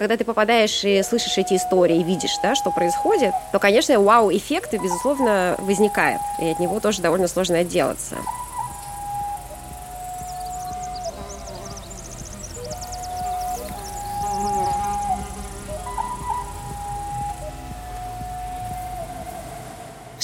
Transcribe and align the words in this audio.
когда 0.00 0.16
ты 0.16 0.24
попадаешь 0.24 0.82
и 0.82 1.02
слышишь 1.02 1.36
эти 1.36 1.52
истории, 1.52 2.02
видишь, 2.02 2.38
да, 2.42 2.54
что 2.54 2.70
происходит, 2.70 3.34
то, 3.52 3.58
конечно, 3.58 4.00
вау-эффект, 4.00 4.72
безусловно, 4.72 5.56
возникает. 5.58 6.22
И 6.38 6.48
от 6.48 6.58
него 6.58 6.80
тоже 6.80 7.02
довольно 7.02 7.28
сложно 7.28 7.58
отделаться. 7.58 8.16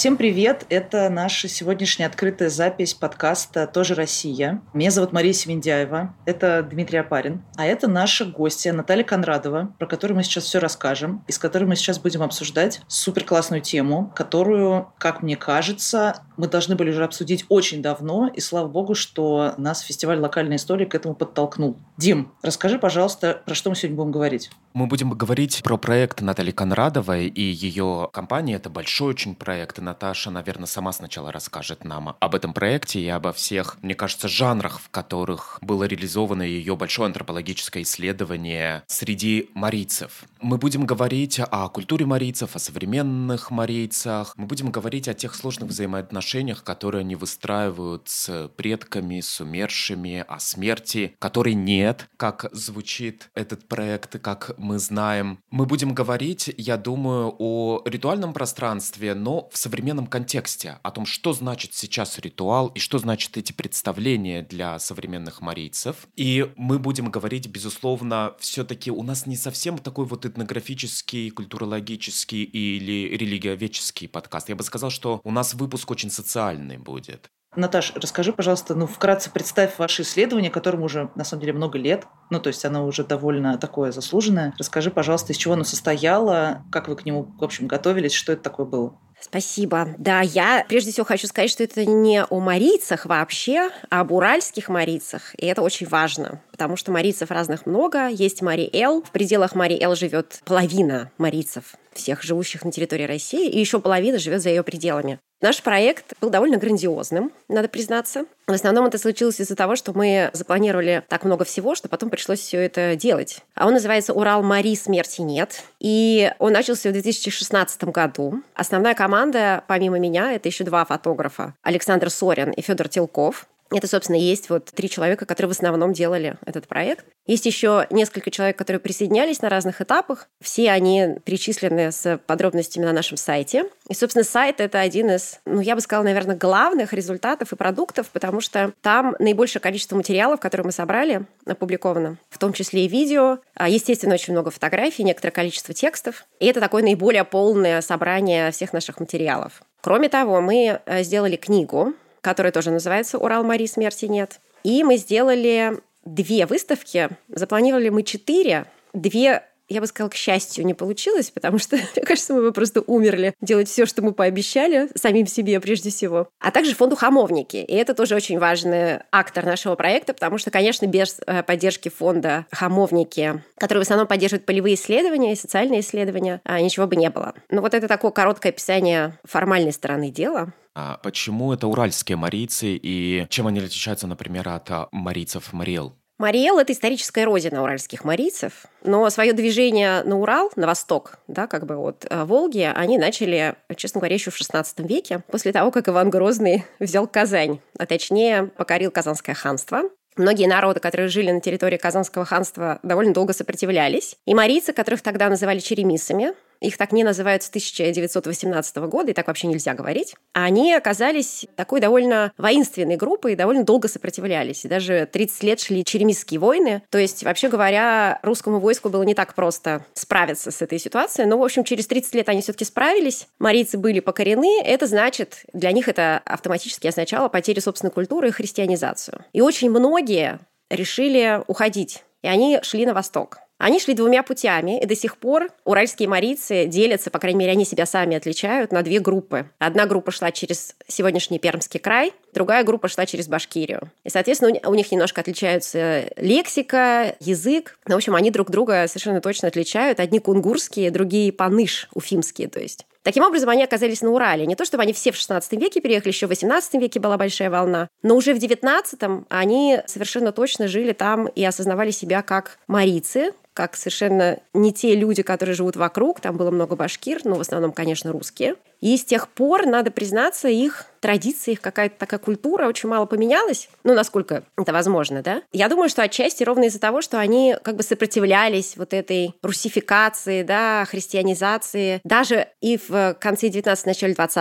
Всем 0.06 0.16
привет! 0.16 0.66
Это 0.68 1.08
наша 1.10 1.48
сегодняшняя 1.48 2.06
открытая 2.06 2.48
запись 2.48 2.94
подкаста 2.94 3.66
«Тоже 3.66 3.96
Россия». 3.96 4.62
Меня 4.72 4.92
зовут 4.92 5.12
Мария 5.12 5.32
Семендяева, 5.32 6.14
это 6.26 6.62
Дмитрий 6.62 6.98
Апарин, 6.98 7.42
а 7.56 7.66
это 7.66 7.88
наша 7.88 8.24
гостья 8.24 8.72
Наталья 8.72 9.02
Конрадова, 9.02 9.74
про 9.80 9.86
которую 9.88 10.16
мы 10.16 10.22
сейчас 10.22 10.44
все 10.44 10.60
расскажем, 10.60 11.24
и 11.26 11.32
с 11.32 11.40
которой 11.40 11.64
мы 11.64 11.74
сейчас 11.74 11.98
будем 11.98 12.22
обсуждать 12.22 12.82
супер 12.86 13.24
классную 13.24 13.62
тему, 13.62 14.12
которую, 14.14 14.92
как 14.96 15.24
мне 15.24 15.34
кажется, 15.34 16.22
мы 16.36 16.48
должны 16.48 16.76
были 16.76 16.90
уже 16.90 17.04
обсудить 17.04 17.44
очень 17.48 17.82
давно, 17.82 18.28
и 18.28 18.40
слава 18.40 18.68
богу, 18.68 18.94
что 18.94 19.54
нас 19.56 19.80
фестиваль 19.80 20.18
локальной 20.18 20.56
истории 20.56 20.84
к 20.84 20.94
этому 20.94 21.14
подтолкнул. 21.14 21.76
Дим, 21.96 22.32
расскажи, 22.42 22.78
пожалуйста, 22.78 23.42
про 23.44 23.54
что 23.54 23.70
мы 23.70 23.76
сегодня 23.76 23.96
будем 23.96 24.12
говорить? 24.12 24.50
Мы 24.74 24.86
будем 24.86 25.10
говорить 25.10 25.62
про 25.62 25.78
проект 25.78 26.20
Натальи 26.20 26.50
Конрадовой 26.50 27.28
и 27.28 27.40
ее 27.40 28.10
компании. 28.12 28.54
Это 28.54 28.68
большой 28.68 29.10
очень 29.10 29.34
проект. 29.34 29.78
И 29.78 29.82
Наташа, 29.82 30.30
наверное, 30.30 30.66
сама 30.66 30.92
сначала 30.92 31.32
расскажет 31.32 31.84
нам 31.84 32.14
об 32.20 32.34
этом 32.34 32.52
проекте 32.52 33.00
и 33.00 33.08
обо 33.08 33.32
всех, 33.32 33.78
мне 33.80 33.94
кажется, 33.94 34.28
жанрах, 34.28 34.80
в 34.80 34.90
которых 34.90 35.58
было 35.62 35.84
реализовано 35.84 36.42
ее 36.42 36.76
большое 36.76 37.06
антропологическое 37.06 37.84
исследование 37.84 38.82
среди 38.86 39.48
марийцев. 39.54 40.24
Мы 40.40 40.58
будем 40.58 40.84
говорить 40.84 41.40
о 41.40 41.68
культуре 41.70 42.04
марийцев, 42.04 42.56
о 42.56 42.58
современных 42.58 43.50
марийцах. 43.50 44.34
Мы 44.36 44.46
будем 44.46 44.70
говорить 44.70 45.08
о 45.08 45.14
тех 45.14 45.34
сложных 45.34 45.70
взаимоотношениях, 45.70 46.62
которые 46.62 47.00
они 47.00 47.16
выстраивают 47.16 48.08
с 48.08 48.48
предками, 48.54 49.20
с 49.20 49.40
умершими, 49.40 50.24
о 50.28 50.38
смерти, 50.38 51.16
которой 51.18 51.54
нет, 51.54 52.08
как 52.18 52.50
звучит 52.52 53.30
этот 53.34 53.66
проект, 53.66 54.20
как 54.20 54.52
мы 54.58 54.78
знаем. 54.78 55.38
Мы 55.50 55.64
будем 55.64 55.94
говорить, 55.94 56.52
я 56.58 56.76
думаю, 56.76 57.34
о 57.38 57.82
ритуальном 57.86 58.34
пространстве, 58.34 59.14
но 59.14 59.48
в 59.50 59.56
современном 59.56 60.06
контексте, 60.06 60.78
о 60.82 60.90
том, 60.90 61.06
что 61.06 61.32
значит 61.32 61.72
сейчас 61.72 62.18
ритуал 62.18 62.68
и 62.68 62.78
что 62.78 62.98
значит 62.98 63.38
эти 63.38 63.52
представления 63.52 64.42
для 64.42 64.78
современных 64.80 65.40
марийцев. 65.40 66.08
И 66.14 66.52
мы 66.56 66.78
будем 66.78 67.10
говорить, 67.10 67.48
безусловно, 67.48 68.34
все-таки 68.38 68.90
у 68.90 69.02
нас 69.02 69.26
не 69.26 69.36
совсем 69.36 69.78
такой 69.78 70.04
вот 70.04 70.25
этнографический, 70.26 71.30
культурологический 71.30 72.42
или 72.44 73.16
религиоведческий 73.16 74.08
подкаст. 74.08 74.48
Я 74.48 74.56
бы 74.56 74.64
сказал, 74.64 74.90
что 74.90 75.20
у 75.24 75.30
нас 75.30 75.54
выпуск 75.54 75.90
очень 75.90 76.10
социальный 76.10 76.78
будет. 76.78 77.30
Наташ, 77.56 77.92
расскажи, 77.94 78.34
пожалуйста, 78.34 78.74
ну, 78.74 78.86
вкратце 78.86 79.30
представь 79.30 79.78
ваше 79.78 80.02
исследование, 80.02 80.50
которому 80.50 80.84
уже, 80.84 81.10
на 81.14 81.24
самом 81.24 81.40
деле, 81.40 81.54
много 81.54 81.78
лет. 81.78 82.06
Ну, 82.28 82.38
то 82.38 82.48
есть 82.48 82.64
оно 82.66 82.86
уже 82.86 83.02
довольно 83.02 83.56
такое 83.56 83.92
заслуженное. 83.92 84.54
Расскажи, 84.58 84.90
пожалуйста, 84.90 85.32
из 85.32 85.38
чего 85.38 85.54
оно 85.54 85.64
состояло, 85.64 86.64
как 86.70 86.88
вы 86.88 86.96
к 86.96 87.06
нему, 87.06 87.34
в 87.38 87.42
общем, 87.42 87.66
готовились, 87.66 88.12
что 88.12 88.32
это 88.32 88.42
такое 88.42 88.66
было? 88.66 88.98
Спасибо. 89.20 89.94
Да, 89.98 90.20
я 90.20 90.64
прежде 90.68 90.92
всего 90.92 91.04
хочу 91.04 91.26
сказать, 91.26 91.50
что 91.50 91.64
это 91.64 91.84
не 91.84 92.24
о 92.24 92.40
марийцах 92.40 93.06
вообще, 93.06 93.70
а 93.90 94.00
об 94.00 94.12
уральских 94.12 94.68
марийцах. 94.68 95.34
И 95.36 95.46
это 95.46 95.62
очень 95.62 95.86
важно, 95.86 96.40
потому 96.50 96.76
что 96.76 96.92
марийцев 96.92 97.30
разных 97.30 97.66
много. 97.66 98.08
Есть 98.08 98.42
Мари-Эл. 98.42 99.02
В 99.02 99.10
пределах 99.10 99.54
Мари-Эл 99.54 99.94
живет 99.94 100.40
половина 100.44 101.10
марийцев 101.18 101.74
всех 101.92 102.22
живущих 102.22 102.64
на 102.64 102.70
территории 102.70 103.04
России, 103.04 103.48
и 103.48 103.58
еще 103.58 103.80
половина 103.80 104.18
живет 104.18 104.42
за 104.42 104.50
ее 104.50 104.62
пределами. 104.62 105.18
Наш 105.42 105.62
проект 105.62 106.14
был 106.20 106.30
довольно 106.30 106.56
грандиозным, 106.56 107.30
надо 107.48 107.68
признаться. 107.68 108.24
В 108.46 108.52
основном 108.52 108.86
это 108.86 108.96
случилось 108.96 109.38
из-за 109.38 109.54
того, 109.54 109.76
что 109.76 109.92
мы 109.92 110.30
запланировали 110.32 111.02
так 111.08 111.24
много 111.24 111.44
всего, 111.44 111.74
что 111.74 111.88
потом 111.88 112.08
пришлось 112.08 112.40
все 112.40 112.58
это 112.58 112.96
делать. 112.96 113.40
А 113.54 113.66
он 113.66 113.74
называется 113.74 114.14
«Урал 114.14 114.42
Мари. 114.42 114.74
Смерти 114.74 115.20
нет». 115.20 115.62
И 115.78 116.32
он 116.38 116.52
начался 116.52 116.88
в 116.88 116.92
2016 116.92 117.84
году. 117.84 118.42
Основная 118.54 118.94
команда, 118.94 119.62
помимо 119.66 119.98
меня, 119.98 120.32
это 120.32 120.48
еще 120.48 120.64
два 120.64 120.84
фотографа. 120.84 121.54
Александр 121.62 122.08
Сорин 122.08 122.50
и 122.50 122.62
Федор 122.62 122.88
Телков. 122.88 123.46
Это, 123.70 123.88
собственно, 123.88 124.16
есть 124.16 124.48
вот 124.48 124.66
три 124.66 124.88
человека, 124.88 125.26
которые 125.26 125.48
в 125.48 125.56
основном 125.56 125.92
делали 125.92 126.36
этот 126.44 126.68
проект. 126.68 127.04
Есть 127.26 127.46
еще 127.46 127.86
несколько 127.90 128.30
человек, 128.30 128.56
которые 128.56 128.78
присоединялись 128.78 129.42
на 129.42 129.48
разных 129.48 129.80
этапах. 129.80 130.28
Все 130.40 130.70
они 130.70 131.16
перечислены 131.24 131.90
с 131.90 132.18
подробностями 132.26 132.84
на 132.84 132.92
нашем 132.92 133.16
сайте. 133.16 133.64
И, 133.88 133.94
собственно, 133.94 134.24
сайт— 134.24 134.56
это 134.60 134.78
один 134.78 135.10
из, 135.10 135.40
ну, 135.44 135.60
я 135.60 135.74
бы 135.74 135.80
сказала, 135.80 136.04
наверное, 136.04 136.36
главных 136.36 136.92
результатов 136.92 137.52
и 137.52 137.56
продуктов, 137.56 138.08
потому 138.10 138.40
что 138.40 138.72
там 138.82 139.16
наибольшее 139.18 139.60
количество 139.60 139.96
материалов, 139.96 140.38
которые 140.38 140.66
мы 140.66 140.72
собрали, 140.72 141.26
опубликовано, 141.44 142.18
в 142.30 142.38
том 142.38 142.52
числе 142.52 142.84
и 142.84 142.88
видео. 142.88 143.38
А, 143.54 143.68
естественно, 143.68 144.14
очень 144.14 144.32
много 144.32 144.50
фотографий, 144.50 145.02
некоторое 145.02 145.32
количество 145.32 145.74
текстов. 145.74 146.26
И 146.38 146.46
это 146.46 146.60
такое 146.60 146.84
наиболее 146.84 147.24
полное 147.24 147.80
собрание 147.80 148.52
всех 148.52 148.72
наших 148.72 149.00
материалов. 149.00 149.62
Кроме 149.80 150.08
того, 150.08 150.40
мы 150.40 150.80
э, 150.84 151.02
сделали 151.02 151.36
книгу, 151.36 151.94
который 152.20 152.52
тоже 152.52 152.70
называется 152.70 153.18
«Урал 153.18 153.44
Мари. 153.44 153.66
Смерти 153.66 154.06
нет». 154.06 154.40
И 154.64 154.82
мы 154.82 154.96
сделали 154.96 155.78
две 156.04 156.46
выставки. 156.46 157.08
Запланировали 157.28 157.88
мы 157.88 158.02
четыре. 158.02 158.66
Две 158.92 159.44
я 159.68 159.80
бы 159.80 159.86
сказала, 159.86 160.10
к 160.10 160.14
счастью, 160.14 160.64
не 160.66 160.74
получилось, 160.74 161.30
потому 161.30 161.58
что, 161.58 161.76
мне 161.96 162.04
кажется, 162.04 162.34
мы 162.34 162.42
бы 162.42 162.52
просто 162.52 162.80
умерли 162.82 163.34
делать 163.40 163.68
все, 163.68 163.86
что 163.86 164.02
мы 164.02 164.12
пообещали, 164.12 164.88
самим 164.94 165.26
себе 165.26 165.60
прежде 165.60 165.90
всего. 165.90 166.28
А 166.40 166.50
также 166.50 166.74
фонду 166.74 166.96
«Хамовники». 166.96 167.56
И 167.56 167.74
это 167.74 167.94
тоже 167.94 168.14
очень 168.14 168.38
важный 168.38 169.00
актор 169.10 169.44
нашего 169.44 169.74
проекта, 169.74 170.14
потому 170.14 170.38
что, 170.38 170.50
конечно, 170.50 170.86
без 170.86 171.20
э, 171.26 171.42
поддержки 171.42 171.88
фонда 171.88 172.46
«Хамовники», 172.52 173.42
который 173.58 173.78
в 173.78 173.82
основном 173.82 174.06
поддерживает 174.06 174.46
полевые 174.46 174.74
исследования 174.74 175.32
и 175.32 175.36
социальные 175.36 175.80
исследования, 175.80 176.40
а, 176.44 176.60
ничего 176.60 176.86
бы 176.86 176.96
не 176.96 177.10
было. 177.10 177.34
Ну 177.50 177.60
вот 177.60 177.74
это 177.74 177.88
такое 177.88 178.10
короткое 178.10 178.50
описание 178.50 179.18
формальной 179.24 179.72
стороны 179.72 180.10
дела. 180.10 180.52
А 180.74 180.98
почему 181.02 181.52
это 181.52 181.66
уральские 181.66 182.16
марийцы 182.16 182.78
и 182.80 183.26
чем 183.30 183.46
они 183.46 183.60
отличаются, 183.60 184.06
например, 184.06 184.48
от 184.48 184.70
а, 184.70 184.88
марийцев 184.92 185.52
Мариэл? 185.52 185.94
Мариэл– 186.18 186.58
это 186.60 186.72
историческая 186.72 187.24
родина 187.24 187.62
уральских 187.62 188.02
марийцев, 188.02 188.64
но 188.82 189.08
свое 189.10 189.34
движение 189.34 190.02
на 190.02 190.18
Урал, 190.18 190.50
на 190.56 190.66
восток, 190.66 191.18
да, 191.28 191.46
как 191.46 191.66
бы 191.66 191.76
от 191.76 192.06
э, 192.08 192.24
Волги, 192.24 192.72
они 192.74 192.96
начали, 192.96 193.54
честно 193.76 194.00
говоря, 194.00 194.14
еще 194.14 194.30
в 194.30 194.40
XVI 194.40 194.64
веке, 194.78 195.22
после 195.30 195.52
того, 195.52 195.70
как 195.70 195.90
Иван 195.90 196.08
Грозный 196.08 196.64
взял 196.80 197.06
Казань, 197.06 197.60
а 197.78 197.84
точнее 197.84 198.44
покорил 198.56 198.90
Казанское 198.90 199.34
ханство. 199.34 199.82
Многие 200.16 200.46
народы, 200.46 200.80
которые 200.80 201.08
жили 201.08 201.30
на 201.30 201.42
территории 201.42 201.76
Казанского 201.76 202.24
ханства, 202.24 202.78
довольно 202.82 203.12
долго 203.12 203.34
сопротивлялись. 203.34 204.16
И 204.24 204.34
марийцы, 204.34 204.72
которых 204.72 205.02
тогда 205.02 205.28
называли 205.28 205.58
черемисами, 205.58 206.32
их 206.60 206.76
так 206.76 206.92
не 206.92 207.04
называют 207.04 207.42
с 207.42 207.48
1918 207.48 208.76
года, 208.76 209.10
и 209.10 209.14
так 209.14 209.26
вообще 209.26 209.46
нельзя 209.46 209.74
говорить. 209.74 210.14
А 210.32 210.44
они 210.44 210.72
оказались 210.74 211.46
такой 211.56 211.80
довольно 211.80 212.32
воинственной 212.38 212.96
группой 212.96 213.32
и 213.32 213.36
довольно 213.36 213.64
долго 213.64 213.88
сопротивлялись. 213.88 214.64
И 214.64 214.68
даже 214.68 215.08
30 215.10 215.42
лет 215.42 215.60
шли 215.60 215.84
черемисские 215.84 216.40
войны. 216.40 216.82
То 216.90 216.98
есть, 216.98 217.24
вообще 217.24 217.48
говоря, 217.48 218.18
русскому 218.22 218.60
войску 218.60 218.88
было 218.88 219.02
не 219.02 219.14
так 219.14 219.34
просто 219.34 219.84
справиться 219.94 220.50
с 220.50 220.62
этой 220.62 220.78
ситуацией. 220.78 221.26
Но, 221.26 221.38
в 221.38 221.42
общем, 221.42 221.64
через 221.64 221.86
30 221.86 222.14
лет 222.14 222.28
они 222.28 222.42
все-таки 222.42 222.64
справились. 222.64 223.26
Марийцы 223.38 223.78
были 223.78 224.00
покорены. 224.00 224.62
Это 224.62 224.86
значит, 224.86 225.44
для 225.52 225.72
них 225.72 225.88
это 225.88 226.22
автоматически 226.24 226.86
означало 226.86 227.28
потерю 227.28 227.60
собственной 227.60 227.92
культуры 227.92 228.28
и 228.28 228.32
христианизацию. 228.32 229.24
И 229.32 229.40
очень 229.40 229.70
многие 229.70 230.40
решили 230.70 231.42
уходить. 231.46 232.04
И 232.22 232.28
они 232.28 232.58
шли 232.62 232.86
на 232.86 232.94
восток. 232.94 233.38
Они 233.58 233.80
шли 233.80 233.94
двумя 233.94 234.22
путями, 234.22 234.80
и 234.80 234.86
до 234.86 234.94
сих 234.94 235.16
пор 235.16 235.48
уральские 235.64 236.08
марийцы 236.08 236.66
делятся, 236.66 237.10
по 237.10 237.18
крайней 237.18 237.40
мере, 237.40 237.52
они 237.52 237.64
себя 237.64 237.86
сами 237.86 238.16
отличают, 238.16 238.70
на 238.70 238.82
две 238.82 239.00
группы. 239.00 239.50
Одна 239.58 239.86
группа 239.86 240.10
шла 240.10 240.30
через 240.30 240.76
сегодняшний 240.86 241.38
Пермский 241.38 241.80
край, 241.80 242.12
другая 242.34 242.64
группа 242.64 242.88
шла 242.88 243.06
через 243.06 243.28
Башкирию. 243.28 243.90
И, 244.04 244.10
соответственно, 244.10 244.60
у 244.66 244.74
них 244.74 244.92
немножко 244.92 245.22
отличаются 245.22 246.04
лексика, 246.16 247.16
язык. 247.20 247.78
Ну, 247.86 247.94
в 247.94 247.96
общем, 247.96 248.14
они 248.14 248.30
друг 248.30 248.50
друга 248.50 248.86
совершенно 248.88 249.22
точно 249.22 249.48
отличают. 249.48 250.00
Одни 250.00 250.18
кунгурские, 250.18 250.90
другие 250.90 251.32
паныш, 251.32 251.88
уфимские, 251.94 252.48
то 252.48 252.60
есть. 252.60 252.84
Таким 253.02 253.22
образом, 253.22 253.48
они 253.50 253.62
оказались 253.62 254.02
на 254.02 254.10
Урале. 254.10 254.46
Не 254.46 254.56
то, 254.56 254.64
чтобы 254.64 254.82
они 254.82 254.92
все 254.92 255.12
в 255.12 255.14
XVI 255.14 255.40
веке 255.52 255.80
переехали, 255.80 256.08
еще 256.08 256.26
в 256.26 256.32
XVIII 256.32 256.80
веке 256.80 256.98
была 256.98 257.16
большая 257.16 257.50
волна, 257.50 257.88
но 258.02 258.16
уже 258.16 258.34
в 258.34 258.38
XIX 258.38 259.24
они 259.28 259.78
совершенно 259.86 260.32
точно 260.32 260.66
жили 260.66 260.92
там 260.92 261.28
и 261.28 261.44
осознавали 261.44 261.92
себя 261.92 262.22
как 262.22 262.58
марийцы, 262.66 263.30
как 263.56 263.74
совершенно 263.74 264.38
не 264.52 264.70
те 264.70 264.94
люди, 264.94 265.22
которые 265.22 265.54
живут 265.54 265.76
вокруг. 265.76 266.20
Там 266.20 266.36
было 266.36 266.50
много 266.50 266.76
башкир, 266.76 267.22
но 267.24 267.36
в 267.36 267.40
основном, 267.40 267.72
конечно, 267.72 268.12
русские. 268.12 268.56
И 268.80 268.96
с 268.96 269.04
тех 269.04 269.28
пор, 269.28 269.66
надо 269.66 269.90
признаться, 269.90 270.48
их 270.48 270.86
традиции, 271.00 271.52
их 271.52 271.60
какая-то 271.60 271.96
такая 271.98 272.18
культура 272.18 272.66
очень 272.66 272.88
мало 272.88 273.06
поменялась. 273.06 273.68
Ну, 273.84 273.94
насколько 273.94 274.42
это 274.58 274.72
возможно, 274.72 275.22
да? 275.22 275.42
Я 275.52 275.68
думаю, 275.68 275.88
что 275.88 276.02
отчасти 276.02 276.42
ровно 276.42 276.64
из-за 276.64 276.80
того, 276.80 277.00
что 277.00 277.20
они 277.20 277.54
как 277.62 277.76
бы 277.76 277.82
сопротивлялись 277.82 278.76
вот 278.76 278.92
этой 278.92 279.34
русификации, 279.42 280.42
да, 280.42 280.84
христианизации. 280.84 282.00
Даже 282.02 282.48
и 282.60 282.78
в 282.88 283.16
конце 283.20 283.48
19 283.48 283.86
начале 283.86 284.14
20 284.14 284.36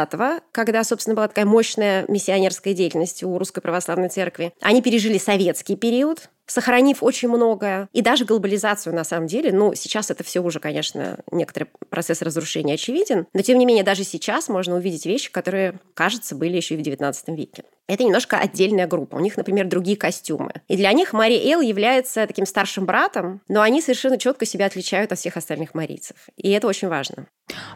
когда, 0.51 0.83
собственно, 0.83 1.15
была 1.15 1.27
такая 1.27 1.45
мощная 1.45 2.05
миссионерская 2.07 2.73
деятельность 2.73 3.23
у 3.23 3.37
Русской 3.37 3.61
Православной 3.61 4.09
Церкви, 4.09 4.53
они 4.61 4.81
пережили 4.81 5.17
советский 5.17 5.75
период, 5.75 6.29
сохранив 6.47 7.01
очень 7.01 7.29
многое, 7.29 7.89
и 7.91 8.01
даже 8.01 8.25
глобализацию 8.25 8.93
на 8.93 9.03
самом 9.03 9.27
деле. 9.27 9.51
Ну, 9.51 9.73
сейчас 9.75 10.11
это 10.11 10.23
все 10.23 10.41
уже, 10.41 10.59
конечно, 10.59 11.19
некоторый 11.31 11.67
процесс 11.89 12.21
разрушения 12.21 12.75
очевиден, 12.75 13.27
но 13.33 13.41
тем 13.41 13.57
не 13.57 13.65
менее 13.65 13.83
даже 13.83 14.03
сейчас 14.03 14.24
можно 14.49 14.75
увидеть 14.75 15.05
вещи, 15.05 15.31
которые, 15.31 15.79
кажется, 15.93 16.35
были 16.35 16.55
еще 16.55 16.75
и 16.75 16.77
в 16.77 16.81
XIX 16.81 17.35
веке. 17.35 17.63
Это 17.87 18.03
немножко 18.03 18.37
отдельная 18.37 18.87
группа. 18.87 19.15
У 19.15 19.19
них, 19.19 19.37
например, 19.37 19.67
другие 19.67 19.97
костюмы. 19.97 20.51
И 20.67 20.75
для 20.75 20.91
них 20.93 21.13
Мари 21.13 21.35
Эл 21.51 21.61
является 21.61 22.25
таким 22.25 22.45
старшим 22.45 22.85
братом, 22.85 23.41
но 23.47 23.61
они 23.61 23.81
совершенно 23.81 24.17
четко 24.17 24.45
себя 24.45 24.65
отличают 24.65 25.11
от 25.11 25.19
всех 25.19 25.37
остальных 25.37 25.73
марийцев. 25.73 26.17
И 26.35 26.49
это 26.51 26.67
очень 26.67 26.87
важно. 26.87 27.27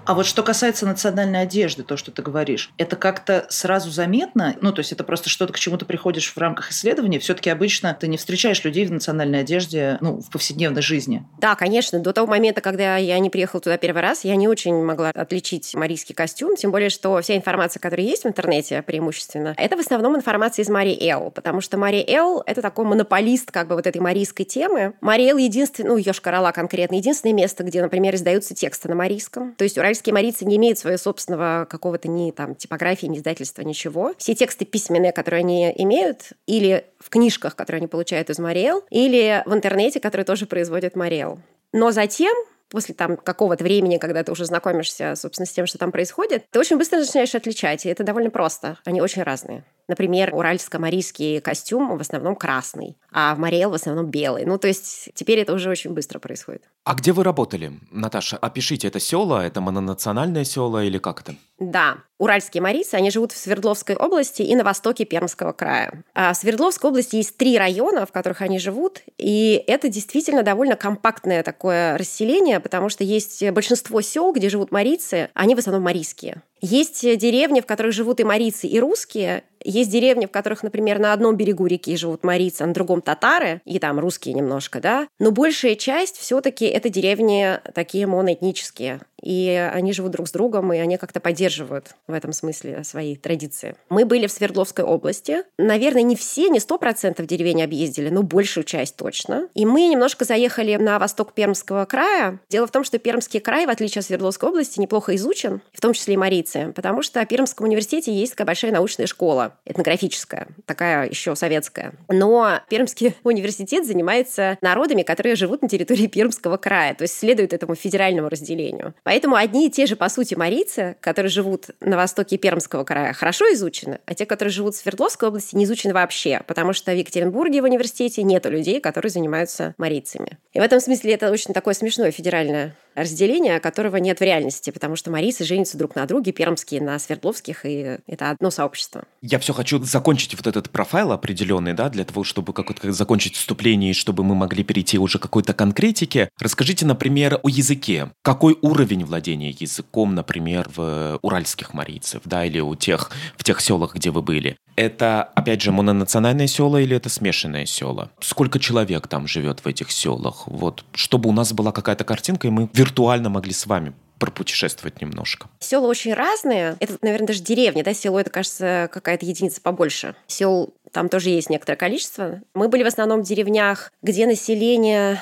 А 0.06 0.16
вот 0.16 0.26
что 0.26 0.42
касается 0.42 0.88
национальной 0.88 1.44
одежды, 1.44 1.84
то, 1.84 1.96
что 1.96 2.10
ты 2.12 2.24
говоришь, 2.24 2.72
это 2.78 2.96
как-то 2.96 3.46
сразу 3.50 3.92
заметно? 3.92 4.56
Ну, 4.62 4.72
то 4.72 4.80
есть 4.80 4.92
это 4.92 5.04
просто 5.04 5.30
что-то, 5.30 5.54
к 5.54 5.60
чему 5.60 5.78
ты 5.78 5.86
приходишь 5.86 6.34
в 6.34 6.38
рамках 6.40 6.72
исследования? 6.72 7.20
Все-таки 7.20 7.52
обычно 7.52 7.94
ты 7.94 8.08
не 8.08 8.18
встречаешь 8.18 8.64
людей 8.64 8.86
в 8.86 8.92
национальной 8.92 9.42
одежде, 9.42 10.00
ну, 10.02 10.22
в 10.22 10.32
повседневной 10.32 10.82
жизни. 10.82 11.24
Да, 11.40 11.54
конечно. 11.56 12.00
До 12.00 12.14
того 12.14 12.26
момента, 12.26 12.62
когда 12.62 12.98
я 12.98 13.20
не 13.20 13.30
приехала 13.30 13.62
туда 13.62 13.78
первый 13.78 14.02
раз, 14.02 14.24
я 14.24 14.36
не 14.36 14.48
очень 14.48 14.74
могла 14.84 15.10
отличить 15.10 15.76
марийский 15.76 16.16
костюм, 16.16 16.56
тем 16.56 16.72
более, 16.72 16.90
что 16.90 17.22
вся 17.22 17.36
информация, 17.36 17.80
которая 17.80 18.08
есть 18.08 18.24
в 18.24 18.28
интернете 18.28 18.82
преимущественно, 18.82 19.54
это 19.56 19.78
в 19.78 19.80
основном 19.80 19.99
информация 20.16 20.64
из 20.64 20.70
Мари 20.70 20.98
Эл, 21.00 21.32
потому 21.32 21.62
что 21.62 21.78
Мари 21.78 22.04
Эл— 22.08 22.44
это 22.46 22.62
такой 22.62 22.86
монополист 22.86 23.52
как 23.52 23.68
бы 23.68 23.76
вот 23.76 23.88
этой 23.88 24.00
марийской 24.02 24.46
темы. 24.46 24.94
Мари 25.02 25.30
Эл 25.30 25.38
единственный, 25.38 25.88
ну, 25.88 25.98
Йошкар-Ола 25.98 26.52
конкретно, 26.52 26.96
единственное 26.96 27.34
место, 27.34 27.64
где, 27.64 27.82
например, 27.82 28.16
издаются 28.16 28.56
тексты 28.56 28.90
на 28.90 28.96
марийском. 28.96 29.56
То 29.56 29.64
есть 29.64 29.78
уральские 29.78 30.14
марийцы 30.14 30.46
не 30.46 30.58
имеют 30.58 30.80
своего 30.80 30.98
собственного 30.98 31.68
какого-то 31.70 32.08
ни 32.08 32.32
там 32.32 32.56
типографии, 32.56 33.08
ни 33.08 33.18
издательства, 33.18 33.62
ничего. 33.62 34.14
Все 34.18 34.36
тексты 34.36 34.66
письменные, 34.66 35.12
которые 35.12 35.40
они 35.40 35.74
имеют, 35.78 36.32
или 36.46 36.86
в 37.00 37.10
книжках, 37.10 37.56
которые 37.56 37.80
они 37.80 37.88
получают 37.88 38.30
из 38.30 38.40
Мариэл, 38.40 38.84
или 38.90 39.44
в 39.46 39.54
интернете, 39.54 40.00
которые 40.00 40.26
тоже 40.26 40.46
производит 40.46 40.96
Мариэл. 40.96 41.40
Но 41.72 41.92
затем 41.92 42.34
после 42.70 42.96
там 42.96 43.18
какого-то 43.18 43.64
времени, 43.64 43.98
когда 43.98 44.24
ты 44.24 44.32
уже 44.32 44.46
знакомишься, 44.46 45.16
собственно, 45.16 45.46
с 45.46 45.52
тем, 45.52 45.66
что 45.66 45.78
там 45.78 45.92
происходит, 45.92 46.46
ты 46.52 46.60
очень 46.60 46.78
быстро 46.78 47.00
начинаешь 47.00 47.36
отличать, 47.36 47.86
и 47.86 47.90
это 47.90 48.04
довольно 48.04 48.30
просто. 48.30 48.78
Они 48.86 49.02
очень 49.02 49.24
разные. 49.24 49.66
Например, 49.88 50.34
уральско-марийский 50.36 51.42
костюм 51.42 51.98
в 51.98 52.02
основном 52.02 52.36
красный, 52.36 52.98
а 53.12 53.34
в 53.34 53.40
Мариэл 53.40 53.72
в 53.72 53.74
основном 53.74 54.06
белый. 54.06 54.46
Ну, 54.46 54.60
то 54.60 54.68
есть 54.68 55.10
теперь 55.16 55.40
это 55.40 55.54
уже 55.54 55.70
очень 55.70 55.94
быстро 55.94 56.20
происходит. 56.20 56.64
А 56.84 56.94
где 56.94 57.12
вы 57.12 57.24
работали, 57.24 57.74
Наташа? 57.90 58.38
Опишите, 58.38 58.88
это 58.88 59.00
села, 59.00 59.46
это 59.46 59.62
мононациональное 59.62 60.44
село 60.44 60.82
или 60.82 61.00
как 61.00 61.22
это? 61.22 61.36
Да, 61.58 61.98
уральские 62.20 62.62
марийцы, 62.62 62.96
они 62.96 63.10
живут 63.10 63.32
в 63.32 63.38
Свердловской 63.38 63.96
области 63.96 64.44
и 64.44 64.56
на 64.56 64.64
востоке 64.64 65.06
Пермского 65.06 65.54
края. 65.54 66.04
А 66.14 66.34
в 66.34 66.38
Свердловской 66.38 66.92
области 66.92 67.16
есть 67.16 67.38
три 67.38 67.58
района, 67.58 68.06
в 68.06 68.12
которых 68.12 68.42
они 68.42 68.60
живут, 68.60 69.02
и 69.18 69.64
это 69.66 69.88
действительно 69.88 70.44
довольно 70.44 70.76
компактное 70.76 71.42
такое 71.42 71.98
расселение, 71.98 72.60
потому 72.60 72.90
что 72.90 73.04
есть 73.04 73.50
большинство 73.52 74.02
сел, 74.02 74.32
где 74.34 74.50
живут 74.50 74.72
марийцы, 74.72 75.30
они 75.34 75.56
в 75.56 75.60
основном 75.60 75.84
марийские. 75.84 76.44
Есть 76.62 77.02
деревни, 77.18 77.62
в 77.62 77.66
которых 77.66 77.94
живут 77.94 78.20
и 78.20 78.26
марийцы, 78.26 78.68
и 78.68 78.80
русские. 78.80 79.44
Есть 79.64 79.92
деревни, 79.92 80.26
в 80.26 80.32
которых, 80.32 80.62
например, 80.62 81.00
на 81.00 81.14
одном 81.14 81.38
берегу 81.38 81.66
реки 81.66 81.96
живут 81.96 82.26
марийцы, 82.26 82.64
а 82.64 82.68
на 82.68 82.74
другом 82.74 83.02
татары, 83.02 83.62
и 83.64 83.80
там 83.80 83.98
русские 83.98 84.34
немножко, 84.36 84.82
да. 84.82 85.08
Но 85.20 85.32
большая 85.32 85.76
часть 85.76 86.18
все 86.18 86.42
таки 86.42 86.66
это 86.66 86.90
деревни 86.90 87.60
такие 87.74 88.08
моноэтнические 88.08 89.00
и 89.22 89.70
они 89.74 89.94
живут 89.94 90.12
друг 90.12 90.28
с 90.28 90.32
другом, 90.32 90.74
и 90.74 90.78
они 90.78 90.98
как-то 90.98 91.20
поддерживают 91.20 91.96
в 92.08 92.14
этом 92.14 92.34
смысле 92.34 92.84
свои 92.84 93.16
традиции. 93.16 93.76
Мы 93.90 94.06
были 94.06 94.28
в 94.28 94.32
Свердловской 94.32 94.86
области. 94.86 95.44
Наверное, 95.58 96.04
не 96.04 96.16
все, 96.16 96.50
не 96.50 96.60
сто 96.60 96.78
процентов 96.78 97.26
деревень 97.28 97.64
объездили, 97.64 98.10
но 98.10 98.24
большую 98.24 98.64
часть 98.64 98.96
точно. 98.96 99.48
И 99.54 99.66
мы 99.66 99.88
немножко 99.88 100.26
заехали 100.26 100.76
на 100.76 101.00
восток 101.00 101.34
Пермского 101.34 101.86
края. 101.86 102.40
Дело 102.50 102.68
в 102.68 102.72
том, 102.72 102.84
что 102.84 103.00
Пермский 103.00 103.40
край, 103.40 103.66
в 103.66 103.70
отличие 103.70 104.00
от 104.00 104.06
Свердловской 104.06 104.50
области, 104.50 104.80
неплохо 104.80 105.16
изучен, 105.16 105.62
в 105.74 105.82
том 105.82 105.94
числе 105.94 106.14
и 106.16 106.18
марийцы, 106.18 106.74
потому 106.76 107.02
что 107.02 107.22
в 107.22 107.26
Пермском 107.28 107.68
университете 107.68 108.14
есть 108.14 108.32
такая 108.34 108.48
большая 108.48 108.72
научная 108.72 109.08
школа, 109.08 109.56
этнографическая, 109.66 110.48
такая 110.66 111.10
еще 111.10 111.36
советская. 111.36 111.94
Но 112.08 112.60
Пермский 112.70 113.16
университет 113.24 113.86
занимается 113.86 114.58
народами, 114.62 115.04
которые 115.04 115.36
живут 115.36 115.62
на 115.62 115.70
территории 115.70 116.08
Пермского 116.08 116.58
края, 116.58 116.94
то 116.96 117.04
есть 117.04 117.18
следует 117.18 117.54
этому 117.54 117.76
федеральному 117.76 118.30
разделению. 118.30 118.94
Поэтому 119.10 119.38
одни 119.38 119.66
и 119.66 119.72
те 119.72 119.88
же, 119.88 119.96
по 119.96 120.08
сути, 120.08 120.36
марийцы, 120.36 120.96
которые 121.02 121.32
живут 121.32 121.70
на 121.80 121.98
востоке 121.98 122.38
Пермского 122.38 122.84
края, 122.84 123.12
хорошо 123.14 123.52
изучены, 123.54 123.98
а 124.06 124.14
те, 124.14 124.28
которые 124.28 124.52
живут 124.52 124.76
в 124.76 124.78
Свердловской 124.78 125.30
области, 125.30 125.56
не 125.56 125.64
изучены 125.64 125.96
вообще, 125.96 126.44
потому 126.46 126.74
что 126.74 126.92
в 126.92 126.96
Екатеринбурге 126.96 127.64
в 127.64 127.66
университете 127.66 128.22
нет 128.22 128.46
людей, 128.46 128.80
которые 128.80 129.10
занимаются 129.10 129.74
марийцами. 129.80 130.38
И 130.54 130.60
в 130.60 130.62
этом 130.62 130.80
смысле 130.80 131.14
это 131.16 131.32
очень 131.32 131.56
такое 131.56 131.74
смешное 131.74 132.12
федеральное 132.12 132.76
разделение, 132.96 133.60
которого 133.60 133.98
нет 133.98 134.20
в 134.20 134.24
реальности, 134.24 134.70
потому 134.72 134.96
что 134.96 135.12
марийцы 135.12 135.44
женятся 135.44 135.78
друг 135.78 135.96
на 135.96 136.06
друге, 136.06 136.32
пермские 136.32 136.82
на 136.82 136.98
свердловских, 137.00 137.66
и 137.66 138.00
это 138.08 138.30
одно 138.30 138.52
сообщество. 138.52 139.04
Я 139.22 139.40
все 139.40 139.54
хочу 139.54 139.82
закончить 139.84 140.36
вот 140.36 140.48
этот 140.48 140.70
профайл 140.70 141.12
определенный, 141.12 141.74
да, 141.74 141.90
для 141.90 142.04
того, 142.04 142.24
чтобы 142.24 142.54
как-то 142.54 142.92
закончить 142.92 143.36
вступление, 143.36 143.92
и 143.92 143.94
чтобы 143.94 144.24
мы 144.24 144.36
могли 144.36 144.64
перейти 144.64 144.98
уже 144.98 145.20
к 145.20 145.24
какой-то 145.24 145.54
конкретике. 145.54 146.30
Расскажите, 146.40 146.86
например, 146.86 147.40
о 147.44 147.50
языке. 147.50 148.12
Какой 148.22 148.58
уровень 148.62 149.06
владения 149.06 149.52
языком, 149.52 150.16
например, 150.16 150.70
в 150.76 151.20
уральских 151.22 151.74
марийцев, 151.74 152.22
да, 152.26 152.46
или 152.46 152.60
у 152.60 152.76
тех, 152.76 153.12
в 153.38 153.44
тех 153.44 153.62
селах, 153.62 153.96
где 153.96 154.12
вы 154.12 154.22
были? 154.22 154.58
Это, 154.80 155.24
опять 155.36 155.62
же, 155.62 155.74
мононациональное 155.74 156.48
село 156.48 156.80
или 156.80 156.96
это 156.96 157.10
смешанное 157.10 157.66
село? 157.66 158.12
Сколько 158.22 158.60
человек 158.60 159.10
там 159.10 159.28
живет 159.28 159.60
в 159.60 159.68
этих 159.68 159.92
селах? 159.92 160.48
Вот, 160.48 160.86
чтобы 160.94 161.28
у 161.28 161.34
нас 161.34 161.52
была 161.52 161.74
какая-то 161.74 162.06
картинка, 162.06 162.48
и 162.48 162.50
мы 162.50 162.70
виртуально 162.72 163.30
могли 163.30 163.52
с 163.52 163.66
вами 163.66 163.92
пропутешествовать 164.20 165.02
немножко. 165.02 165.50
Села 165.60 165.86
очень 165.86 166.14
разные. 166.14 166.78
Это, 166.80 166.98
наверное, 167.02 167.28
даже 167.28 167.42
деревня, 167.42 167.84
да, 167.84 167.94
село 167.94 168.22
это, 168.22 168.30
кажется, 168.30 168.90
какая-то 168.90 169.26
единица 169.26 169.60
побольше. 169.60 170.16
Сел 170.28 170.74
там 170.94 171.10
тоже 171.10 171.30
есть 171.30 171.50
некоторое 171.50 171.76
количество. 171.76 172.40
Мы 172.54 172.70
были 172.70 172.84
в 172.84 172.88
основном 172.88 173.22
в 173.22 173.28
деревнях, 173.28 173.92
где 174.02 174.26
население 174.26 175.22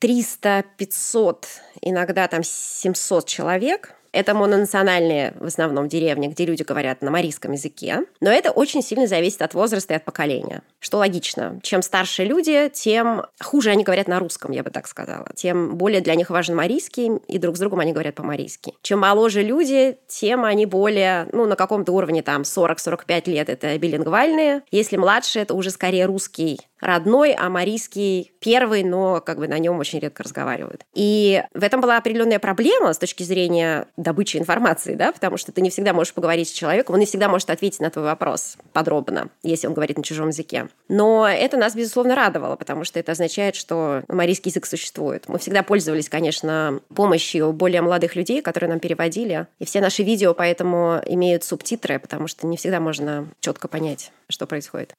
300-500, 0.00 1.44
иногда 1.82 2.26
там 2.26 2.40
700 2.42 3.26
человек. 3.26 3.96
Это 4.14 4.32
мононациональные 4.32 5.34
в 5.40 5.46
основном 5.46 5.88
деревни, 5.88 6.28
где 6.28 6.46
люди 6.46 6.62
говорят 6.62 7.02
на 7.02 7.10
марийском 7.10 7.50
языке. 7.50 8.04
Но 8.20 8.30
это 8.30 8.52
очень 8.52 8.80
сильно 8.80 9.08
зависит 9.08 9.42
от 9.42 9.54
возраста 9.54 9.94
и 9.94 9.96
от 9.96 10.04
поколения. 10.04 10.62
Что 10.78 10.98
логично. 10.98 11.58
Чем 11.64 11.82
старше 11.82 12.24
люди, 12.24 12.70
тем 12.72 13.22
хуже 13.42 13.70
они 13.70 13.82
говорят 13.82 14.06
на 14.06 14.20
русском, 14.20 14.52
я 14.52 14.62
бы 14.62 14.70
так 14.70 14.86
сказала. 14.86 15.26
Тем 15.34 15.76
более 15.76 16.00
для 16.00 16.14
них 16.14 16.30
важен 16.30 16.54
марийский, 16.54 17.10
и 17.26 17.38
друг 17.38 17.56
с 17.56 17.58
другом 17.58 17.80
они 17.80 17.92
говорят 17.92 18.14
по-марийски. 18.14 18.74
Чем 18.82 19.00
моложе 19.00 19.42
люди, 19.42 19.98
тем 20.06 20.44
они 20.44 20.64
более, 20.64 21.28
ну, 21.32 21.46
на 21.46 21.56
каком-то 21.56 21.90
уровне 21.90 22.22
там 22.22 22.42
40-45 22.42 23.28
лет 23.28 23.48
это 23.48 23.76
билингвальные. 23.78 24.62
Если 24.70 24.96
младше, 24.96 25.40
это 25.40 25.54
уже 25.54 25.70
скорее 25.70 26.06
русский 26.06 26.60
родной, 26.84 27.32
а 27.32 27.48
марийский 27.48 28.32
первый, 28.40 28.84
но 28.84 29.20
как 29.20 29.38
бы 29.38 29.48
на 29.48 29.58
нем 29.58 29.78
очень 29.78 29.98
редко 29.98 30.22
разговаривают. 30.22 30.84
И 30.92 31.42
в 31.54 31.62
этом 31.62 31.80
была 31.80 31.96
определенная 31.96 32.38
проблема 32.38 32.92
с 32.92 32.98
точки 32.98 33.22
зрения 33.22 33.86
добычи 34.04 34.36
информации, 34.36 34.94
да, 34.94 35.10
потому 35.10 35.36
что 35.36 35.50
ты 35.50 35.60
не 35.60 35.70
всегда 35.70 35.92
можешь 35.92 36.14
поговорить 36.14 36.48
с 36.48 36.52
человеком, 36.52 36.94
он 36.94 37.00
не 37.00 37.06
всегда 37.06 37.28
может 37.28 37.50
ответить 37.50 37.80
на 37.80 37.90
твой 37.90 38.04
вопрос 38.04 38.56
подробно, 38.72 39.30
если 39.42 39.66
он 39.66 39.74
говорит 39.74 39.96
на 39.96 40.04
чужом 40.04 40.28
языке. 40.28 40.68
Но 40.88 41.26
это 41.26 41.56
нас, 41.56 41.74
безусловно, 41.74 42.14
радовало, 42.14 42.54
потому 42.54 42.84
что 42.84 43.00
это 43.00 43.12
означает, 43.12 43.56
что 43.56 44.04
марийский 44.08 44.50
язык 44.50 44.66
существует. 44.66 45.24
Мы 45.26 45.38
всегда 45.38 45.62
пользовались, 45.62 46.08
конечно, 46.08 46.80
помощью 46.94 47.52
более 47.52 47.82
молодых 47.82 48.14
людей, 48.14 48.42
которые 48.42 48.70
нам 48.70 48.78
переводили. 48.78 49.46
И 49.58 49.64
все 49.64 49.80
наши 49.80 50.02
видео 50.02 50.34
поэтому 50.34 51.00
имеют 51.06 51.42
субтитры, 51.42 51.98
потому 51.98 52.28
что 52.28 52.46
не 52.46 52.56
всегда 52.56 52.78
можно 52.78 53.26
четко 53.40 53.66
понять, 53.66 54.12
что 54.28 54.46
происходит. 54.46 54.94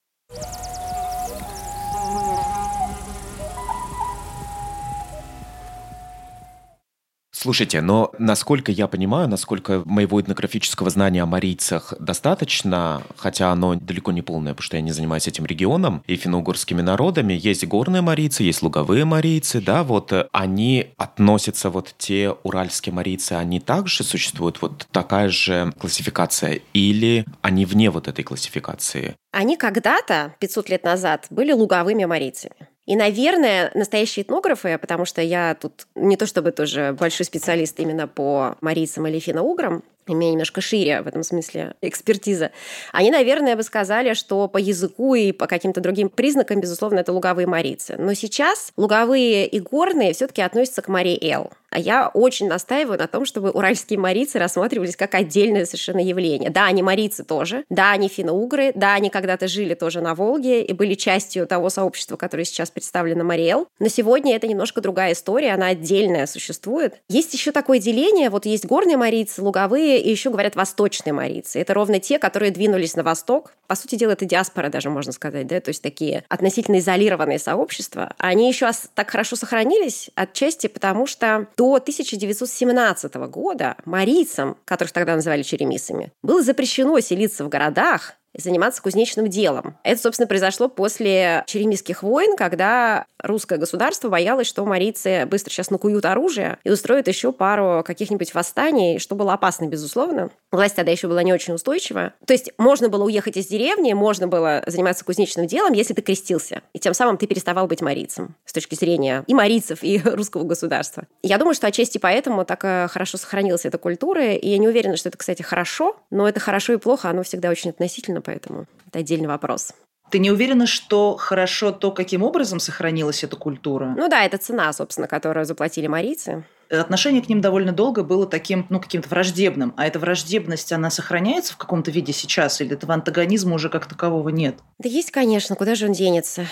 Слушайте, 7.37 7.81
но 7.81 8.13
насколько 8.17 8.71
я 8.71 8.87
понимаю, 8.87 9.27
насколько 9.27 9.81
моего 9.83 10.21
этнографического 10.21 10.89
знания 10.89 11.21
о 11.21 11.25
марийцах 11.25 11.93
достаточно, 11.99 13.03
хотя 13.17 13.51
оно 13.51 13.75
далеко 13.75 14.13
не 14.13 14.21
полное, 14.21 14.53
потому 14.53 14.63
что 14.63 14.77
я 14.77 14.81
не 14.81 14.93
занимаюсь 14.93 15.27
этим 15.27 15.45
регионом 15.45 16.01
и 16.07 16.15
финно-угорскими 16.15 16.81
народами, 16.81 17.33
есть 17.33 17.67
горные 17.67 18.01
марийцы, 18.01 18.43
есть 18.43 18.61
луговые 18.61 19.03
марийцы, 19.03 19.59
да, 19.59 19.83
вот 19.83 20.13
э, 20.13 20.29
они 20.31 20.93
относятся, 20.95 21.69
вот 21.69 21.93
те 21.97 22.33
уральские 22.43 22.93
марийцы, 22.93 23.33
они 23.33 23.59
также 23.59 24.05
существуют, 24.05 24.61
вот 24.61 24.87
такая 24.91 25.27
же 25.27 25.73
классификация, 25.77 26.61
или 26.71 27.25
они 27.41 27.65
вне 27.65 27.89
вот 27.89 28.07
этой 28.07 28.23
классификации? 28.23 29.17
Они 29.33 29.57
когда-то, 29.57 30.33
500 30.39 30.69
лет 30.69 30.83
назад, 30.85 31.27
были 31.29 31.51
луговыми 31.51 32.05
марийцами. 32.05 32.69
И, 32.85 32.95
наверное, 32.95 33.71
настоящие 33.73 34.23
этнографы, 34.23 34.77
потому 34.77 35.05
что 35.05 35.21
я 35.21 35.55
тут 35.55 35.87
не 35.95 36.17
то 36.17 36.25
чтобы 36.27 36.51
тоже 36.51 36.95
большой 36.97 37.25
специалист 37.25 37.79
именно 37.79 38.07
по 38.07 38.57
марийцам 38.61 39.07
или 39.07 39.19
финно-уграм, 39.19 39.83
имея 40.07 40.31
немножко 40.31 40.61
шире 40.61 41.01
в 41.01 41.07
этом 41.07 41.23
смысле 41.23 41.75
экспертиза, 41.81 42.51
они, 42.91 43.11
наверное, 43.11 43.55
бы 43.55 43.63
сказали, 43.63 44.13
что 44.13 44.47
по 44.47 44.57
языку 44.57 45.15
и 45.15 45.31
по 45.31 45.47
каким-то 45.47 45.81
другим 45.81 46.09
признакам, 46.09 46.61
безусловно, 46.61 46.99
это 46.99 47.11
луговые 47.11 47.47
марийцы. 47.47 47.95
Но 47.97 48.13
сейчас 48.13 48.71
луговые 48.77 49.47
и 49.47 49.59
горные 49.59 50.13
все-таки 50.13 50.41
относятся 50.41 50.81
к 50.81 50.87
Марии 50.87 51.17
Эл. 51.21 51.51
А 51.75 51.79
я 51.79 52.07
очень 52.07 52.47
настаиваю 52.47 52.97
на 52.97 53.07
том, 53.07 53.25
чтобы 53.25 53.51
уральские 53.51 53.99
марийцы 53.99 54.39
рассматривались 54.39 54.95
как 54.95 55.13
отдельное 55.13 55.65
совершенно 55.65 55.99
явление. 55.99 56.49
Да, 56.49 56.67
они 56.67 56.81
марийцы 56.81 57.25
тоже, 57.25 57.65
да, 57.69 57.91
они 57.91 58.07
финно-угры, 58.07 58.71
да, 58.75 58.93
они 58.93 59.09
когда-то 59.09 59.49
жили 59.49 59.73
тоже 59.73 59.99
на 59.99 60.15
Волге 60.15 60.63
и 60.63 60.71
были 60.71 60.93
частью 60.93 61.45
того 61.47 61.69
сообщества, 61.69 62.15
которое 62.15 62.45
сейчас 62.45 62.71
представлено 62.71 63.25
Мариэл. 63.25 63.67
Но 63.79 63.89
сегодня 63.89 64.37
это 64.37 64.47
немножко 64.47 64.79
другая 64.79 65.11
история, 65.11 65.51
она 65.51 65.67
отдельная 65.67 66.27
существует. 66.27 67.01
Есть 67.09 67.33
еще 67.33 67.51
такое 67.51 67.79
деление, 67.79 68.29
вот 68.29 68.45
есть 68.45 68.65
горные 68.65 68.95
марийцы, 68.95 69.41
луговые, 69.41 69.94
и 69.99 70.09
еще 70.09 70.29
говорят 70.29 70.55
восточные 70.55 71.13
марийцы. 71.13 71.59
Это 71.59 71.73
ровно 71.73 71.99
те, 71.99 72.19
которые 72.19 72.51
двинулись 72.51 72.95
на 72.95 73.03
восток. 73.03 73.53
По 73.67 73.75
сути 73.75 73.95
дела, 73.95 74.11
это 74.11 74.25
диаспора 74.25 74.69
даже, 74.69 74.89
можно 74.89 75.11
сказать, 75.11 75.47
да, 75.47 75.59
то 75.59 75.69
есть 75.69 75.81
такие 75.81 76.23
относительно 76.29 76.79
изолированные 76.79 77.39
сообщества. 77.39 78.13
Они 78.17 78.47
еще 78.47 78.69
так 78.93 79.09
хорошо 79.09 79.35
сохранились 79.35 80.09
отчасти 80.15 80.67
потому, 80.67 81.05
что 81.05 81.47
до 81.57 81.65
до 81.65 81.77
1917 81.77 83.15
года 83.15 83.75
марийцам, 83.85 84.55
которых 84.65 84.91
тогда 84.91 85.15
называли 85.15 85.41
черемисами, 85.41 86.11
было 86.21 86.43
запрещено 86.43 86.99
селиться 86.99 87.43
в 87.43 87.49
городах 87.49 88.13
заниматься 88.37 88.81
кузнечным 88.81 89.27
делом. 89.27 89.77
Это, 89.83 90.01
собственно, 90.01 90.27
произошло 90.27 90.67
после 90.67 91.43
Черемисских 91.47 92.03
войн, 92.03 92.35
когда 92.35 93.05
русское 93.21 93.57
государство 93.57 94.09
боялось, 94.09 94.47
что 94.47 94.65
марийцы 94.65 95.25
быстро 95.25 95.51
сейчас 95.51 95.69
накуют 95.69 96.05
оружие 96.05 96.57
и 96.63 96.69
устроят 96.69 97.07
еще 97.07 97.31
пару 97.31 97.83
каких-нибудь 97.83 98.33
восстаний, 98.33 98.99
что 98.99 99.15
было 99.15 99.33
опасно, 99.33 99.65
безусловно. 99.65 100.29
Власть 100.51 100.75
тогда 100.75 100.91
еще 100.91 101.07
была 101.07 101.23
не 101.23 101.33
очень 101.33 101.53
устойчива. 101.53 102.13
То 102.25 102.33
есть 102.33 102.51
можно 102.57 102.89
было 102.89 103.03
уехать 103.03 103.37
из 103.37 103.47
деревни, 103.47 103.93
можно 103.93 104.27
было 104.27 104.63
заниматься 104.67 105.03
кузнечным 105.03 105.47
делом, 105.47 105.73
если 105.73 105.93
ты 105.93 106.01
крестился. 106.01 106.61
И 106.73 106.79
тем 106.79 106.93
самым 106.93 107.17
ты 107.17 107.27
переставал 107.27 107.67
быть 107.67 107.81
марийцем 107.81 108.35
с 108.45 108.53
точки 108.53 108.75
зрения 108.75 109.23
и 109.27 109.33
марийцев, 109.33 109.79
и 109.81 109.99
русского 110.03 110.43
государства. 110.43 111.05
Я 111.23 111.37
думаю, 111.37 111.55
что 111.55 111.67
отчасти 111.67 111.97
поэтому 111.97 112.45
так 112.45 112.63
э, 112.63 112.87
хорошо 112.89 113.17
сохранилась 113.17 113.65
эта 113.65 113.77
культура, 113.77 114.33
и 114.33 114.47
я 114.47 114.57
не 114.57 114.67
уверена, 114.67 114.97
что 114.97 115.09
это, 115.09 115.17
кстати, 115.17 115.41
хорошо, 115.41 115.97
но 116.09 116.27
это 116.27 116.39
хорошо 116.39 116.73
и 116.73 116.77
плохо, 116.77 117.09
оно 117.09 117.23
всегда 117.23 117.49
очень 117.49 117.71
относительно, 117.71 118.21
поэтому 118.25 118.65
это 118.87 118.99
отдельный 118.99 119.27
вопрос. 119.27 119.73
Ты 120.11 120.19
не 120.19 120.31
уверена, 120.31 120.67
что 120.67 121.17
хорошо 121.17 121.71
то, 121.71 121.91
каким 121.91 122.23
образом 122.23 122.59
сохранилась 122.59 123.23
эта 123.23 123.35
культура? 123.35 123.93
Ну 123.97 124.07
да, 124.07 124.23
это 124.23 124.37
цена, 124.37 124.71
собственно, 124.71 125.07
которую 125.07 125.45
заплатили 125.45 125.87
марийцы. 125.87 126.45
Отношение 126.69 127.21
к 127.21 127.29
ним 127.29 127.41
довольно 127.41 127.71
долго 127.71 128.03
было 128.03 128.25
таким, 128.25 128.65
ну, 128.69 128.79
каким-то 128.79 129.09
враждебным. 129.09 129.73
А 129.77 129.85
эта 129.85 129.99
враждебность, 129.99 130.71
она 130.71 130.89
сохраняется 130.89 131.53
в 131.53 131.57
каком-то 131.57 131.91
виде 131.91 132.11
сейчас? 132.11 132.59
Или 132.61 132.73
этого 132.73 132.93
антагонизма 132.93 133.55
уже 133.55 133.69
как 133.69 133.85
такового 133.87 134.29
нет? 134.29 134.57
Да 134.79 134.89
есть, 134.89 135.11
конечно. 135.11 135.55
Куда 135.55 135.75
же 135.75 135.85
он 135.85 135.93
денется? 135.93 136.45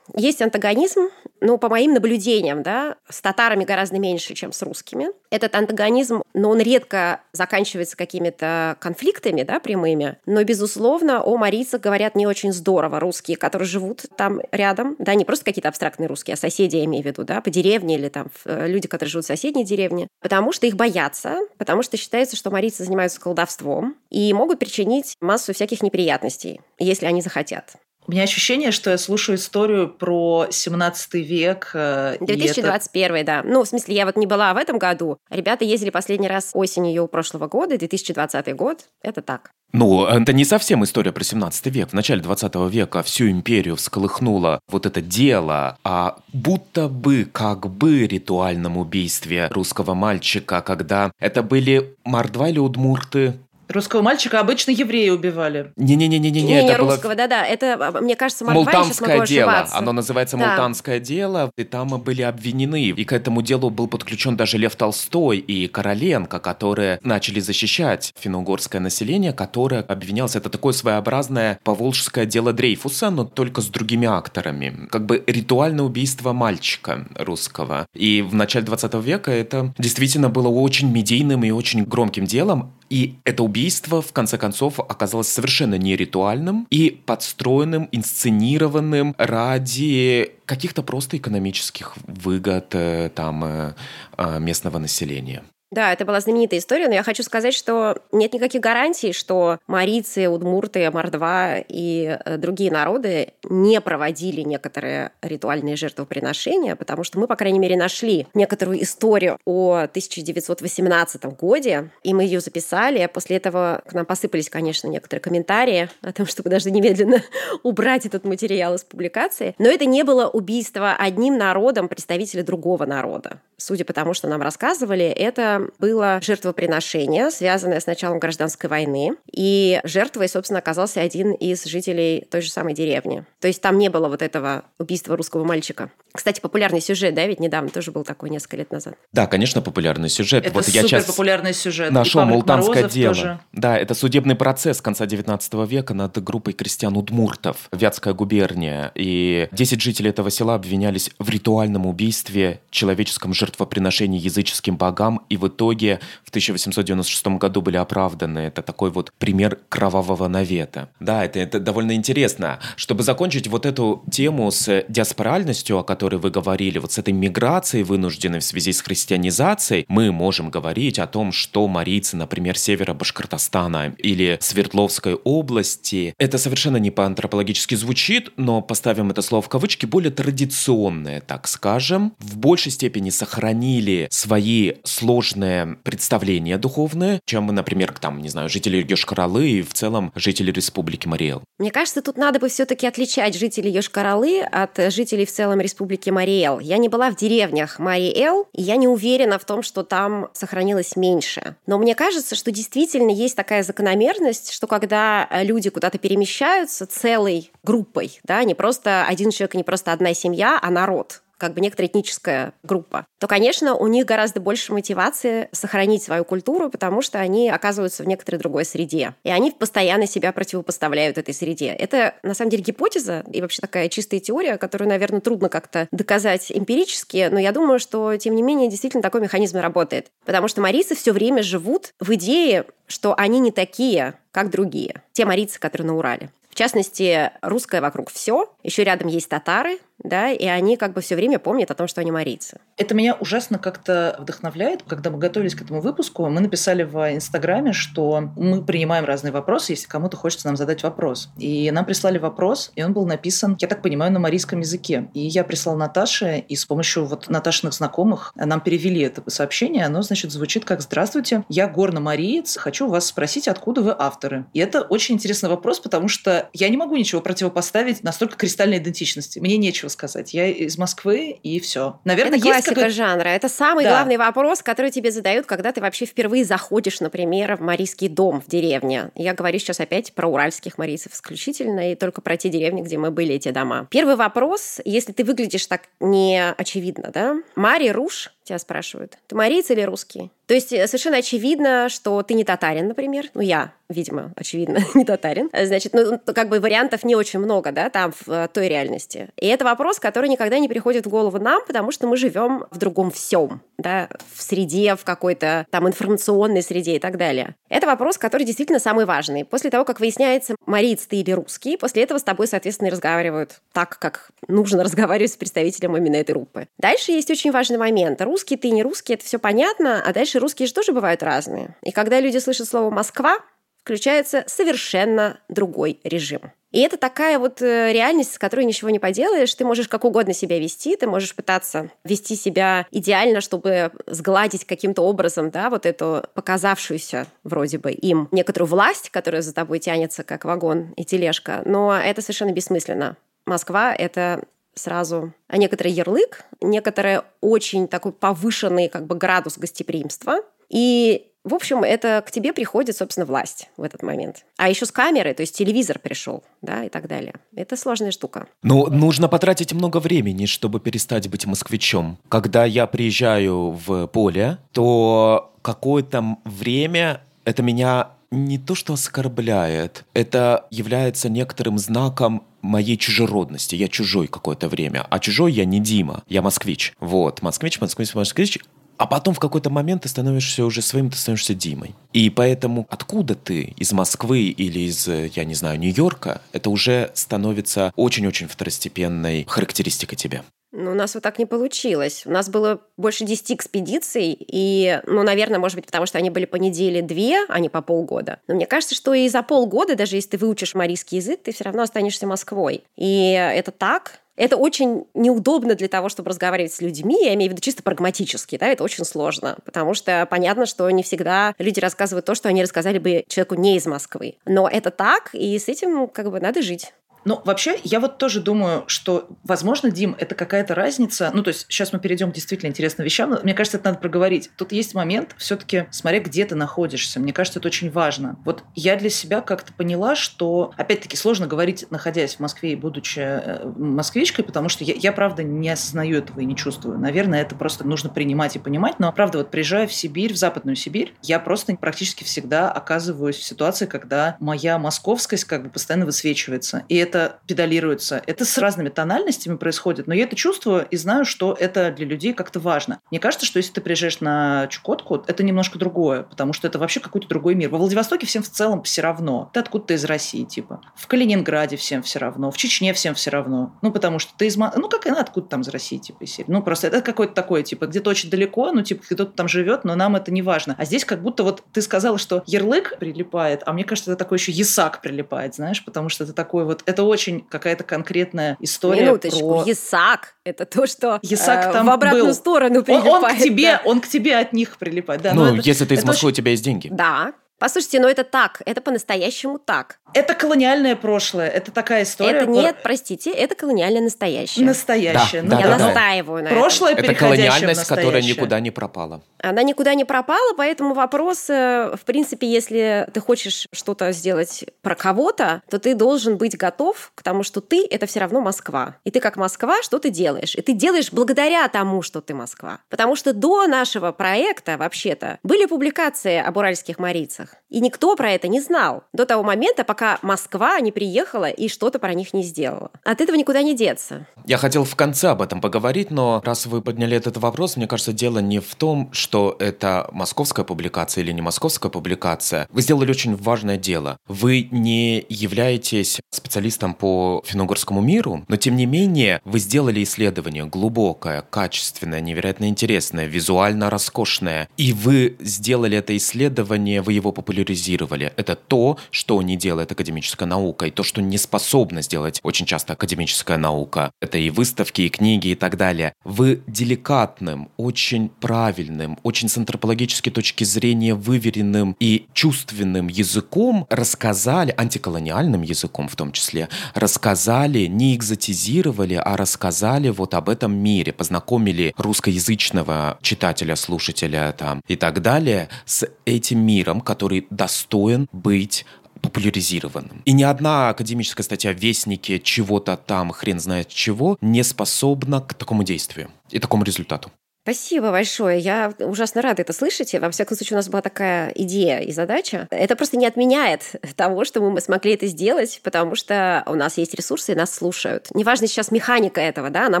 Есть 0.14 0.42
антагонизм, 0.42 1.08
но 1.40 1.58
по 1.58 1.68
моим 1.68 1.94
наблюдениям, 1.94 2.62
да, 2.62 2.96
с 3.08 3.20
татарами 3.20 3.64
гораздо 3.64 3.98
меньше, 3.98 4.34
чем 4.34 4.52
с 4.52 4.62
русскими. 4.62 5.08
Этот 5.30 5.54
антагонизм, 5.54 6.22
но 6.34 6.50
он 6.50 6.60
редко 6.60 7.20
заканчивается 7.32 7.96
какими-то 7.96 8.76
конфликтами, 8.80 9.42
да, 9.42 9.60
прямыми. 9.60 10.18
Но, 10.26 10.42
безусловно, 10.44 11.22
о 11.22 11.36
марийцах 11.36 11.80
говорят 11.80 12.14
не 12.14 12.26
очень 12.26 12.52
здорово 12.52 13.00
русские, 13.00 13.36
которые 13.36 13.66
живут 13.66 14.04
там 14.16 14.40
рядом. 14.52 14.96
Да, 14.98 15.14
не 15.14 15.24
просто 15.24 15.44
какие-то 15.44 15.68
абстрактные 15.68 16.06
русские, 16.06 16.34
а 16.34 16.36
соседи, 16.36 16.76
я 16.76 16.84
имею 16.84 17.02
в 17.02 17.06
виду, 17.06 17.24
да, 17.24 17.40
по 17.40 17.50
деревне 17.50 17.96
или 17.96 18.08
там 18.08 18.28
э, 18.44 18.66
люди, 18.68 18.88
которые 18.88 19.10
живут 19.10 19.24
в 19.24 19.28
соседней 19.28 19.64
деревне. 19.64 20.08
Потому 20.20 20.52
что 20.52 20.66
их 20.66 20.76
боятся, 20.76 21.38
потому 21.58 21.82
что 21.82 21.96
считается, 21.96 22.36
что 22.36 22.50
марийцы 22.50 22.84
занимаются 22.84 23.20
колдовством 23.20 23.96
и 24.10 24.32
могут 24.32 24.58
причинить 24.58 25.14
массу 25.20 25.52
всяких 25.52 25.82
неприятностей, 25.82 26.60
если 26.78 27.06
они 27.06 27.22
захотят. 27.22 27.76
У 28.06 28.12
меня 28.12 28.24
ощущение, 28.24 28.70
что 28.70 28.90
я 28.90 28.98
слушаю 28.98 29.36
историю 29.36 29.88
про 29.88 30.46
17 30.50 31.14
век. 31.14 31.70
2021, 31.72 33.16
это... 33.16 33.24
да. 33.24 33.42
Ну, 33.44 33.62
в 33.64 33.68
смысле, 33.68 33.94
я 33.94 34.04
вот 34.04 34.16
не 34.16 34.26
была 34.26 34.52
в 34.52 34.58
этом 34.58 34.78
году. 34.78 35.18
Ребята 35.30 35.64
ездили 35.64 35.90
последний 35.90 36.28
раз 36.28 36.50
осенью 36.52 37.06
прошлого 37.06 37.48
года, 37.48 37.78
2020 37.78 38.54
год. 38.56 38.84
Это 39.02 39.22
так. 39.22 39.50
Ну, 39.72 40.04
это 40.06 40.32
не 40.32 40.44
совсем 40.44 40.84
история 40.84 41.10
про 41.12 41.24
17 41.24 41.66
век. 41.66 41.88
В 41.88 41.94
начале 41.94 42.20
20 42.20 42.54
века 42.70 43.02
всю 43.02 43.28
империю 43.28 43.74
всколыхнуло 43.74 44.60
вот 44.68 44.86
это 44.86 45.00
дело 45.00 45.78
о 45.82 46.16
будто 46.32 46.88
бы, 46.88 47.24
как 47.24 47.68
бы 47.68 48.06
ритуальном 48.06 48.76
убийстве 48.76 49.48
русского 49.50 49.94
мальчика, 49.94 50.60
когда 50.60 51.10
это 51.18 51.42
были 51.42 51.96
мордва 52.04 52.50
или 52.50 52.60
удмурты, 52.60 53.34
Русского 53.74 54.02
мальчика 54.02 54.40
обычно 54.40 54.70
евреи 54.70 55.10
убивали. 55.10 55.72
Не-не-не-не-не. 55.76 56.42
Не, 56.42 56.62
не 56.62 56.76
русского, 56.76 57.14
да-да. 57.16 57.44
Это, 57.44 57.76
а, 57.80 58.00
мне 58.00 58.14
кажется, 58.14 58.44
Мордва, 58.44 58.62
Мултанское 58.62 59.26
дело. 59.26 59.50
Ошибаться. 59.50 59.76
Оно 59.76 59.92
называется 59.92 60.36
да. 60.36 60.48
Мултанское 60.48 61.00
дело. 61.00 61.50
И 61.56 61.64
там 61.64 61.88
мы 61.88 61.98
были 61.98 62.22
обвинены. 62.22 62.90
И 62.90 63.04
к 63.04 63.12
этому 63.12 63.42
делу 63.42 63.70
был 63.70 63.88
подключен 63.88 64.36
даже 64.36 64.58
Лев 64.58 64.76
Толстой 64.76 65.38
и 65.38 65.66
Короленко, 65.66 66.38
которые 66.38 67.00
начали 67.02 67.40
защищать 67.40 68.12
финно-угорское 68.16 68.80
население, 68.80 69.32
которое 69.32 69.80
обвинялось. 69.82 70.36
Это 70.36 70.48
такое 70.48 70.72
своеобразное 70.72 71.58
поволжское 71.64 72.26
дело 72.26 72.52
Дрейфуса, 72.52 73.10
но 73.10 73.24
только 73.24 73.60
с 73.60 73.66
другими 73.66 74.06
акторами. 74.06 74.86
Как 74.90 75.04
бы 75.04 75.24
ритуальное 75.26 75.84
убийство 75.84 76.32
мальчика 76.32 77.06
русского. 77.16 77.86
И 77.94 78.22
в 78.22 78.34
начале 78.34 78.64
20 78.64 78.94
века 78.94 79.32
это 79.32 79.74
действительно 79.78 80.28
было 80.28 80.48
очень 80.48 80.92
медийным 80.92 81.44
и 81.44 81.50
очень 81.50 81.84
громким 81.84 82.24
делом. 82.24 82.72
И 82.90 83.16
это 83.24 83.42
убийство, 83.42 84.02
в 84.02 84.12
конце 84.12 84.38
концов, 84.38 84.80
оказалось 84.80 85.28
совершенно 85.28 85.76
не 85.76 85.96
ритуальным 85.96 86.66
и 86.70 86.90
подстроенным, 87.06 87.88
инсценированным 87.92 89.14
ради 89.18 90.32
каких-то 90.46 90.82
просто 90.82 91.16
экономических 91.16 91.94
выгод 92.06 92.74
э, 92.74 93.10
там 93.14 93.44
э, 93.44 93.74
э, 94.16 94.38
местного 94.38 94.78
населения. 94.78 95.44
Да, 95.74 95.92
это 95.92 96.04
была 96.04 96.20
знаменитая 96.20 96.60
история, 96.60 96.86
но 96.86 96.94
я 96.94 97.02
хочу 97.02 97.24
сказать, 97.24 97.52
что 97.52 97.98
нет 98.12 98.32
никаких 98.32 98.60
гарантий, 98.60 99.12
что 99.12 99.58
марийцы, 99.66 100.28
удмурты, 100.28 100.88
мордва 100.88 101.56
и 101.58 102.16
э, 102.24 102.36
другие 102.36 102.70
народы 102.70 103.32
не 103.42 103.80
проводили 103.80 104.42
некоторые 104.42 105.10
ритуальные 105.20 105.74
жертвоприношения, 105.74 106.76
потому 106.76 107.02
что 107.02 107.18
мы, 107.18 107.26
по 107.26 107.34
крайней 107.34 107.58
мере, 107.58 107.76
нашли 107.76 108.28
некоторую 108.34 108.84
историю 108.84 109.36
о 109.44 109.78
1918 109.90 111.24
годе, 111.24 111.90
и 112.04 112.14
мы 112.14 112.22
ее 112.22 112.38
записали. 112.38 113.10
После 113.12 113.38
этого 113.38 113.82
к 113.84 113.94
нам 113.94 114.06
посыпались, 114.06 114.48
конечно, 114.48 114.86
некоторые 114.86 115.22
комментарии 115.22 115.88
о 116.02 116.12
том, 116.12 116.26
чтобы 116.26 116.50
даже 116.50 116.70
немедленно 116.70 117.20
убрать 117.64 118.06
этот 118.06 118.24
материал 118.24 118.76
из 118.76 118.84
публикации. 118.84 119.56
Но 119.58 119.68
это 119.68 119.86
не 119.86 120.04
было 120.04 120.28
убийство 120.28 120.94
одним 120.96 121.36
народом 121.36 121.88
представителя 121.88 122.44
другого 122.44 122.86
народа. 122.86 123.40
Судя 123.56 123.84
по 123.84 123.92
тому, 123.92 124.14
что 124.14 124.28
нам 124.28 124.40
рассказывали, 124.40 125.06
это 125.06 125.63
было 125.78 126.20
жертвоприношение, 126.22 127.30
связанное 127.30 127.80
с 127.80 127.86
началом 127.86 128.18
гражданской 128.18 128.68
войны. 128.68 129.16
И 129.32 129.80
жертвой, 129.84 130.28
собственно, 130.28 130.58
оказался 130.58 131.00
один 131.00 131.32
из 131.32 131.64
жителей 131.64 132.26
той 132.30 132.40
же 132.42 132.50
самой 132.50 132.74
деревни. 132.74 133.24
То 133.40 133.48
есть 133.48 133.60
там 133.60 133.78
не 133.78 133.88
было 133.88 134.08
вот 134.08 134.22
этого 134.22 134.64
убийства 134.78 135.16
русского 135.16 135.44
мальчика. 135.44 135.90
Кстати, 136.12 136.40
популярный 136.40 136.80
сюжет, 136.80 137.14
да, 137.14 137.26
ведь 137.26 137.40
недавно 137.40 137.70
тоже 137.70 137.90
был 137.90 138.04
такой 138.04 138.30
несколько 138.30 138.56
лет 138.56 138.70
назад. 138.70 138.94
Да, 139.12 139.26
конечно, 139.26 139.60
популярный 139.60 140.08
сюжет. 140.08 140.44
Это 140.46 140.54
вот 140.54 140.64
супер 140.64 140.82
я 140.82 140.88
сейчас 140.88 141.04
популярный 141.06 141.52
сюжет. 141.52 141.90
Нашел 141.90 142.24
мултанское 142.24 142.88
дело. 142.88 143.14
Тоже. 143.14 143.40
Да, 143.52 143.76
это 143.76 143.94
судебный 143.94 144.36
процесс 144.36 144.80
конца 144.80 145.06
19 145.06 145.54
века 145.68 145.92
над 145.92 146.22
группой 146.22 146.52
крестьян 146.52 146.96
Удмуртов, 146.96 147.68
Вятская 147.72 148.14
губерния. 148.14 148.92
И 148.94 149.48
10 149.50 149.80
жителей 149.80 150.10
этого 150.10 150.30
села 150.30 150.54
обвинялись 150.54 151.10
в 151.18 151.28
ритуальном 151.28 151.86
убийстве, 151.86 152.60
человеческом 152.70 153.34
жертвоприношении 153.34 154.20
языческим 154.20 154.76
богам, 154.76 155.24
и 155.28 155.36
в 155.36 155.48
итоге 155.54 156.00
в 156.24 156.28
1896 156.30 157.26
году 157.38 157.62
были 157.62 157.76
оправданы. 157.76 158.40
Это 158.40 158.62
такой 158.62 158.90
вот 158.90 159.12
пример 159.18 159.58
кровавого 159.68 160.28
навета. 160.28 160.88
Да, 161.00 161.24
это, 161.24 161.38
это 161.38 161.60
довольно 161.60 161.92
интересно. 161.92 162.58
Чтобы 162.76 163.02
закончить 163.02 163.46
вот 163.46 163.66
эту 163.66 164.02
тему 164.10 164.50
с 164.50 164.84
диаспоральностью, 164.88 165.78
о 165.78 165.84
которой 165.84 166.16
вы 166.16 166.30
говорили, 166.30 166.78
вот 166.78 166.92
с 166.92 166.98
этой 166.98 167.12
миграцией 167.12 167.84
вынужденной 167.84 168.40
в 168.40 168.44
связи 168.44 168.72
с 168.72 168.80
христианизацией, 168.80 169.84
мы 169.88 170.12
можем 170.12 170.50
говорить 170.50 170.98
о 170.98 171.06
том, 171.06 171.32
что 171.32 171.68
марийцы, 171.68 172.16
например, 172.16 172.58
севера 172.58 172.94
Башкортостана 172.94 173.94
или 173.98 174.38
Свердловской 174.40 175.14
области, 175.14 176.14
это 176.18 176.38
совершенно 176.38 176.78
не 176.78 176.90
по-антропологически 176.90 177.74
звучит, 177.74 178.30
но 178.36 178.60
поставим 178.60 179.10
это 179.10 179.22
слово 179.22 179.42
в 179.42 179.48
кавычки, 179.48 179.86
более 179.86 180.10
традиционные, 180.10 181.20
так 181.20 181.46
скажем, 181.46 182.14
в 182.18 182.36
большей 182.38 182.72
степени 182.72 183.10
сохранили 183.10 184.08
свои 184.10 184.72
сложные 184.84 185.33
представления 185.82 186.58
духовные, 186.58 187.20
чем, 187.24 187.46
например, 187.46 187.92
там, 188.00 188.20
не 188.20 188.28
знаю, 188.28 188.48
жители 188.48 188.82
Йошкар-Олы 188.82 189.46
и 189.48 189.62
в 189.62 189.74
целом 189.74 190.12
жители 190.14 190.50
Республики 190.50 191.08
Мариэл. 191.08 191.42
Мне 191.58 191.70
кажется, 191.70 192.02
тут 192.02 192.16
надо 192.16 192.38
бы 192.38 192.48
все-таки 192.48 192.86
отличать 192.86 193.34
жителей 193.36 193.70
Йошкар-Олы 193.76 194.42
от 194.42 194.92
жителей 194.92 195.26
в 195.26 195.32
целом 195.32 195.60
Республики 195.60 196.10
Мариэл. 196.10 196.58
Я 196.60 196.78
не 196.78 196.88
была 196.88 197.10
в 197.10 197.16
деревнях 197.16 197.78
Мариэл, 197.78 198.48
и 198.52 198.62
я 198.62 198.76
не 198.76 198.88
уверена 198.88 199.38
в 199.38 199.44
том, 199.44 199.62
что 199.62 199.82
там 199.82 200.28
сохранилось 200.32 200.96
меньше. 200.96 201.56
Но 201.66 201.78
мне 201.78 201.94
кажется, 201.94 202.34
что 202.34 202.50
действительно 202.50 203.10
есть 203.10 203.36
такая 203.36 203.62
закономерность, 203.62 204.52
что 204.52 204.66
когда 204.66 205.28
люди 205.42 205.70
куда-то 205.70 205.98
перемещаются 205.98 206.86
целой 206.86 207.52
группой, 207.62 208.20
да, 208.24 208.42
не 208.44 208.54
просто 208.54 209.04
один 209.06 209.30
человек, 209.30 209.54
не 209.54 209.64
просто 209.64 209.92
одна 209.92 210.14
семья, 210.14 210.58
а 210.60 210.70
народ, 210.70 211.22
как 211.38 211.54
бы 211.54 211.60
некоторая 211.60 211.88
этническая 211.88 212.52
группа, 212.62 213.06
то, 213.18 213.26
конечно, 213.26 213.74
у 213.74 213.86
них 213.86 214.06
гораздо 214.06 214.40
больше 214.40 214.72
мотивации 214.72 215.48
сохранить 215.52 216.02
свою 216.02 216.24
культуру, 216.24 216.70
потому 216.70 217.02
что 217.02 217.18
они 217.18 217.50
оказываются 217.50 218.02
в 218.02 218.06
некоторой 218.06 218.38
другой 218.38 218.64
среде. 218.64 219.14
И 219.24 219.30
они 219.30 219.50
постоянно 219.50 220.06
себя 220.06 220.32
противопоставляют 220.32 221.18
этой 221.18 221.34
среде. 221.34 221.68
Это, 221.68 222.14
на 222.22 222.34
самом 222.34 222.50
деле, 222.50 222.62
гипотеза 222.62 223.24
и 223.32 223.40
вообще 223.40 223.60
такая 223.60 223.88
чистая 223.88 224.20
теория, 224.20 224.58
которую, 224.58 224.88
наверное, 224.88 225.20
трудно 225.20 225.48
как-то 225.48 225.88
доказать 225.90 226.50
эмпирически, 226.52 227.28
но 227.30 227.38
я 227.38 227.52
думаю, 227.52 227.78
что, 227.78 228.16
тем 228.16 228.34
не 228.34 228.42
менее, 228.42 228.68
действительно 228.68 229.02
такой 229.02 229.20
механизм 229.20 229.58
работает. 229.58 230.08
Потому 230.24 230.48
что 230.48 230.60
марийцы 230.60 230.94
все 230.94 231.12
время 231.12 231.42
живут 231.42 231.92
в 232.00 232.14
идее, 232.14 232.66
что 232.86 233.14
они 233.16 233.38
не 233.38 233.50
такие, 233.50 234.14
как 234.32 234.50
другие. 234.50 235.02
Те 235.12 235.24
марийцы, 235.24 235.58
которые 235.58 235.86
на 235.86 235.96
Урале. 235.96 236.30
В 236.54 236.56
частности, 236.56 237.32
русское 237.42 237.80
вокруг 237.80 238.10
все. 238.10 238.48
Еще 238.62 238.84
рядом 238.84 239.08
есть 239.08 239.28
татары, 239.28 239.78
да, 240.02 240.30
и 240.30 240.46
они 240.46 240.76
как 240.76 240.92
бы 240.92 241.00
все 241.00 241.14
время 241.16 241.38
помнят 241.38 241.70
о 241.70 241.74
том, 241.74 241.86
что 241.86 242.00
они 242.00 242.10
марийцы. 242.10 242.58
Это 242.76 242.94
меня 242.94 243.14
ужасно 243.14 243.58
как-то 243.58 244.16
вдохновляет. 244.18 244.82
Когда 244.86 245.10
мы 245.10 245.18
готовились 245.18 245.54
к 245.54 245.62
этому 245.62 245.80
выпуску, 245.80 246.26
мы 246.28 246.40
написали 246.40 246.82
в 246.82 247.14
Инстаграме, 247.14 247.72
что 247.72 248.30
мы 248.36 248.64
принимаем 248.64 249.04
разные 249.04 249.32
вопросы, 249.32 249.72
если 249.72 249.86
кому-то 249.86 250.16
хочется 250.16 250.46
нам 250.48 250.56
задать 250.56 250.82
вопрос. 250.82 251.30
И 251.38 251.70
нам 251.70 251.84
прислали 251.84 252.18
вопрос, 252.18 252.72
и 252.74 252.82
он 252.82 252.92
был 252.92 253.06
написан, 253.06 253.56
я 253.60 253.68
так 253.68 253.82
понимаю, 253.82 254.12
на 254.12 254.18
марийском 254.18 254.60
языке. 254.60 255.08
И 255.14 255.20
я 255.20 255.44
прислал 255.44 255.76
Наташе, 255.76 256.38
и 256.38 256.56
с 256.56 256.66
помощью 256.66 257.06
вот 257.06 257.28
Наташиных 257.28 257.74
знакомых 257.74 258.32
нам 258.34 258.60
перевели 258.60 259.00
это 259.02 259.22
сообщение. 259.30 259.86
Оно, 259.86 260.02
значит, 260.02 260.32
звучит 260.32 260.64
как 260.64 260.82
«Здравствуйте, 260.82 261.44
я 261.48 261.68
горно-мариец, 261.68 262.56
хочу 262.56 262.88
вас 262.88 263.06
спросить, 263.06 263.48
откуда 263.48 263.80
вы 263.80 263.94
авторы?» 263.96 264.46
И 264.52 264.58
это 264.58 264.82
очень 264.82 265.14
интересный 265.14 265.48
вопрос, 265.48 265.80
потому 265.80 266.08
что 266.08 266.48
я 266.52 266.68
не 266.68 266.76
могу 266.76 266.96
ничего 266.96 267.20
противопоставить 267.20 268.02
настолько 268.02 268.36
кристальной 268.36 268.78
идентичности. 268.78 269.38
Мне 269.38 269.56
нечего 269.56 269.83
сказать. 269.88 270.34
Я 270.34 270.48
из 270.48 270.78
Москвы, 270.78 271.38
и 271.42 271.60
все. 271.60 272.00
Наверное, 272.04 272.38
это 272.38 272.48
есть 272.48 272.66
классика 272.66 272.90
жанра. 272.90 273.28
Это 273.28 273.48
самый 273.48 273.84
да. 273.84 273.90
главный 273.90 274.16
вопрос, 274.16 274.62
который 274.62 274.90
тебе 274.90 275.10
задают, 275.10 275.46
когда 275.46 275.72
ты 275.72 275.80
вообще 275.80 276.06
впервые 276.06 276.44
заходишь, 276.44 277.00
например, 277.00 277.56
в 277.56 277.60
Марийский 277.60 278.08
дом 278.08 278.40
в 278.40 278.48
деревне. 278.48 279.10
Я 279.14 279.34
говорю 279.34 279.58
сейчас 279.58 279.80
опять 279.80 280.12
про 280.12 280.28
уральских 280.28 280.78
марийцев 280.78 281.12
исключительно, 281.12 281.92
и 281.92 281.94
только 281.94 282.20
про 282.20 282.36
те 282.36 282.48
деревни, 282.48 282.82
где 282.82 282.98
мы 282.98 283.10
были, 283.10 283.34
эти 283.34 283.50
дома. 283.50 283.86
Первый 283.90 284.16
вопрос, 284.16 284.80
если 284.84 285.12
ты 285.12 285.24
выглядишь 285.24 285.66
так 285.66 285.82
не 286.00 286.52
очевидно, 286.52 287.10
да? 287.12 287.36
Мари 287.54 287.88
Руш 287.88 288.33
тебя 288.44 288.58
спрашивают. 288.58 289.18
Ты 289.26 289.34
марийц 289.34 289.70
или 289.70 289.82
русский? 289.82 290.30
То 290.46 290.54
есть 290.54 290.72
э, 290.72 290.86
совершенно 290.86 291.18
очевидно, 291.18 291.88
что 291.88 292.22
ты 292.22 292.34
не 292.34 292.44
татарин, 292.44 292.88
например. 292.88 293.30
Ну, 293.34 293.40
я, 293.40 293.72
видимо, 293.88 294.32
очевидно, 294.36 294.80
не 294.94 295.04
татарин. 295.04 295.50
Значит, 295.52 295.94
ну, 295.94 296.20
как 296.34 296.48
бы 296.48 296.60
вариантов 296.60 297.04
не 297.04 297.16
очень 297.16 297.38
много, 297.38 297.72
да, 297.72 297.88
там 297.88 298.12
в 298.12 298.28
э, 298.30 298.48
той 298.52 298.68
реальности. 298.68 299.30
И 299.40 299.46
это 299.46 299.64
вопрос, 299.64 299.98
который 299.98 300.28
никогда 300.28 300.58
не 300.58 300.68
приходит 300.68 301.06
в 301.06 301.08
голову 301.08 301.38
нам, 301.38 301.62
потому 301.66 301.90
что 301.90 302.06
мы 302.06 302.16
живем 302.16 302.66
в 302.70 302.78
другом 302.78 303.10
всем, 303.10 303.62
да, 303.78 304.08
в 304.34 304.42
среде, 304.42 304.96
в 304.96 305.04
какой-то 305.04 305.66
там 305.70 305.88
информационной 305.88 306.62
среде 306.62 306.96
и 306.96 306.98
так 306.98 307.16
далее. 307.16 307.56
Это 307.70 307.86
вопрос, 307.86 308.18
который 308.18 308.44
действительно 308.44 308.78
самый 308.78 309.06
важный. 309.06 309.44
После 309.44 309.70
того, 309.70 309.84
как 309.84 310.00
выясняется, 310.00 310.56
мариец 310.66 311.06
ты 311.06 311.16
или 311.16 311.32
русский, 311.32 311.76
после 311.76 312.02
этого 312.02 312.18
с 312.18 312.22
тобой, 312.22 312.46
соответственно, 312.46 312.90
разговаривают 312.90 313.62
так, 313.72 313.98
как 313.98 314.30
нужно 314.46 314.84
разговаривать 314.84 315.32
с 315.32 315.36
представителем 315.36 315.96
именно 315.96 316.16
этой 316.16 316.32
группы. 316.32 316.68
Дальше 316.78 317.12
есть 317.12 317.30
очень 317.30 317.50
важный 317.50 317.78
момент. 317.78 318.20
Русский 318.34 318.56
ты, 318.56 318.70
не 318.70 318.82
русский, 318.82 319.14
это 319.14 319.24
все 319.24 319.38
понятно, 319.38 320.02
а 320.04 320.12
дальше 320.12 320.40
русские 320.40 320.66
же 320.66 320.74
тоже 320.74 320.90
бывают 320.90 321.22
разные. 321.22 321.76
И 321.84 321.92
когда 321.92 322.18
люди 322.18 322.38
слышат 322.38 322.66
слово 322.66 322.90
«Москва», 322.90 323.38
включается 323.78 324.42
совершенно 324.48 325.38
другой 325.48 326.00
режим. 326.02 326.40
И 326.72 326.80
это 326.80 326.96
такая 326.96 327.38
вот 327.38 327.62
э, 327.62 327.92
реальность, 327.92 328.34
с 328.34 328.38
которой 328.40 328.64
ничего 328.64 328.90
не 328.90 328.98
поделаешь. 328.98 329.54
Ты 329.54 329.64
можешь 329.64 329.86
как 329.86 330.04
угодно 330.04 330.34
себя 330.34 330.58
вести, 330.58 330.96
ты 330.96 331.06
можешь 331.06 331.32
пытаться 331.36 331.90
вести 332.02 332.34
себя 332.34 332.88
идеально, 332.90 333.40
чтобы 333.40 333.92
сгладить 334.08 334.64
каким-то 334.64 335.02
образом, 335.02 335.50
да, 335.50 335.70
вот 335.70 335.86
эту 335.86 336.24
показавшуюся 336.34 337.28
вроде 337.44 337.78
бы 337.78 337.92
им 337.92 338.26
некоторую 338.32 338.68
власть, 338.68 339.10
которая 339.10 339.42
за 339.42 339.54
тобой 339.54 339.78
тянется, 339.78 340.24
как 340.24 340.44
вагон 340.44 340.92
и 340.96 341.04
тележка. 341.04 341.62
Но 341.64 341.96
это 341.96 342.20
совершенно 342.20 342.50
бессмысленно. 342.50 343.16
Москва— 343.46 343.94
это 343.96 344.42
сразу 344.74 345.32
некоторый 345.50 345.92
ярлык, 345.92 346.44
некоторый 346.60 347.20
очень 347.40 347.88
такой 347.88 348.12
повышенный 348.12 348.88
как 348.88 349.06
бы 349.06 349.14
градус 349.16 349.58
гостеприимства. 349.58 350.40
И 350.68 351.30
в 351.44 351.52
общем, 351.52 351.84
это 351.84 352.24
к 352.26 352.30
тебе 352.30 352.54
приходит, 352.54 352.96
собственно, 352.96 353.26
власть 353.26 353.68
в 353.76 353.82
этот 353.82 354.02
момент. 354.02 354.46
А 354.56 354.70
еще 354.70 354.86
с 354.86 354.90
камерой, 354.90 355.34
то 355.34 355.42
есть 355.42 355.54
телевизор 355.54 355.98
пришел, 355.98 356.42
да, 356.62 356.84
и 356.84 356.88
так 356.88 357.06
далее. 357.06 357.34
Это 357.54 357.76
сложная 357.76 358.12
штука. 358.12 358.46
Ну, 358.62 358.86
нужно 358.86 359.28
потратить 359.28 359.74
много 359.74 359.98
времени, 359.98 360.46
чтобы 360.46 360.80
перестать 360.80 361.28
быть 361.28 361.44
москвичом. 361.44 362.18
Когда 362.30 362.64
я 362.64 362.86
приезжаю 362.86 363.72
в 363.72 364.06
поле, 364.06 364.56
то 364.72 365.54
какое-то 365.60 366.38
время 366.44 367.20
это 367.44 367.62
меня 367.62 368.08
не 368.30 368.58
то 368.58 368.74
что 368.74 368.94
оскорбляет, 368.94 370.04
это 370.14 370.66
является 370.70 371.28
некоторым 371.28 371.78
знаком 371.78 372.44
моей 372.62 372.96
чужеродности. 372.96 373.74
Я 373.74 373.88
чужой 373.88 374.26
какое-то 374.26 374.68
время. 374.68 375.06
А 375.10 375.18
чужой 375.18 375.52
я 375.52 375.64
не 375.64 375.80
Дима, 375.80 376.22
я 376.28 376.42
москвич. 376.42 376.94
Вот, 376.98 377.42
москвич, 377.42 377.80
москвич, 377.80 378.14
москвич. 378.14 378.58
А 378.96 379.06
потом 379.06 379.34
в 379.34 379.40
какой-то 379.40 379.70
момент 379.70 380.02
ты 380.02 380.08
становишься 380.08 380.64
уже 380.64 380.80
своим, 380.80 381.10
ты 381.10 381.16
становишься 381.16 381.54
Димой. 381.54 381.94
И 382.12 382.30
поэтому 382.30 382.86
откуда 382.90 383.34
ты, 383.34 383.74
из 383.76 383.92
Москвы 383.92 384.42
или 384.42 384.80
из, 384.80 385.08
я 385.08 385.44
не 385.44 385.54
знаю, 385.54 385.80
Нью-Йорка, 385.80 386.42
это 386.52 386.70
уже 386.70 387.10
становится 387.14 387.92
очень-очень 387.96 388.46
второстепенной 388.46 389.46
характеристикой 389.48 390.16
тебя. 390.16 390.44
Ну, 390.76 390.90
у 390.90 390.94
нас 390.94 391.14
вот 391.14 391.22
так 391.22 391.38
не 391.38 391.46
получилось. 391.46 392.22
У 392.26 392.30
нас 392.30 392.48
было 392.48 392.80
больше 392.96 393.24
10 393.24 393.52
экспедиций, 393.52 394.36
и, 394.38 395.00
ну, 395.06 395.22
наверное, 395.22 395.60
может 395.60 395.76
быть, 395.76 395.86
потому 395.86 396.04
что 396.04 396.18
они 396.18 396.30
были 396.30 396.46
по 396.46 396.56
неделе 396.56 397.00
две, 397.00 397.44
а 397.48 397.60
не 397.60 397.68
по 397.68 397.80
полгода. 397.80 398.40
Но 398.48 398.56
мне 398.56 398.66
кажется, 398.66 398.94
что 398.94 399.14
и 399.14 399.28
за 399.28 399.42
полгода, 399.42 399.94
даже 399.94 400.16
если 400.16 400.30
ты 400.30 400.38
выучишь 400.38 400.74
марийский 400.74 401.18
язык, 401.18 401.42
ты 401.44 401.52
все 401.52 401.64
равно 401.64 401.82
останешься 401.82 402.26
Москвой. 402.26 402.82
И 402.96 403.30
это 403.32 403.70
так, 403.70 404.18
это 404.36 404.56
очень 404.56 405.06
неудобно 405.14 405.74
для 405.76 405.88
того, 405.88 406.08
чтобы 406.08 406.30
разговаривать 406.30 406.72
с 406.72 406.80
людьми, 406.80 407.24
я 407.24 407.34
имею 407.34 407.50
в 407.50 407.52
виду 407.52 407.62
чисто 407.62 407.82
прагматически, 407.82 408.58
да, 408.58 408.66
это 408.66 408.82
очень 408.82 409.04
сложно, 409.04 409.58
потому 409.64 409.94
что 409.94 410.26
понятно, 410.28 410.66
что 410.66 410.90
не 410.90 411.02
всегда 411.04 411.54
люди 411.58 411.78
рассказывают 411.78 412.26
то, 412.26 412.34
что 412.34 412.48
они 412.48 412.62
рассказали 412.62 412.98
бы 412.98 413.24
человеку 413.28 413.54
не 413.54 413.76
из 413.76 413.86
Москвы. 413.86 414.36
Но 414.44 414.68
это 414.68 414.90
так, 414.90 415.30
и 415.34 415.56
с 415.58 415.68
этим 415.68 416.08
как 416.08 416.30
бы 416.30 416.40
надо 416.40 416.62
жить. 416.62 416.92
Ну, 417.24 417.40
вообще, 417.44 417.78
я 417.84 418.00
вот 418.00 418.18
тоже 418.18 418.40
думаю, 418.40 418.84
что, 418.86 419.28
возможно, 419.44 419.90
Дим, 419.90 420.16
это 420.18 420.34
какая-то 420.34 420.74
разница. 420.74 421.30
Ну, 421.32 421.42
то 421.42 421.48
есть 421.48 421.66
сейчас 421.68 421.92
мы 421.92 421.98
перейдем 421.98 422.30
к 422.30 422.34
действительно 422.34 422.68
интересным 422.70 423.04
вещам. 423.04 423.38
Мне 423.42 423.54
кажется, 423.54 423.78
это 423.78 423.88
надо 423.88 423.98
проговорить. 423.98 424.50
Тут 424.56 424.72
есть 424.72 424.94
момент, 424.94 425.34
все-таки, 425.38 425.86
смотря 425.90 426.20
где 426.20 426.44
ты 426.44 426.54
находишься. 426.54 427.20
Мне 427.20 427.32
кажется, 427.32 427.58
это 427.58 427.68
очень 427.68 427.90
важно. 427.90 428.36
Вот 428.44 428.64
я 428.74 428.96
для 428.96 429.10
себя 429.10 429.40
как-то 429.40 429.72
поняла, 429.72 430.16
что, 430.16 430.72
опять-таки, 430.76 431.16
сложно 431.16 431.46
говорить, 431.46 431.86
находясь 431.90 432.36
в 432.36 432.40
Москве 432.40 432.72
и 432.72 432.76
будучи 432.76 433.20
э, 433.20 433.64
москвичкой, 433.76 434.44
потому 434.44 434.68
что 434.68 434.84
я, 434.84 434.94
я, 434.94 435.12
правда, 435.12 435.42
не 435.42 435.68
осознаю 435.68 436.18
этого 436.18 436.40
и 436.40 436.44
не 436.44 436.56
чувствую. 436.56 436.98
Наверное, 436.98 437.42
это 437.42 437.54
просто 437.54 437.86
нужно 437.86 438.10
принимать 438.10 438.56
и 438.56 438.58
понимать. 438.58 438.98
Но, 438.98 439.12
правда, 439.12 439.38
вот 439.38 439.50
приезжая 439.50 439.86
в 439.86 439.92
Сибирь, 439.92 440.32
в 440.32 440.36
Западную 440.36 440.76
Сибирь, 440.76 441.14
я 441.22 441.38
просто 441.38 441.74
практически 441.76 442.24
всегда 442.24 442.70
оказываюсь 442.70 443.36
в 443.36 443.44
ситуации, 443.44 443.86
когда 443.86 444.36
моя 444.40 444.78
московскость 444.78 445.44
как 445.44 445.64
бы 445.64 445.70
постоянно 445.70 446.06
высвечивается. 446.06 446.84
И 446.88 446.96
это 446.96 447.13
это 447.14 447.38
педалируется. 447.46 448.22
Это 448.26 448.44
с 448.44 448.58
разными 448.58 448.88
тональностями 448.88 449.56
происходит, 449.56 450.06
но 450.06 450.14
я 450.14 450.24
это 450.24 450.34
чувствую 450.34 450.86
и 450.90 450.96
знаю, 450.96 451.24
что 451.24 451.56
это 451.58 451.92
для 451.92 452.06
людей 452.06 452.32
как-то 452.32 452.58
важно. 452.58 453.00
Мне 453.10 453.20
кажется, 453.20 453.46
что 453.46 453.58
если 453.58 453.72
ты 453.72 453.80
приезжаешь 453.80 454.20
на 454.20 454.66
Чукотку, 454.68 455.22
это 455.26 455.42
немножко 455.42 455.78
другое, 455.78 456.24
потому 456.24 456.52
что 456.52 456.66
это 456.66 456.78
вообще 456.78 457.00
какой-то 457.00 457.28
другой 457.28 457.54
мир. 457.54 457.70
Во 457.70 457.78
Владивостоке 457.78 458.26
всем 458.26 458.42
в 458.42 458.48
целом 458.48 458.82
все 458.82 459.02
равно. 459.02 459.50
Ты 459.52 459.60
откуда-то 459.60 459.94
из 459.94 460.04
России, 460.04 460.44
типа. 460.44 460.80
В 460.96 461.06
Калининграде 461.06 461.76
всем 461.76 462.02
все 462.02 462.18
равно, 462.18 462.50
в 462.50 462.56
Чечне 462.56 462.92
всем 462.92 463.14
все 463.14 463.30
равно. 463.30 463.76
Ну, 463.82 463.92
потому 463.92 464.18
что 464.18 464.32
ты 464.36 464.46
из... 464.46 464.56
Ну, 464.56 464.88
как 464.88 465.06
ну, 465.06 465.18
откуда 465.18 465.46
там 465.46 465.60
из 465.60 465.68
России, 465.68 465.98
типа, 465.98 466.24
из 466.24 466.36
Ну, 466.48 466.62
просто 466.62 466.88
это 466.88 467.00
какое-то 467.00 467.34
такое, 467.34 467.62
типа, 467.62 467.86
где-то 467.86 468.10
очень 468.10 468.30
далеко, 468.30 468.72
ну, 468.72 468.82
типа, 468.82 469.04
кто-то 469.04 469.32
там 469.32 469.48
живет, 469.48 469.84
но 469.84 469.94
нам 469.94 470.16
это 470.16 470.32
не 470.32 470.42
важно. 470.42 470.74
А 470.78 470.84
здесь 470.84 471.04
как 471.04 471.22
будто 471.22 471.44
вот 471.44 471.62
ты 471.72 471.80
сказала, 471.82 472.18
что 472.18 472.42
ярлык 472.46 472.98
прилипает, 472.98 473.62
а 473.66 473.72
мне 473.72 473.84
кажется, 473.84 474.10
это 474.10 474.18
такой 474.18 474.38
еще 474.38 474.50
ясак 474.50 475.00
прилипает, 475.00 475.54
знаешь, 475.54 475.84
потому 475.84 476.08
что 476.08 476.24
это 476.24 476.32
такой 476.32 476.64
вот... 476.64 476.82
Это 476.86 477.03
очень 477.08 477.40
какая-то 477.42 477.84
конкретная 477.84 478.56
история 478.60 479.02
Минуточку, 479.02 479.62
про... 479.62 479.64
ясак. 479.64 480.34
Это 480.44 480.64
то, 480.66 480.86
что 480.86 481.18
ясак 481.22 481.68
э, 481.68 481.72
там 481.72 481.86
в 481.86 481.90
обратную 481.90 482.26
был. 482.26 482.34
сторону 482.34 482.82
прилипает. 482.82 483.14
Он, 483.14 483.24
он 483.24 483.36
к 483.36 483.38
тебе, 483.38 483.72
да. 483.72 483.82
он 483.84 484.00
к 484.00 484.08
тебе 484.08 484.36
от 484.36 484.52
них 484.52 484.76
прилипает. 484.78 485.22
Да, 485.22 485.34
ну, 485.34 485.46
это, 485.46 485.56
если 485.62 485.84
ты 485.84 485.94
из 485.94 486.04
Москвы, 486.04 486.28
очень... 486.28 486.34
у 486.34 486.36
тебя 486.36 486.50
есть 486.52 486.64
деньги. 486.64 486.88
Да, 486.90 487.32
Послушайте, 487.58 488.00
но 488.00 488.08
это 488.08 488.24
так, 488.24 488.62
это 488.66 488.80
по-настоящему 488.80 489.58
так. 489.58 489.98
Это 490.12 490.34
колониальное 490.34 490.94
прошлое, 490.94 491.48
это 491.48 491.72
такая 491.72 492.04
история. 492.04 492.38
Это 492.38 492.46
нет, 492.46 492.76
простите, 492.82 493.30
это 493.30 493.54
колониальное 493.54 494.02
настоящее. 494.02 494.64
Настоящее. 494.64 495.42
Да, 495.42 495.56
ну, 495.56 495.60
я 495.60 495.68
да, 495.68 495.78
настаиваю 495.78 496.44
да. 496.44 496.50
на 496.50 496.56
Прошлое 496.56 496.92
этом. 496.92 497.04
Это 497.04 497.14
колониальность, 497.14 497.86
которая 497.86 498.22
никуда 498.22 498.60
не 498.60 498.70
пропала. 498.70 499.22
Она 499.40 499.62
никуда 499.62 499.94
не 499.94 500.04
пропала, 500.04 500.54
поэтому 500.56 500.94
вопрос, 500.94 501.50
э, 501.50 501.94
в 501.96 502.04
принципе, 502.04 502.50
если 502.50 503.08
ты 503.12 503.20
хочешь 503.20 503.66
что-то 503.72 504.12
сделать 504.12 504.64
про 504.80 504.94
кого-то, 504.94 505.62
то 505.68 505.78
ты 505.78 505.94
должен 505.94 506.38
быть 506.38 506.56
готов 506.56 507.12
к 507.14 507.22
тому, 507.22 507.42
что 507.42 507.60
ты— 507.60 507.86
это 507.90 508.06
все 508.06 508.20
равно 508.20 508.40
Москва. 508.40 508.96
И 509.04 509.10
ты 509.10 509.20
как 509.20 509.36
Москва 509.36 509.82
что 509.82 509.98
ты 509.98 510.10
делаешь? 510.10 510.54
И 510.54 510.62
ты 510.62 510.72
делаешь 510.72 511.12
благодаря 511.12 511.68
тому, 511.68 512.02
что 512.02 512.20
ты 512.20 512.34
Москва. 512.34 512.78
Потому 512.88 513.16
что 513.16 513.32
до 513.32 513.66
нашего 513.66 514.12
проекта, 514.12 514.78
вообще-то, 514.78 515.38
были 515.42 515.66
публикации 515.66 516.38
об 516.38 516.56
уральских 516.56 516.98
марийцах. 516.98 517.43
И 517.68 517.80
никто 517.80 518.14
про 518.16 518.30
это 518.30 518.48
не 518.48 518.60
знал 518.60 519.04
до 519.12 519.26
того 519.26 519.42
момента, 519.42 519.84
пока 519.84 520.18
Москва 520.22 520.78
не 520.80 520.92
приехала 520.92 521.48
и 521.48 521.68
что-то 521.68 521.98
про 521.98 522.14
них 522.14 522.34
не 522.34 522.42
сделала. 522.42 522.90
От 523.04 523.20
этого 523.20 523.36
никуда 523.36 523.62
не 523.62 523.74
деться. 523.74 524.26
Я 524.44 524.58
хотел 524.58 524.84
в 524.84 524.94
конце 524.94 525.28
об 525.28 525.42
этом 525.42 525.60
поговорить, 525.60 526.10
но 526.10 526.40
раз 526.44 526.66
вы 526.66 526.82
подняли 526.82 527.16
этот 527.16 527.36
вопрос, 527.36 527.76
мне 527.76 527.86
кажется, 527.86 528.12
дело 528.12 528.38
не 528.38 528.60
в 528.60 528.74
том, 528.74 529.10
что 529.12 529.56
это 529.58 530.08
московская 530.12 530.64
публикация 530.64 531.22
или 531.22 531.32
не 531.32 531.42
московская 531.42 531.88
публикация. 531.88 532.68
Вы 532.70 532.82
сделали 532.82 533.10
очень 533.10 533.36
важное 533.36 533.76
дело. 533.76 534.18
Вы 534.28 534.68
не 534.70 535.24
являетесь 535.28 536.20
специалистом 536.30 536.94
по 536.94 537.42
финно 537.44 537.66
миру, 538.00 538.44
но 538.48 538.56
тем 538.56 538.76
не 538.76 538.86
менее 538.86 539.40
вы 539.44 539.58
сделали 539.58 540.02
исследование 540.02 540.64
глубокое, 540.64 541.42
качественное, 541.42 542.20
невероятно 542.20 542.68
интересное, 542.68 543.26
визуально 543.26 543.90
роскошное. 543.90 544.68
И 544.76 544.92
вы 544.92 545.36
сделали 545.40 545.96
это 545.96 546.16
исследование, 546.16 547.02
вы 547.02 547.14
его 547.14 547.32
популяризировали. 547.34 548.32
Это 548.36 548.56
то, 548.56 548.98
что 549.10 549.42
не 549.42 549.56
делает 549.56 549.92
академическая 549.92 550.48
наука, 550.48 550.86
и 550.86 550.90
то, 550.90 551.02
что 551.02 551.20
не 551.20 551.36
способна 551.38 552.00
сделать 552.00 552.40
очень 552.42 552.66
часто 552.66 552.94
академическая 552.94 553.58
наука. 553.58 554.10
Это 554.20 554.38
и 554.38 554.50
выставки, 554.50 555.02
и 555.02 555.08
книги, 555.08 555.48
и 555.48 555.54
так 555.54 555.76
далее. 555.76 556.14
Вы 556.24 556.62
деликатным, 556.66 557.68
очень 557.76 558.28
правильным, 558.28 559.18
очень 559.22 559.48
с 559.48 559.58
антропологической 559.58 560.32
точки 560.32 560.64
зрения 560.64 561.14
выверенным 561.14 561.96
и 562.00 562.26
чувственным 562.32 563.08
языком 563.08 563.86
рассказали, 563.90 564.74
антиколониальным 564.76 565.62
языком 565.62 566.08
в 566.08 566.16
том 566.16 566.32
числе, 566.32 566.68
рассказали, 566.94 567.86
не 567.86 568.14
экзотизировали, 568.14 569.14
а 569.14 569.36
рассказали 569.36 570.08
вот 570.08 570.34
об 570.34 570.48
этом 570.48 570.76
мире, 570.76 571.12
познакомили 571.12 571.94
русскоязычного 571.96 573.18
читателя, 573.22 573.76
слушателя 573.76 574.54
там 574.56 574.82
и 574.88 574.96
так 574.96 575.22
далее 575.22 575.68
с 575.84 576.08
этим 576.24 576.60
миром, 576.60 577.00
который 577.24 577.46
достоин 577.48 578.28
быть 578.32 578.84
популяризированным. 579.22 580.20
И 580.26 580.32
ни 580.32 580.42
одна 580.42 580.90
академическая 580.90 581.42
статья 581.42 581.72
в 581.72 581.78
Вестнике 581.78 582.38
чего-то 582.38 582.98
там, 582.98 583.30
хрен 583.30 583.58
знает 583.58 583.88
чего, 583.88 584.36
не 584.42 584.62
способна 584.62 585.40
к 585.40 585.54
такому 585.54 585.84
действию 585.84 586.28
и 586.50 586.58
такому 586.58 586.84
результату. 586.84 587.32
Спасибо 587.64 588.10
большое. 588.10 588.58
Я 588.58 588.92
ужасно 588.98 589.40
рада 589.40 589.62
это 589.62 589.72
слышать. 589.72 590.12
Во 590.12 590.30
всяком 590.30 590.54
случае, 590.54 590.76
у 590.76 590.78
нас 590.80 590.90
была 590.90 591.00
такая 591.00 591.50
идея 591.54 592.00
и 592.00 592.12
задача. 592.12 592.68
Это 592.70 592.94
просто 592.94 593.16
не 593.16 593.26
отменяет 593.26 593.80
того, 594.16 594.44
что 594.44 594.60
мы 594.60 594.82
смогли 594.82 595.14
это 595.14 595.26
сделать, 595.26 595.80
потому 595.82 596.14
что 596.14 596.62
у 596.66 596.74
нас 596.74 596.98
есть 596.98 597.14
ресурсы 597.14 597.52
и 597.52 597.54
нас 597.54 597.74
слушают. 597.74 598.28
Неважно 598.34 598.66
сейчас 598.66 598.90
механика 598.90 599.40
этого, 599.40 599.70
да, 599.70 599.86
она 599.86 600.00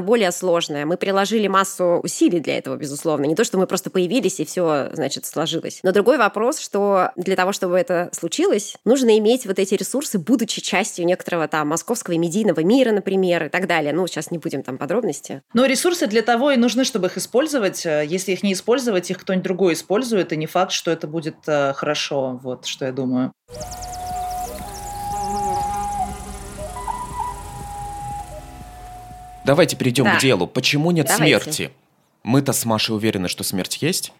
более 0.00 0.30
сложная. 0.30 0.84
Мы 0.84 0.98
приложили 0.98 1.46
массу 1.46 2.00
усилий 2.02 2.38
для 2.38 2.58
этого, 2.58 2.76
безусловно. 2.76 3.24
Не 3.24 3.34
то, 3.34 3.44
что 3.44 3.56
мы 3.56 3.66
просто 3.66 3.88
появились 3.88 4.40
и 4.40 4.44
все, 4.44 4.90
значит, 4.92 5.24
сложилось. 5.24 5.80
Но 5.82 5.92
другой 5.92 6.18
вопрос, 6.18 6.58
что 6.58 7.12
для 7.16 7.34
того, 7.34 7.52
чтобы 7.52 7.78
это 7.78 8.10
случилось, 8.12 8.76
нужно 8.84 9.16
иметь 9.16 9.46
вот 9.46 9.58
эти 9.58 9.72
ресурсы, 9.72 10.18
будучи 10.18 10.60
частью 10.60 11.06
некоторого 11.06 11.48
там 11.48 11.68
московского 11.68 12.12
и 12.12 12.18
медийного 12.18 12.60
мира, 12.60 12.92
например, 12.92 13.46
и 13.46 13.48
так 13.48 13.66
далее. 13.66 13.94
Ну, 13.94 14.06
сейчас 14.06 14.30
не 14.30 14.36
будем 14.36 14.62
там 14.62 14.76
подробности. 14.76 15.40
Но 15.54 15.64
ресурсы 15.64 16.06
для 16.06 16.20
того 16.20 16.50
и 16.50 16.58
нужны, 16.58 16.84
чтобы 16.84 17.06
их 17.06 17.16
использовать 17.16 17.53
использовать. 17.54 17.86
Э, 17.86 18.04
если 18.06 18.32
их 18.32 18.42
не 18.42 18.52
использовать, 18.52 19.10
их 19.10 19.18
кто-нибудь 19.18 19.44
другой 19.44 19.72
использует, 19.74 20.32
и 20.32 20.36
не 20.36 20.46
факт, 20.46 20.72
что 20.72 20.90
это 20.90 21.06
будет 21.06 21.36
э, 21.46 21.72
хорошо. 21.74 22.40
Вот 22.42 22.66
что 22.66 22.86
я 22.86 22.92
думаю. 22.92 23.32
Давайте 29.44 29.76
перейдем 29.76 30.04
да. 30.04 30.16
к 30.16 30.20
делу. 30.20 30.46
Почему 30.46 30.90
нет 30.90 31.06
Давайте. 31.06 31.42
смерти? 31.42 31.72
Мы-то 32.22 32.52
с 32.52 32.64
Машей 32.64 32.96
уверены, 32.96 33.28
что 33.28 33.44
смерть 33.44 33.82
есть? 33.82 34.12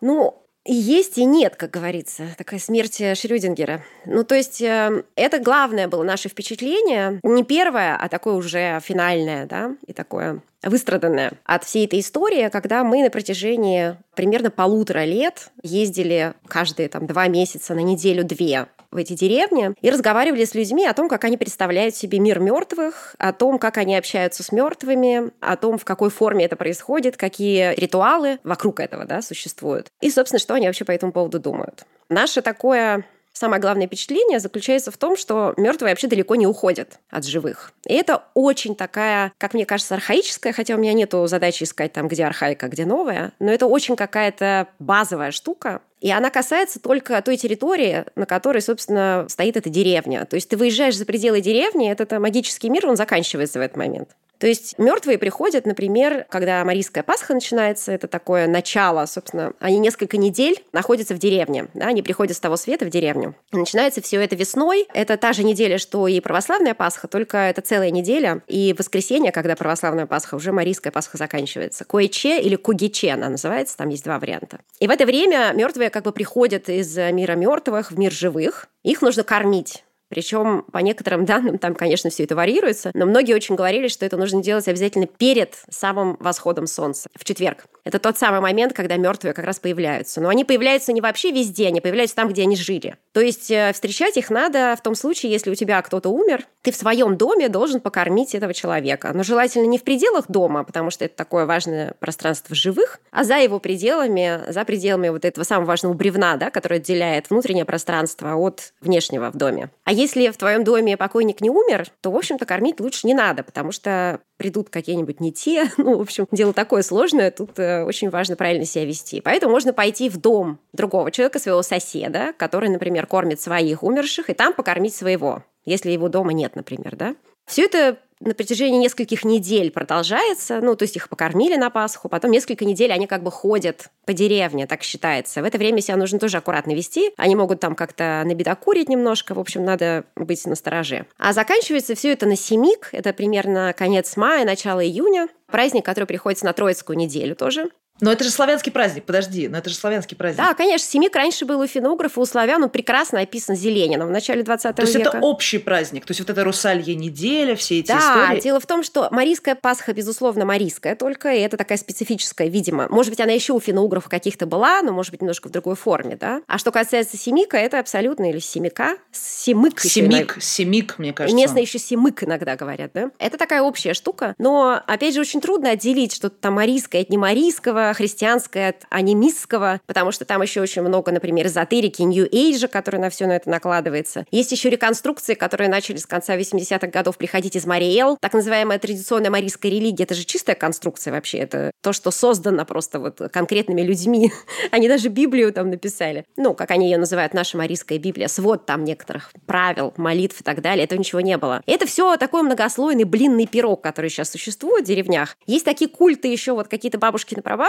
Ну, 0.00 0.40
есть, 0.74 1.18
и 1.18 1.24
нет, 1.24 1.56
как 1.56 1.70
говорится, 1.70 2.24
такая 2.36 2.60
смерть 2.60 3.00
э, 3.00 3.14
Шрёдингера. 3.14 3.82
Ну, 4.06 4.24
то 4.24 4.34
есть 4.34 4.60
э, 4.60 5.04
это 5.16 5.38
главное 5.38 5.88
было 5.88 6.02
наше 6.02 6.28
впечатление, 6.28 7.20
не 7.22 7.44
первое, 7.44 7.96
а 7.96 8.08
такое 8.08 8.34
уже 8.34 8.80
финальное, 8.82 9.46
да, 9.46 9.74
и 9.86 9.92
такое 9.92 10.40
выстраданное 10.62 11.32
от 11.44 11.64
всей 11.64 11.86
этой 11.86 12.00
истории, 12.00 12.48
когда 12.50 12.84
мы 12.84 13.02
на 13.02 13.10
протяжении 13.10 13.96
примерно 14.14 14.50
полутора 14.50 15.04
лет 15.04 15.50
ездили 15.62 16.34
каждые 16.46 16.88
там 16.88 17.06
два 17.06 17.28
месяца 17.28 17.74
на 17.74 17.80
неделю-две 17.80 18.66
в 18.90 18.96
эти 18.96 19.12
деревни 19.12 19.74
и 19.80 19.90
разговаривали 19.90 20.44
с 20.44 20.54
людьми 20.54 20.86
о 20.86 20.94
том, 20.94 21.08
как 21.08 21.24
они 21.24 21.36
представляют 21.36 21.94
себе 21.94 22.18
мир 22.18 22.40
мертвых, 22.40 23.14
о 23.18 23.32
том, 23.32 23.58
как 23.58 23.76
они 23.76 23.96
общаются 23.96 24.42
с 24.42 24.52
мертвыми, 24.52 25.30
о 25.40 25.56
том, 25.56 25.78
в 25.78 25.84
какой 25.84 26.10
форме 26.10 26.44
это 26.44 26.56
происходит, 26.56 27.16
какие 27.16 27.74
ритуалы 27.74 28.38
вокруг 28.44 28.80
этого 28.80 29.04
да, 29.04 29.22
существуют. 29.22 29.88
И, 30.00 30.10
собственно, 30.10 30.38
что 30.38 30.54
они 30.54 30.66
вообще 30.66 30.84
по 30.84 30.92
этому 30.92 31.12
поводу 31.12 31.38
думают. 31.38 31.84
Наше 32.08 32.40
такое 32.42 33.04
самое 33.38 33.62
главное 33.62 33.86
впечатление 33.86 34.40
заключается 34.40 34.90
в 34.90 34.96
том, 34.96 35.16
что 35.16 35.54
мертвые 35.56 35.92
вообще 35.92 36.08
далеко 36.08 36.34
не 36.34 36.46
уходят 36.46 36.98
от 37.10 37.24
живых. 37.24 37.72
И 37.86 37.94
это 37.94 38.24
очень 38.34 38.74
такая, 38.74 39.32
как 39.38 39.54
мне 39.54 39.64
кажется, 39.64 39.94
архаическая, 39.94 40.52
хотя 40.52 40.74
у 40.74 40.78
меня 40.78 40.92
нету 40.92 41.26
задачи 41.26 41.62
искать 41.62 41.92
там, 41.92 42.08
где 42.08 42.24
архаика, 42.24 42.68
где 42.68 42.84
новая, 42.84 43.32
но 43.38 43.52
это 43.52 43.66
очень 43.66 43.96
какая-то 43.96 44.68
базовая 44.78 45.30
штука, 45.30 45.82
и 46.00 46.10
она 46.10 46.30
касается 46.30 46.80
только 46.80 47.20
той 47.22 47.36
территории, 47.36 48.04
на 48.14 48.26
которой, 48.26 48.62
собственно, 48.62 49.26
стоит 49.28 49.56
эта 49.56 49.68
деревня. 49.68 50.24
То 50.26 50.36
есть 50.36 50.48
ты 50.48 50.56
выезжаешь 50.56 50.96
за 50.96 51.04
пределы 51.04 51.40
деревни, 51.40 51.90
этот 51.90 52.12
магический 52.12 52.70
мир, 52.70 52.86
он 52.86 52.96
заканчивается 52.96 53.58
в 53.58 53.62
этот 53.62 53.76
момент. 53.76 54.10
То 54.38 54.46
есть 54.46 54.78
мертвые 54.78 55.18
приходят, 55.18 55.66
например, 55.66 56.26
когда 56.30 56.64
Марийская 56.64 57.02
Пасха 57.02 57.34
начинается, 57.34 57.92
это 57.92 58.08
такое 58.08 58.46
начало, 58.46 59.04
собственно, 59.06 59.52
они 59.58 59.78
несколько 59.78 60.16
недель 60.16 60.62
находятся 60.72 61.14
в 61.14 61.18
деревне, 61.18 61.66
да, 61.74 61.86
они 61.86 62.02
приходят 62.02 62.36
с 62.36 62.40
того 62.40 62.56
света 62.56 62.84
в 62.84 62.90
деревню. 62.90 63.34
Начинается 63.52 64.00
все 64.00 64.22
это 64.22 64.36
весной, 64.36 64.86
это 64.94 65.16
та 65.16 65.32
же 65.32 65.44
неделя, 65.44 65.78
что 65.78 66.06
и 66.08 66.20
православная 66.20 66.74
Пасха, 66.74 67.08
только 67.08 67.36
это 67.38 67.60
целая 67.60 67.90
неделя, 67.90 68.42
и 68.46 68.74
воскресенье, 68.78 69.32
когда 69.32 69.56
православная 69.56 70.06
Пасха, 70.06 70.36
уже 70.36 70.52
Марийская 70.52 70.92
Пасха 70.92 71.16
заканчивается. 71.16 71.84
Коече 71.84 72.40
или 72.40 72.56
Кугиче 72.56 73.10
она 73.12 73.28
называется, 73.28 73.76
там 73.76 73.88
есть 73.88 74.04
два 74.04 74.18
варианта. 74.18 74.60
И 74.78 74.86
в 74.86 74.90
это 74.90 75.04
время 75.06 75.52
мертвые 75.54 75.90
как 75.90 76.04
бы 76.04 76.12
приходят 76.12 76.68
из 76.68 76.96
мира 76.96 77.32
мертвых 77.32 77.90
в 77.90 77.98
мир 77.98 78.12
живых, 78.12 78.68
их 78.82 79.02
нужно 79.02 79.24
кормить 79.24 79.84
причем 80.08 80.64
по 80.72 80.78
некоторым 80.78 81.24
данным 81.26 81.58
там, 81.58 81.74
конечно, 81.74 82.10
все 82.10 82.24
это 82.24 82.36
варьируется, 82.36 82.90
но 82.94 83.06
многие 83.06 83.34
очень 83.34 83.54
говорили, 83.54 83.88
что 83.88 84.04
это 84.06 84.16
нужно 84.16 84.42
делать 84.42 84.68
обязательно 84.68 85.06
перед 85.06 85.54
самым 85.70 86.16
восходом 86.20 86.66
солнца, 86.66 87.08
в 87.14 87.24
четверг. 87.24 87.66
Это 87.84 87.98
тот 87.98 88.18
самый 88.18 88.40
момент, 88.40 88.72
когда 88.72 88.96
мертвые 88.96 89.32
как 89.32 89.44
раз 89.44 89.58
появляются. 89.58 90.20
Но 90.20 90.28
они 90.28 90.44
появляются 90.44 90.92
не 90.92 91.00
вообще 91.00 91.30
везде, 91.30 91.68
они 91.68 91.80
появляются 91.80 92.16
там, 92.16 92.28
где 92.28 92.42
они 92.42 92.56
жили. 92.56 92.96
То 93.12 93.20
есть 93.20 93.50
э, 93.50 93.72
встречать 93.72 94.16
их 94.16 94.30
надо 94.30 94.76
в 94.78 94.82
том 94.82 94.94
случае, 94.94 95.32
если 95.32 95.50
у 95.50 95.54
тебя 95.54 95.80
кто-то 95.82 96.08
умер, 96.08 96.44
ты 96.62 96.70
в 96.70 96.76
своем 96.76 97.16
доме 97.16 97.48
должен 97.48 97.80
покормить 97.80 98.34
этого 98.34 98.52
человека. 98.52 99.10
Но 99.14 99.22
желательно 99.22 99.66
не 99.66 99.78
в 99.78 99.84
пределах 99.84 100.26
дома, 100.28 100.64
потому 100.64 100.90
что 100.90 101.04
это 101.04 101.16
такое 101.16 101.46
важное 101.46 101.94
пространство 101.98 102.54
живых, 102.54 103.00
а 103.10 103.24
за 103.24 103.38
его 103.38 103.58
пределами, 103.58 104.42
за 104.48 104.64
пределами 104.64 105.08
вот 105.08 105.24
этого 105.24 105.44
самого 105.44 105.66
важного 105.66 105.94
бревна, 105.94 106.36
да, 106.36 106.50
который 106.50 106.78
отделяет 106.78 107.30
внутреннее 107.30 107.64
пространство 107.64 108.34
от 108.36 108.72
внешнего 108.80 109.30
в 109.30 109.36
доме. 109.36 109.70
А 109.84 109.92
если 109.98 110.28
в 110.28 110.36
твоем 110.36 110.62
доме 110.62 110.96
покойник 110.96 111.40
не 111.40 111.50
умер, 111.50 111.88
то, 112.00 112.12
в 112.12 112.16
общем-то, 112.16 112.46
кормить 112.46 112.78
лучше 112.78 113.06
не 113.06 113.14
надо, 113.14 113.42
потому 113.42 113.72
что 113.72 114.20
придут 114.36 114.70
какие-нибудь 114.70 115.20
не 115.20 115.32
те. 115.32 115.70
Ну, 115.88 115.96
в 115.96 116.02
общем, 116.02 116.26
дело 116.30 116.52
такое 116.52 116.82
сложное, 116.82 117.30
тут 117.30 117.58
э, 117.58 117.82
очень 117.82 118.10
важно 118.10 118.36
правильно 118.36 118.66
себя 118.66 118.84
вести. 118.84 119.20
Поэтому 119.20 119.52
можно 119.52 119.72
пойти 119.72 120.08
в 120.10 120.18
дом 120.18 120.58
другого 120.72 121.10
человека, 121.10 121.38
своего 121.38 121.62
соседа, 121.62 122.34
который, 122.36 122.68
например, 122.68 123.06
кормит 123.06 123.40
своих 123.40 123.82
умерших, 123.82 124.28
и 124.28 124.34
там 124.34 124.52
покормить 124.52 124.94
своего, 124.94 125.44
если 125.64 125.90
его 125.90 126.08
дома 126.08 126.32
нет, 126.32 126.54
например, 126.56 126.94
да. 126.94 127.16
Все 127.46 127.64
это 127.64 127.96
на 128.20 128.34
протяжении 128.34 128.78
нескольких 128.78 129.24
недель 129.24 129.70
продолжается. 129.70 130.60
Ну, 130.60 130.76
то 130.76 130.84
есть 130.84 130.96
их 130.96 131.08
покормили 131.08 131.56
на 131.56 131.70
Пасху, 131.70 132.08
потом 132.08 132.30
несколько 132.30 132.64
недель 132.64 132.92
они 132.92 133.06
как 133.06 133.22
бы 133.22 133.30
ходят 133.30 133.90
по 134.06 134.12
деревне, 134.12 134.66
так 134.66 134.82
считается. 134.82 135.42
В 135.42 135.44
это 135.44 135.58
время 135.58 135.80
себя 135.80 135.96
нужно 135.96 136.18
тоже 136.18 136.38
аккуратно 136.38 136.72
вести. 136.72 137.10
Они 137.16 137.36
могут 137.36 137.60
там 137.60 137.74
как-то 137.74 138.22
набедокурить 138.24 138.88
немножко. 138.88 139.34
В 139.34 139.38
общем, 139.38 139.64
надо 139.64 140.04
быть 140.16 140.44
настороже. 140.46 141.06
А 141.18 141.32
заканчивается 141.32 141.94
все 141.94 142.12
это 142.12 142.26
на 142.26 142.36
Семик. 142.36 142.88
Это 142.92 143.12
примерно 143.12 143.74
конец 143.76 144.16
мая, 144.16 144.44
начало 144.44 144.84
июня. 144.84 145.28
Праздник, 145.46 145.84
который 145.84 146.04
приходится 146.04 146.44
на 146.44 146.52
Троицкую 146.52 146.98
неделю 146.98 147.34
тоже. 147.34 147.70
Но 148.00 148.12
это 148.12 148.24
же 148.24 148.30
славянский 148.30 148.70
праздник, 148.70 149.04
подожди, 149.04 149.48
но 149.48 149.58
это 149.58 149.70
же 149.70 149.76
славянский 149.76 150.16
праздник. 150.16 150.44
Да, 150.44 150.54
конечно, 150.54 150.86
Семик 150.86 151.14
раньше 151.16 151.44
был 151.44 151.60
у 151.60 151.66
финографа, 151.66 152.20
у 152.20 152.26
славян, 152.26 152.62
он 152.62 152.70
прекрасно 152.70 153.20
описан 153.20 153.56
Зелениным 153.56 154.08
в 154.08 154.10
начале 154.10 154.42
20 154.42 154.64
века. 154.64 154.76
То 154.76 154.82
есть 154.82 154.94
это 154.94 155.18
общий 155.20 155.58
праздник, 155.58 156.06
то 156.06 156.12
есть 156.12 156.20
вот 156.20 156.30
эта 156.30 156.44
русалья 156.44 156.94
неделя, 156.94 157.56
все 157.56 157.80
эти 157.80 157.88
да, 157.88 157.98
истории. 157.98 158.36
Да, 158.36 158.40
дело 158.40 158.60
в 158.60 158.66
том, 158.66 158.82
что 158.82 159.08
марийская 159.10 159.54
Пасха, 159.54 159.92
безусловно, 159.92 160.44
марийская 160.44 160.94
только, 160.94 161.32
и 161.32 161.40
это 161.40 161.56
такая 161.56 161.78
специфическая, 161.78 162.48
видимо. 162.48 162.86
Может 162.88 163.10
быть, 163.10 163.20
она 163.20 163.32
еще 163.32 163.52
у 163.52 163.60
финографов 163.60 164.08
каких-то 164.08 164.46
была, 164.46 164.82
но, 164.82 164.92
может 164.92 165.10
быть, 165.10 165.20
немножко 165.20 165.48
в 165.48 165.50
другой 165.50 165.76
форме, 165.76 166.16
да. 166.16 166.42
А 166.46 166.58
что 166.58 166.70
касается 166.70 167.16
Семика, 167.16 167.56
это 167.56 167.78
абсолютно, 167.80 168.30
или 168.30 168.38
Семика, 168.38 168.96
Семик. 169.10 169.80
Семик, 169.80 170.36
еще, 170.36 170.46
Семик, 170.46 170.98
мне 170.98 171.12
кажется. 171.12 171.36
Местные 171.36 171.62
еще 171.62 171.78
Семык 171.78 172.22
иногда 172.22 172.56
говорят, 172.56 172.92
да. 172.94 173.10
Это 173.18 173.36
такая 173.36 173.62
общая 173.62 173.94
штука, 173.94 174.34
но, 174.38 174.80
опять 174.86 175.14
же, 175.14 175.20
очень 175.20 175.40
трудно 175.40 175.70
отделить 175.70 176.14
что-то 176.14 176.36
там 176.36 176.54
марийское 176.54 177.02
от 177.02 177.10
немарийского, 177.10 177.87
христианское 177.94 178.70
от 178.70 178.86
анимистского, 178.90 179.80
потому 179.86 180.12
что 180.12 180.24
там 180.24 180.42
еще 180.42 180.60
очень 180.60 180.82
много, 180.82 181.12
например, 181.12 181.46
эзотерики, 181.46 182.02
нью-эйджа, 182.02 182.68
который 182.68 183.00
на 183.00 183.10
все 183.10 183.26
на 183.26 183.36
это 183.36 183.48
накладывается. 183.50 184.24
Есть 184.30 184.52
еще 184.52 184.70
реконструкции, 184.70 185.34
которые 185.34 185.68
начали 185.68 185.96
с 185.96 186.06
конца 186.06 186.36
80-х 186.36 186.88
годов 186.88 187.16
приходить 187.16 187.56
из 187.56 187.66
Мариэл. 187.66 188.16
Так 188.20 188.34
называемая 188.34 188.78
традиционная 188.78 189.30
марийская 189.30 189.70
религия, 189.70 190.04
это 190.04 190.14
же 190.14 190.24
чистая 190.24 190.56
конструкция 190.56 191.12
вообще. 191.12 191.38
Это 191.38 191.72
то, 191.82 191.92
что 191.92 192.10
создано 192.10 192.64
просто 192.64 192.98
вот 192.98 193.20
конкретными 193.32 193.82
людьми. 193.82 194.32
они 194.70 194.88
даже 194.88 195.08
Библию 195.08 195.52
там 195.52 195.70
написали. 195.70 196.24
Ну, 196.36 196.54
как 196.54 196.70
они 196.70 196.90
ее 196.90 196.98
называют, 196.98 197.34
наша 197.34 197.56
марийская 197.56 197.98
Библия. 197.98 198.28
Свод 198.28 198.66
там 198.66 198.84
некоторых 198.84 199.32
правил, 199.46 199.92
молитв 199.96 200.40
и 200.40 200.44
так 200.44 200.60
далее. 200.60 200.84
Этого 200.84 200.98
ничего 200.98 201.20
не 201.20 201.36
было. 201.36 201.62
Это 201.66 201.86
все 201.86 202.16
такой 202.16 202.42
многослойный 202.42 203.04
блинный 203.04 203.46
пирог, 203.46 203.82
который 203.82 204.10
сейчас 204.10 204.30
существует 204.30 204.84
в 204.84 204.88
деревнях. 204.88 205.36
Есть 205.46 205.64
такие 205.64 205.88
культы 205.88 206.28
еще, 206.28 206.52
вот 206.52 206.68
какие-то 206.68 206.98